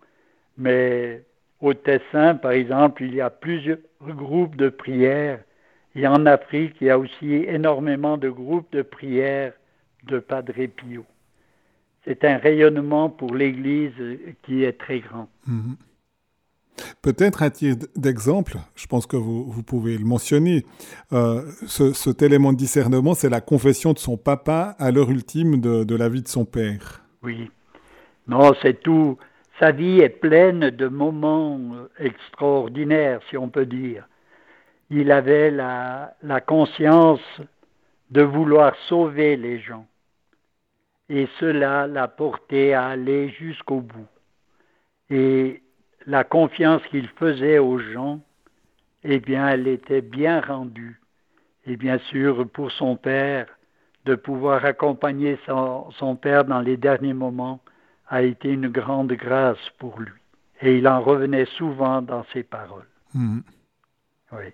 mais 0.58 1.22
au 1.62 1.72
Tessin, 1.72 2.34
par 2.34 2.50
exemple, 2.50 3.02
il 3.02 3.14
y 3.14 3.22
a 3.22 3.30
plusieurs 3.30 3.78
groupes 4.02 4.56
de 4.56 4.68
prière. 4.68 5.40
Et 5.94 6.06
en 6.06 6.26
Afrique, 6.26 6.76
il 6.80 6.86
y 6.86 6.90
a 6.90 6.98
aussi 6.98 7.34
énormément 7.48 8.16
de 8.16 8.28
groupes 8.28 8.70
de 8.72 8.82
prière 8.82 9.52
de 10.04 10.18
Padre 10.18 10.66
Pio. 10.66 11.04
C'est 12.04 12.24
un 12.24 12.38
rayonnement 12.38 13.10
pour 13.10 13.34
l'Église 13.34 13.92
qui 14.42 14.64
est 14.64 14.78
très 14.78 15.00
grand. 15.00 15.28
Mhm. 15.46 15.76
Peut-être 17.02 17.42
un 17.42 17.50
tir 17.50 17.76
d'exemple, 17.96 18.56
je 18.74 18.86
pense 18.86 19.06
que 19.06 19.16
vous, 19.16 19.62
pouvez 19.62 19.98
le 19.98 20.04
mentionner. 20.04 20.64
Euh, 21.12 21.42
cet 21.66 22.22
élément 22.22 22.52
de 22.52 22.58
discernement, 22.58 23.14
c'est 23.14 23.28
la 23.28 23.40
confession 23.40 23.92
de 23.92 23.98
son 23.98 24.16
papa 24.16 24.76
à 24.78 24.90
l'heure 24.90 25.10
ultime 25.10 25.60
de, 25.60 25.94
la 25.94 26.08
vie 26.08 26.22
de 26.22 26.28
son 26.28 26.44
père. 26.44 27.02
Oui. 27.22 27.50
Non, 28.28 28.52
c'est 28.62 28.80
tout. 28.82 29.18
Sa 29.58 29.72
vie 29.72 30.00
est 30.00 30.08
pleine 30.08 30.70
de 30.70 30.88
moments 30.88 31.60
extraordinaires, 31.98 33.20
si 33.28 33.36
on 33.36 33.48
peut 33.48 33.66
dire. 33.66 34.08
Il 34.90 35.12
avait 35.12 35.50
la, 35.50 36.14
la 36.22 36.40
conscience 36.40 37.20
de 38.10 38.22
vouloir 38.22 38.74
sauver 38.88 39.36
les 39.36 39.60
gens. 39.60 39.86
Et 41.08 41.28
cela 41.38 41.86
l'a 41.86 42.08
porté 42.08 42.74
à 42.74 42.88
aller 42.88 43.30
jusqu'au 43.30 43.80
bout. 43.80 44.06
Et 45.10 45.62
la 46.06 46.24
confiance 46.24 46.82
qu'il 46.90 47.08
faisait 47.08 47.58
aux 47.58 47.78
gens, 47.78 48.20
eh 49.02 49.18
bien, 49.18 49.48
elle 49.48 49.66
était 49.66 50.02
bien 50.02 50.40
rendue. 50.40 51.00
Et 51.66 51.76
bien 51.76 51.98
sûr, 52.10 52.48
pour 52.48 52.70
son 52.72 52.96
père, 52.96 53.46
de 54.04 54.14
pouvoir 54.14 54.64
accompagner 54.64 55.38
son, 55.46 56.16
père 56.16 56.44
dans 56.44 56.60
les 56.60 56.76
derniers 56.76 57.12
moments 57.12 57.60
a 58.08 58.22
été 58.22 58.50
une 58.50 58.68
grande 58.68 59.12
grâce 59.12 59.58
pour 59.78 60.00
lui. 60.00 60.12
Et 60.62 60.78
il 60.78 60.88
en 60.88 61.00
revenait 61.00 61.46
souvent 61.56 62.02
dans 62.02 62.24
ses 62.32 62.42
paroles. 62.42 62.88
Mhm. 63.14 63.42
Oui. 64.32 64.52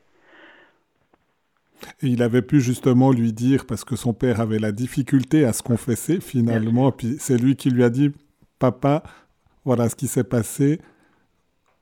Et 2.02 2.08
il 2.08 2.22
avait 2.22 2.42
pu 2.42 2.60
justement 2.60 3.12
lui 3.12 3.32
dire, 3.32 3.66
parce 3.66 3.84
que 3.84 3.96
son 3.96 4.12
père 4.12 4.40
avait 4.40 4.58
la 4.58 4.72
difficulté 4.72 5.44
à 5.44 5.52
se 5.52 5.62
confesser 5.62 6.20
finalement, 6.20 6.92
puis 6.92 7.16
c'est 7.18 7.36
lui 7.36 7.56
qui 7.56 7.70
lui 7.70 7.84
a 7.84 7.90
dit, 7.90 8.12
papa, 8.58 9.02
voilà 9.64 9.88
ce 9.88 9.96
qui 9.96 10.06
s'est 10.06 10.24
passé, 10.24 10.80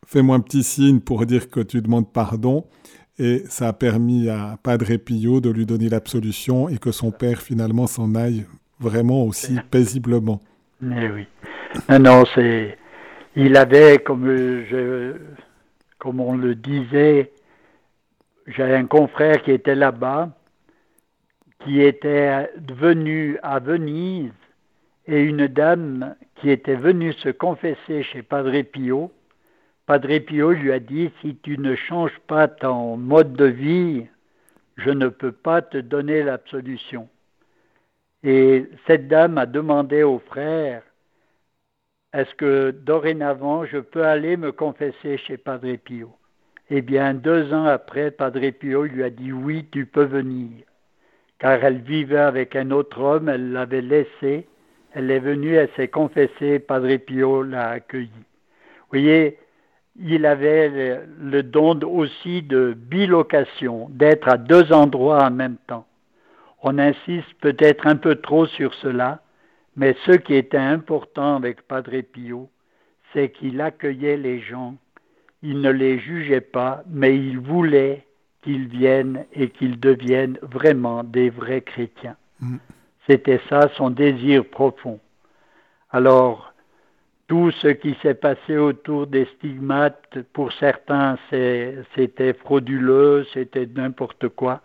fais-moi 0.07 0.37
un 0.37 0.41
petit 0.41 0.63
signe 0.63 1.01
pour 1.01 1.27
dire 1.27 1.49
que 1.49 1.61
tu 1.61 1.81
demandes 1.81 2.13
pardon. 2.13 2.67
Et 3.19 3.45
ça 3.49 3.69
a 3.69 3.73
permis 3.73 4.29
à 4.29 4.59
Padre 4.61 4.97
Pio 4.97 5.41
de 5.41 5.49
lui 5.49 5.67
donner 5.67 5.89
l'absolution 5.89 6.69
et 6.69 6.79
que 6.79 6.91
son 6.91 7.13
père 7.13 7.41
finalement 7.41 7.87
s'en 7.87 8.17
aille 8.17 8.45
vraiment 8.81 9.23
aussi 9.25 9.57
paisiblement. 9.71 10.41
Mais 10.81 11.09
oui. 11.11 11.27
Non, 11.89 12.25
c'est. 12.35 12.77
Il 13.37 13.57
avait, 13.57 13.99
comme 14.03 14.25
on 16.21 16.37
le 16.37 16.55
disait, 16.57 17.31
j'avais 18.47 18.77
un 18.77 18.87
confrère 18.87 19.43
qui 19.43 19.51
était 19.51 19.75
là-bas, 19.75 20.31
qui 21.61 21.81
était 21.81 22.51
venu 22.57 23.39
à 23.43 23.59
Venise, 23.59 24.33
et 25.07 25.21
une 25.21 25.47
dame 25.47 26.15
qui 26.37 26.51
était 26.51 26.77
venue 26.77 27.13
se 27.13 27.29
confesser 27.29 28.03
chez 28.03 28.23
Padre 28.23 28.63
Pio, 28.63 29.13
Padre 29.87 30.19
Pio 30.19 30.53
lui 30.53 30.73
a 30.73 30.81
dit, 30.81 31.11
si 31.21 31.37
tu 31.37 31.59
ne 31.59 31.75
changes 31.75 32.19
pas 32.27 32.49
ton 32.49 32.97
mode 32.97 33.35
de 33.35 33.45
vie, 33.45 34.07
je 34.77 34.91
ne 34.91 35.09
peux 35.09 35.33
pas 35.33 35.61
te 35.61 35.77
donner 35.77 36.23
l'absolution. 36.23 37.09
Et 38.23 38.67
cette 38.87 39.09
dame 39.09 39.37
a 39.37 39.45
demandé 39.45 40.03
au 40.03 40.19
frère, 40.19 40.83
est-ce 42.15 42.35
que 42.37 42.71
dorénavant 42.71 43.67
je 43.67 43.79
peux 43.79 44.07
aller 44.07 44.39
me 44.39 44.53
confesser 44.53 45.19
chez 45.19 45.37
Padre 45.37 45.77
Pio? 45.77 46.17
Eh 46.71 46.81
bien, 46.81 47.15
deux 47.15 47.53
ans 47.53 47.67
après, 47.67 48.11
Padre 48.11 48.51
Pio 48.51 48.85
lui 48.85 49.03
a 49.03 49.11
dit, 49.11 49.33
oui, 49.33 49.67
tu 49.71 49.87
peux 49.87 50.05
venir. 50.05 50.65
Car 51.39 51.63
elle 51.63 51.81
vivait 51.81 52.17
avec 52.17 52.57
un 52.57 52.71
autre 52.71 53.01
homme, 53.01 53.29
elle 53.29 53.53
l'avait 53.53 53.83
laissé, 53.83 54.47
elle 54.93 55.11
est 55.11 55.19
venue, 55.19 55.55
elle 55.55 55.69
s'est 55.77 55.89
confessée, 55.89 56.59
Padre 56.59 56.97
Pio 56.97 57.43
l'a 57.43 57.71
accueillie. 57.71 58.09
Vous 58.15 59.01
voyez, 59.01 59.39
il 60.01 60.27
avait 60.27 61.03
le, 61.21 61.43
don 61.43 61.79
aussi 61.83 62.43
de 62.43 62.75
bilocation, 62.77 63.89
d'être 63.91 64.29
à 64.29 64.39
deux 64.39 64.73
endroits 64.73 65.25
en 65.25 65.31
même 65.31 65.57
temps. 65.67 65.87
On 66.63 66.79
insiste 66.79 67.33
peut-être 67.41 67.87
un 67.87 67.97
peu 67.97 68.17
trop 68.17 68.47
sur 68.47 68.73
cela, 68.75 69.21
mais 69.77 69.95
ce 70.07 70.13
qui 70.13 70.35
était 70.35 70.57
important 70.57 71.37
avec 71.37 71.63
Padre 71.63 72.01
Pio, 72.01 72.49
c'est 73.13 73.31
qu'il 73.31 73.61
accueillait 73.61 74.17
les 74.17 74.41
gens, 74.41 74.77
il 75.45 75.61
ne 75.61 75.71
les 75.71 75.99
jugeait 75.99 76.41
pas, 76.41 76.83
mais 76.89 77.17
il 77.17 77.39
voulait 77.39 78.07
qu'ils 78.43 78.67
viennent 78.67 79.27
et 79.35 79.51
qu'ils 79.51 79.79
deviennent 79.79 80.39
vraiment 80.43 81.05
des 81.05 81.29
vrais 81.31 81.61
chrétiens. 81.61 82.17
Mm. 82.41 82.57
C'était 83.07 83.41
ça 83.51 83.69
son 83.77 83.91
désir 83.91 84.47
profond. 84.47 84.99
Alors, 85.91 86.55
tout 87.27 87.51
ce 87.51 87.69
qui 87.69 87.95
s'est 88.03 88.15
passé 88.15 88.57
autour 88.57 89.07
des 89.07 89.27
stigmates, 89.37 90.19
pour 90.33 90.51
certains, 90.55 91.19
c'était 91.31 92.33
frauduleux, 92.33 93.27
c'était 93.35 93.67
n'importe 93.67 94.29
quoi. 94.29 94.63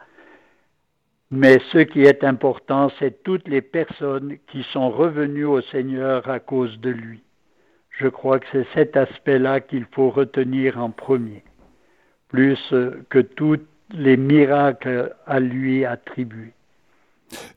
Mais 1.30 1.60
ce 1.72 1.80
qui 1.80 2.04
est 2.04 2.24
important, 2.24 2.90
c'est 3.00 3.22
toutes 3.24 3.48
les 3.48 3.62
personnes 3.62 4.38
qui 4.48 4.64
sont 4.72 4.90
revenues 4.90 5.46
au 5.46 5.62
Seigneur 5.62 6.28
à 6.30 6.40
cause 6.40 6.80
de 6.80 6.90
lui. 6.90 7.22
Je 8.00 8.08
crois 8.08 8.40
que 8.40 8.46
c'est 8.52 8.68
cet 8.74 8.96
aspect-là 8.96 9.60
qu'il 9.60 9.86
faut 9.94 10.10
retenir 10.10 10.78
en 10.78 10.90
premier, 10.90 11.44
plus 12.30 12.58
que 13.10 13.20
tous 13.20 13.58
les 13.92 14.16
miracles 14.16 15.14
à 15.26 15.40
lui 15.42 15.84
attribués. 15.84 16.54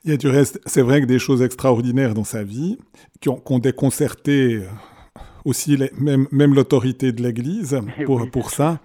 Il 0.03 0.11
y 0.11 0.13
a 0.13 0.17
du 0.17 0.27
reste, 0.27 0.59
c'est 0.65 0.81
vrai 0.81 1.01
que 1.01 1.05
des 1.05 1.17
choses 1.17 1.41
extraordinaires 1.41 2.13
dans 2.13 2.25
sa 2.25 2.43
vie, 2.43 2.77
qui 3.21 3.29
ont, 3.29 3.59
déconcerté 3.59 4.61
aussi 5.45 5.77
même, 5.97 6.27
même 6.31 6.53
l'autorité 6.53 7.13
de 7.13 7.23
l'Église 7.23 7.79
eh 7.97 8.03
pour, 8.03 8.29
pour 8.29 8.49
ça. 8.49 8.79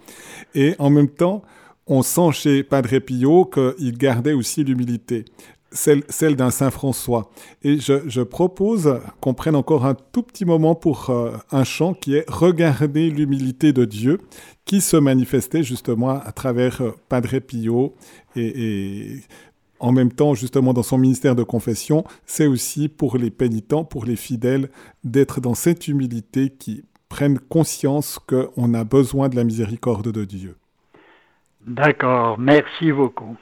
Et 0.55 0.77
en 0.79 0.91
même 0.91 1.09
temps, 1.09 1.43
on 1.89 2.03
sent 2.03 2.33
chez 2.33 2.63
Padre 2.63 2.99
Pio 3.01 3.47
qu'il 3.47 3.99
gardait 3.99 4.33
aussi 4.33 4.63
l'humilité, 4.63 5.25
celle, 5.71 6.37
d'un 6.37 6.51
Saint 6.51 6.71
François. 6.71 7.31
Et 7.63 7.79
je, 7.79 8.23
propose 8.23 9.01
qu'on 9.21 9.35
prenne 9.35 9.57
encore 9.57 9.87
un 9.87 9.95
tout 9.95 10.23
petit 10.23 10.45
moment 10.45 10.75
pour 10.75 11.11
euh, 11.11 11.33
un 11.51 11.65
chant 11.65 11.95
qui 11.95 12.15
est 12.15 12.25
Regarder 12.29 13.11
l'humilité 13.11 13.73
de 13.73 13.85
Dieu, 13.85 14.19
qui 14.65 14.81
se 14.81 14.97
manifestait 14.97 15.63
justement 15.63 16.11
à 16.11 16.33
travers 16.33 16.83
euh, 16.83 16.95
Padre 17.09 17.39
Pio 17.39 17.95
et, 18.37 19.15
et 19.15 19.21
en 19.81 19.93
même 19.93 20.13
temps, 20.13 20.35
justement, 20.35 20.73
dans 20.73 20.83
son 20.83 20.99
ministère 20.99 21.37
de 21.37 21.43
confession, 21.43 22.05
c'est 22.27 22.47
aussi 22.47 22.89
pour 22.89 23.17
les 23.17 23.31
pénitents, 23.31 23.85
pour 23.85 24.05
les 24.05 24.17
fidèles, 24.17 24.71
d'être 25.05 25.41
dans 25.41 25.55
cette 25.55 25.87
humilité 25.89 26.51
qui 26.51 26.85
prennent 27.09 27.39
conscience 27.39 28.19
qu'on 28.19 28.75
a 28.75 28.85
besoin 28.85 29.29
de 29.29 29.37
la 29.37 29.45
miséricorde 29.45 30.11
de 30.11 30.25
Dieu. 30.25 30.57
D'accord, 31.67 32.39
merci 32.39 32.93
beaucoup. 32.93 33.37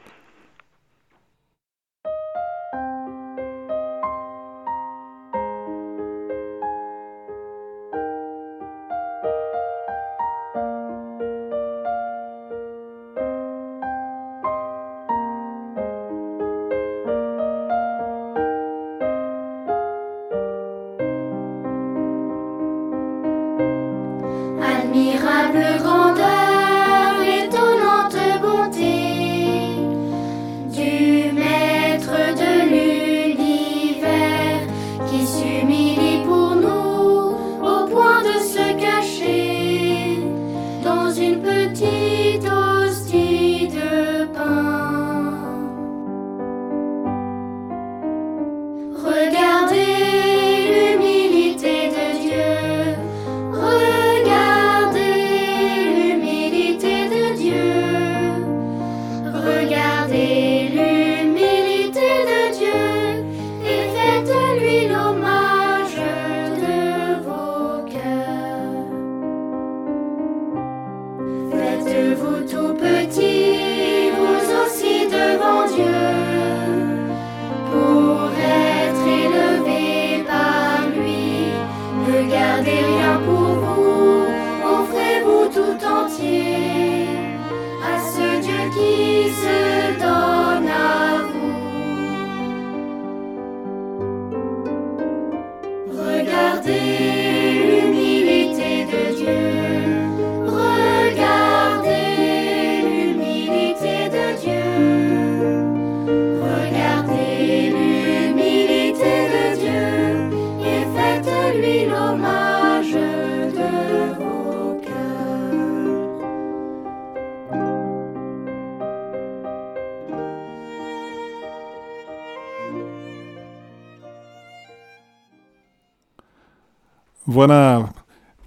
Voilà, 127.48 127.90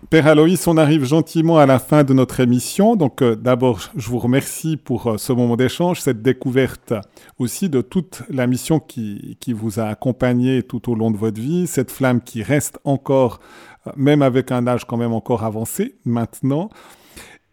Père 0.09 0.27
Aloïs, 0.27 0.67
on 0.67 0.75
arrive 0.75 1.05
gentiment 1.05 1.57
à 1.57 1.65
la 1.65 1.79
fin 1.79 2.03
de 2.03 2.13
notre 2.13 2.41
émission. 2.41 2.97
Donc 2.97 3.21
euh, 3.21 3.33
d'abord, 3.33 3.79
je 3.95 4.09
vous 4.09 4.19
remercie 4.19 4.75
pour 4.75 5.07
euh, 5.07 5.17
ce 5.17 5.31
moment 5.31 5.55
d'échange, 5.55 6.01
cette 6.01 6.21
découverte 6.21 6.93
aussi 7.37 7.69
de 7.69 7.79
toute 7.79 8.23
la 8.29 8.45
mission 8.45 8.81
qui, 8.81 9.37
qui, 9.39 9.53
vous 9.53 9.79
a 9.79 9.85
accompagné 9.85 10.63
tout 10.63 10.91
au 10.91 10.95
long 10.95 11.11
de 11.11 11.15
votre 11.15 11.39
vie, 11.39 11.65
cette 11.65 11.91
flamme 11.91 12.19
qui 12.19 12.43
reste 12.43 12.77
encore, 12.83 13.39
euh, 13.87 13.91
même 13.95 14.21
avec 14.21 14.51
un 14.51 14.67
âge 14.67 14.83
quand 14.83 14.97
même 14.97 15.13
encore 15.13 15.45
avancé 15.45 15.95
maintenant. 16.03 16.69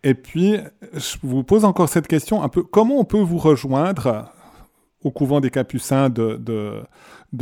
Et 0.03 0.15
puis, 0.15 0.57
je 0.95 1.17
vous 1.23 1.45
pose 1.45 1.65
encore 1.65 1.89
cette 1.89 2.09
question 2.09 2.43
un 2.43 2.49
peu, 2.49 2.65
comment 2.65 2.99
on 2.99 3.05
peut 3.05 3.21
vous 3.21 3.39
rejoindre 3.39 4.33
au 5.05 5.13
couvent 5.13 5.41
des 5.41 5.51
Capucins 5.51 6.09
de, 6.09 6.35
de, 6.35 6.83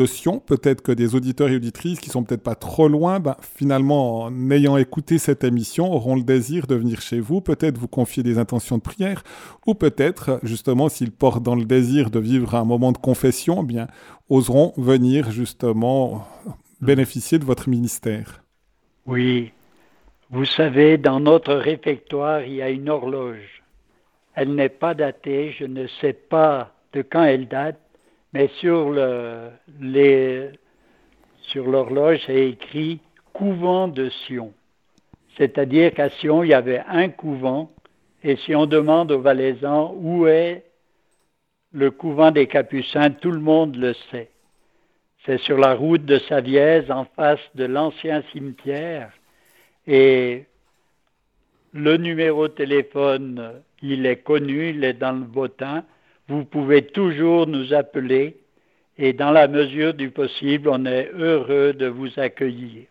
Sion. 0.07 0.41
Peut-être 0.41 0.83
que 0.83 0.93
des 0.93 1.15
auditeurs 1.15 1.49
et 1.49 1.57
auditrices 1.57 2.01
qui 2.01 2.11
sont 2.11 2.25
peut-être 2.25 2.43
pas 2.43 2.55
trop 2.55 2.89
loin, 2.89 3.21
ben, 3.21 3.37
finalement, 3.41 4.23
en 4.23 4.51
ayant 4.51 4.77
écouté 4.77 5.19
cette 5.19 5.45
émission, 5.45 5.93
auront 5.93 6.17
le 6.17 6.23
désir 6.23 6.67
de 6.67 6.75
venir 6.75 7.01
chez 7.01 7.21
vous, 7.21 7.41
peut-être 7.41 7.79
vous 7.79 7.89
confier 7.89 8.23
des 8.23 8.39
intentions 8.39 8.79
de 8.79 8.83
prière, 8.83 9.23
ou 9.67 9.75
peut-être, 9.75 10.41
justement, 10.43 10.89
s'ils 10.89 11.13
portent 11.13 11.43
dans 11.43 11.55
le 11.55 11.65
désir 11.65 12.11
de 12.11 12.19
vivre 12.19 12.55
un 12.55 12.65
moment 12.65 12.93
de 12.93 12.99
confession, 12.99 13.61
eh 13.63 13.67
bien, 13.67 13.87
oseront 14.29 14.73
venir 14.77 15.31
justement 15.31 16.27
bénéficier 16.81 17.39
de 17.39 17.45
votre 17.45 17.69
ministère. 17.69 18.43
Oui. 19.07 19.53
Vous 20.31 20.47
savez, 20.47 20.99
dans 20.99 21.21
notre 21.21 21.55
réfectoire, 21.55 22.43
il 22.43 22.55
y 22.55 22.63
a 22.63 22.71
une 22.71 22.89
horloge. 22.89 23.63
Elle 24.35 24.55
n'est 24.55 24.69
pas 24.69 24.95
datée, 24.95 25.55
je 25.59 25.65
ne 25.65 25.87
sais 26.01 26.13
pas 26.13 26.73
de 26.93 27.03
quand 27.03 27.23
elle 27.23 27.47
date, 27.47 27.79
mais 28.35 28.49
sur 28.59 28.91
l'horloge, 31.71 32.21
c'est 32.27 32.49
écrit 32.49 33.01
couvent 33.33 33.89
de 33.89 34.11
Sion. 34.11 34.53
C'est-à-dire 35.39 35.95
qu'à 35.95 36.11
Sion, 36.11 36.43
il 36.43 36.51
y 36.51 36.55
avait 36.55 36.83
un 36.87 37.09
couvent, 37.09 37.71
et 38.23 38.37
si 38.37 38.55
on 38.55 38.67
demande 38.67 39.13
aux 39.13 39.21
Valaisans 39.21 39.95
où 39.97 40.27
est 40.27 40.65
le 41.73 41.91
couvent 41.91 42.31
des 42.31 42.47
Capucins, 42.47 43.11
tout 43.11 43.31
le 43.31 43.41
monde 43.41 43.77
le 43.77 43.95
sait. 44.11 44.31
C'est 45.25 45.39
sur 45.39 45.57
la 45.57 45.75
route 45.75 46.05
de 46.05 46.19
Savièse, 46.19 46.91
en 46.91 47.05
face 47.05 47.41
de 47.55 47.65
l'ancien 47.65 48.23
cimetière. 48.33 49.11
Et 49.87 50.45
le 51.73 51.97
numéro 51.97 52.49
de 52.49 52.53
téléphone, 52.53 53.63
il 53.83 54.07
est 54.07 54.23
connu, 54.23 54.71
il 54.71 54.85
est 54.85 54.93
dans 54.95 55.13
le 55.13 55.25
bottin. 55.25 55.85
Vous 56.29 56.45
pouvez 56.45 56.87
toujours 56.87 57.47
nous 57.47 57.75
appeler 57.75 58.37
et 58.97 59.13
dans 59.13 59.31
la 59.31 59.49
mesure 59.49 59.93
du 59.95 60.11
possible, 60.11 60.69
on 60.69 60.87
est 60.87 61.11
heureux 61.13 61.73
de 61.73 61.87
vous 61.87 62.19
accueillir. 62.19 62.85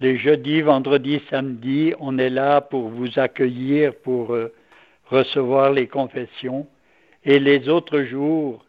Les 0.00 0.18
jeudis, 0.18 0.60
vendredis, 0.60 1.22
samedis, 1.30 1.94
on 1.98 2.18
est 2.18 2.30
là 2.30 2.60
pour 2.60 2.88
vous 2.90 3.18
accueillir, 3.18 3.94
pour 4.02 4.34
euh, 4.34 4.52
recevoir 5.06 5.72
les 5.72 5.86
confessions. 5.86 6.66
Et 7.24 7.38
les 7.38 7.68
autres 7.68 8.02
jours, 8.02 8.64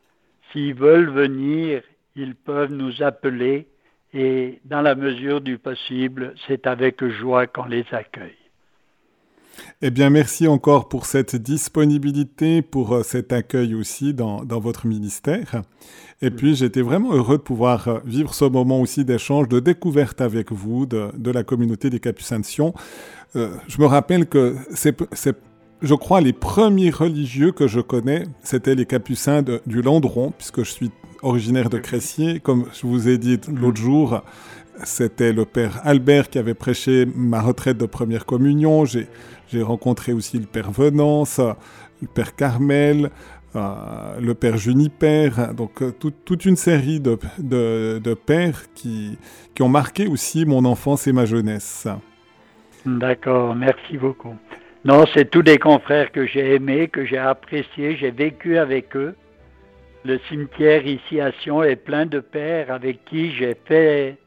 s'ils 0.51 0.73
veulent 0.73 1.09
venir, 1.09 1.81
ils 2.15 2.35
peuvent 2.35 2.71
nous 2.71 3.03
appeler 3.03 3.67
et 4.13 4.59
dans 4.63 4.81
la 4.81 4.95
mesure 4.95 5.41
du 5.41 5.57
possible, 5.57 6.35
c'est 6.47 6.67
avec 6.67 7.03
joie 7.05 7.47
qu'on 7.47 7.65
les 7.65 7.85
accueille. 7.91 8.44
Eh 9.81 9.91
bien, 9.91 10.09
merci 10.09 10.47
encore 10.47 10.87
pour 10.87 11.05
cette 11.05 11.35
disponibilité, 11.35 12.61
pour 12.61 12.93
euh, 12.93 13.03
cet 13.03 13.33
accueil 13.33 13.75
aussi 13.75 14.13
dans, 14.13 14.43
votre 14.47 14.87
ministère. 14.87 15.61
Et 16.21 16.31
puis, 16.31 16.55
j'étais 16.55 16.81
vraiment 16.81 17.13
heureux 17.13 17.37
de 17.37 17.43
pouvoir 17.43 17.87
euh, 17.87 17.99
vivre 18.05 18.33
ce 18.33 18.45
moment 18.45 18.81
aussi 18.81 19.05
d'échange, 19.05 19.47
de 19.47 19.59
découverte 19.59 20.21
avec 20.21 20.51
vous 20.51 20.85
de, 20.85 21.31
la 21.31 21.43
communauté 21.43 21.89
des 21.89 21.99
Capucins 21.99 22.39
de 22.39 22.45
Sion. 22.45 22.73
Euh, 23.35 23.49
je 23.67 23.81
me 23.81 23.85
rappelle 23.85 24.27
que 24.27 24.55
c'est, 24.73 24.95
je 25.81 25.93
crois, 25.93 26.21
les 26.21 26.33
premiers 26.33 26.89
religieux 26.89 27.51
que 27.51 27.67
je 27.67 27.81
connais, 27.81 28.23
c'était 28.43 28.75
les 28.75 28.85
Capucins 28.85 29.43
du 29.65 29.81
Landron, 29.81 30.31
puisque 30.37 30.63
je 30.63 30.71
suis 30.71 30.91
originaire 31.21 31.69
de 31.69 31.79
Cressier. 31.79 32.39
Comme 32.39 32.65
je 32.73 32.87
vous 32.87 33.09
ai 33.09 33.17
dit 33.17 33.39
l'autre 33.53 33.81
jour, 33.81 34.21
c'était 34.83 35.33
le 35.33 35.45
père 35.45 35.79
Albert 35.83 36.29
qui 36.29 36.37
avait 36.37 36.53
prêché 36.53 37.05
ma 37.15 37.41
retraite 37.41 37.77
de 37.77 37.85
première 37.85 38.25
communion. 38.25 38.85
J'ai 38.85 39.07
rencontré 39.61 40.13
aussi 40.13 40.37
le 40.37 40.45
père 40.45 40.71
Venance, 40.71 41.39
le 42.01 42.07
père 42.07 42.35
Carmel, 42.35 43.09
euh, 43.55 44.19
le 44.19 44.33
père 44.33 44.57
Juniper, 44.57 45.53
donc 45.55 45.81
euh, 45.81 45.91
toute 45.91 46.45
une 46.45 46.57
série 46.57 46.99
de, 46.99 47.17
de, 47.39 48.13
pères 48.13 48.63
qui, 48.73 49.17
qui 49.53 49.61
ont 49.61 49.69
marqué 49.69 50.07
aussi 50.07 50.45
mon 50.45 50.65
enfance 50.65 51.07
et 51.07 51.13
ma 51.13 51.25
jeunesse. 51.25 51.87
D'accord, 52.85 53.55
merci 53.55 53.97
beaucoup. 53.97 54.35
Non, 54.83 55.05
c'est 55.13 55.31
tous 55.31 55.41
des 55.41 55.57
confrères 55.57 56.11
que 56.11 56.25
j'ai 56.27 56.55
aimés, 56.55 56.89
que 56.89 57.05
j'ai 57.05 57.17
appréciés, 57.17 57.95
j'ai 57.95 58.11
vécu 58.11 58.57
avec 58.57 58.95
eux. 58.95 59.15
Le 60.03 60.19
cimetière 60.29 60.85
ici 60.85 61.19
à 61.19 61.31
Sion 61.41 61.63
est 61.63 61.77
plein 61.77 62.05
de 62.05 62.19
pères 62.19 62.71
avec 62.71 63.05
qui 63.05 63.31
j'ai 63.31 63.55
fait 63.65 64.17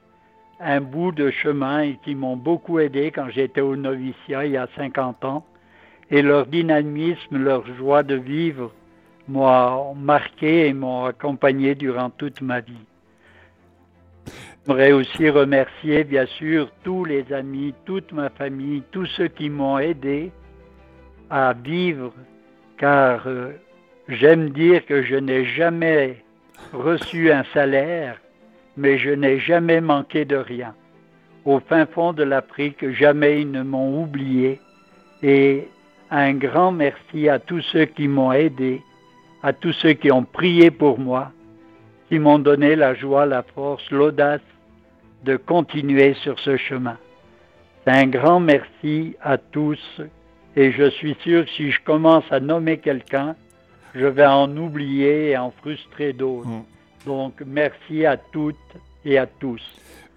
un 0.61 0.81
bout 0.81 1.13
de 1.13 1.31
chemin 1.31 1.81
et 1.83 1.99
qui 2.03 2.15
m'ont 2.15 2.37
beaucoup 2.37 2.79
aidé 2.79 3.11
quand 3.11 3.29
j'étais 3.31 3.61
au 3.61 3.77
noviciat 3.77 4.47
il 4.47 4.53
y 4.53 4.57
a 4.57 4.69
50 4.77 5.25
ans. 5.25 5.45
Et 6.11 6.23
leur 6.23 6.47
dynamisme, 6.47 7.37
leur 7.37 7.67
joie 7.77 8.03
de 8.03 8.15
vivre 8.15 8.73
m'ont 9.29 9.95
marqué 9.95 10.69
et 10.69 10.73
m'ont 10.73 11.05
accompagné 11.05 11.75
durant 11.75 12.11
toute 12.11 12.41
ma 12.41 12.61
vie. 12.61 12.87
J'aimerais 14.67 14.93
aussi 14.93 15.29
remercier 15.31 16.05
bien 16.05 16.27
sûr 16.27 16.71
tous 16.83 17.05
les 17.05 17.33
amis, 17.33 17.75
toute 17.85 18.13
ma 18.13 18.31
famille, 18.31 18.83
tous 18.91 19.07
ceux 19.07 19.29
qui 19.29 19.49
m'ont 19.49 19.79
aidé 19.79 20.31
à 21.31 21.53
vivre, 21.53 22.13
car 22.79 23.27
euh, 23.27 23.53
j'aime 24.09 24.51
dire 24.51 24.85
que 24.87 25.03
je 25.03 25.17
n'ai 25.17 25.45
jamais 25.45 26.23
reçu 26.73 27.31
un 27.31 27.45
salaire 27.55 28.19
mais 28.79 28.97
je 28.97 29.11
n'ai 29.11 29.41
jamais 29.41 29.81
manqué 29.81 30.25
de 30.25 30.37
rien. 30.37 30.73
Au 31.45 31.59
fin 31.59 31.85
fond 31.87 32.13
de 32.13 32.23
l'Afrique, 32.23 32.89
jamais 32.93 33.43
ils 33.43 33.51
ne 33.51 33.63
m'ont 33.63 34.03
oublié. 34.03 34.61
Et 35.23 35.67
un 36.11 36.35
grand 36.35 36.71
merci 36.71 37.29
à 37.29 37.41
tous 37.41 37.61
ceux 37.73 37.87
qui 37.87 38.07
m'ont 38.07 38.33
aidé, 38.33 38.81
à 39.43 39.53
tous 39.53 39.73
ceux 39.73 39.95
qui 39.95 40.13
ont 40.13 40.23
prié 40.25 40.71
pour 40.71 40.99
moi, 41.01 41.33
qui 42.09 42.21
m'ont 42.21 42.39
donné 42.39 42.77
la 42.77 42.95
joie, 42.95 43.27
la 43.27 43.43
force, 43.43 43.91
l'audace 43.91 44.41
de 45.25 45.37
continuer 45.37 46.15
sur 46.15 46.39
ce 46.39 46.57
chemin. 46.57 46.97
Un 47.87 48.07
grand 48.07 48.39
merci 48.39 49.17
à 49.23 49.39
tous 49.39 50.01
et 50.55 50.71
je 50.73 50.91
suis 50.91 51.17
sûr 51.23 51.45
que 51.47 51.51
si 51.51 51.73
je 51.73 51.83
commence 51.83 52.31
à 52.31 52.39
nommer 52.39 52.79
quelqu'un, 52.79 53.35
je 53.95 54.07
vais 54.07 54.27
en 54.27 54.55
oublier 54.57 55.31
et 55.31 55.37
en 55.37 55.51
frustrer 55.51 56.13
d'autres. 56.13 56.49
Mm. 56.49 56.78
Donc 57.07 57.43
merci 57.47 58.05
à 58.05 58.17
toutes 58.17 58.57
et 59.05 59.19
à 59.19 59.27
tous. 59.27 59.63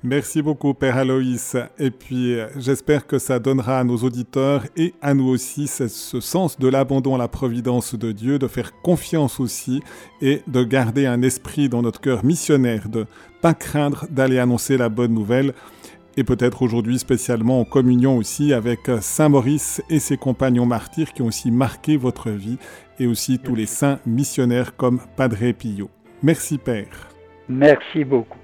Merci 0.04 0.42
beaucoup, 0.42 0.74
Père 0.74 0.98
Aloïs. 0.98 1.56
Et 1.78 1.92
puis, 1.92 2.36
j'espère 2.58 3.06
que 3.06 3.20
ça 3.20 3.38
donnera 3.38 3.78
à 3.78 3.84
nos 3.84 3.98
auditeurs 3.98 4.66
et 4.76 4.96
à 5.00 5.14
nous 5.14 5.28
aussi 5.28 5.68
ce, 5.68 5.88
sens 5.88 6.58
de 6.58 6.68
l'abandon 6.68 7.14
à 7.14 7.20
la 7.20 7.28
providence 7.28 7.94
de 7.94 8.12
Dieu, 8.12 8.40
de 8.40 8.48
faire 8.48 8.72
confiance 8.82 9.40
aussi 9.40 9.84
et 10.20 10.42
de 10.48 10.64
garder 10.64 11.06
un 11.06 11.22
esprit 11.22 11.70
dans 11.70 11.84
notre 11.84 12.02
cœur 12.02 12.26
missionnaire, 12.26 12.90
de 12.90 13.06
pas 13.42 13.54
craindre 13.54 14.08
d'aller 14.10 14.40
annoncer 14.40 14.76
la 14.76 14.90
bonne 14.90 15.14
nouvelle. 15.14 15.54
Et 16.18 16.24
peut-être 16.24 16.64
aujourd'hui 16.64 16.98
spécialement 16.98 17.60
en 17.60 17.64
communion 17.64 18.18
aussi 18.18 18.54
avec 18.54 18.80
Saint 19.02 19.30
Maurice 19.30 19.84
et 19.92 20.00
ses 20.00 20.18
compagnons 20.18 20.66
martyrs 20.66 21.14
qui 21.14 21.22
ont 21.22 21.28
aussi 21.28 21.52
marqué 21.52 21.96
votre 21.96 22.32
vie 22.32 22.58
et 23.00 23.06
aussi 23.06 23.38
tous 23.38 23.54
les 23.54 23.68
saints 23.68 24.00
missionnaires 24.08 24.76
comme 24.76 25.00
Padre 25.16 25.52
Pio. 25.52 25.92
Merci 26.24 26.58
Père. 26.58 27.10
Merci 27.50 28.04
beaucoup. 28.04 28.38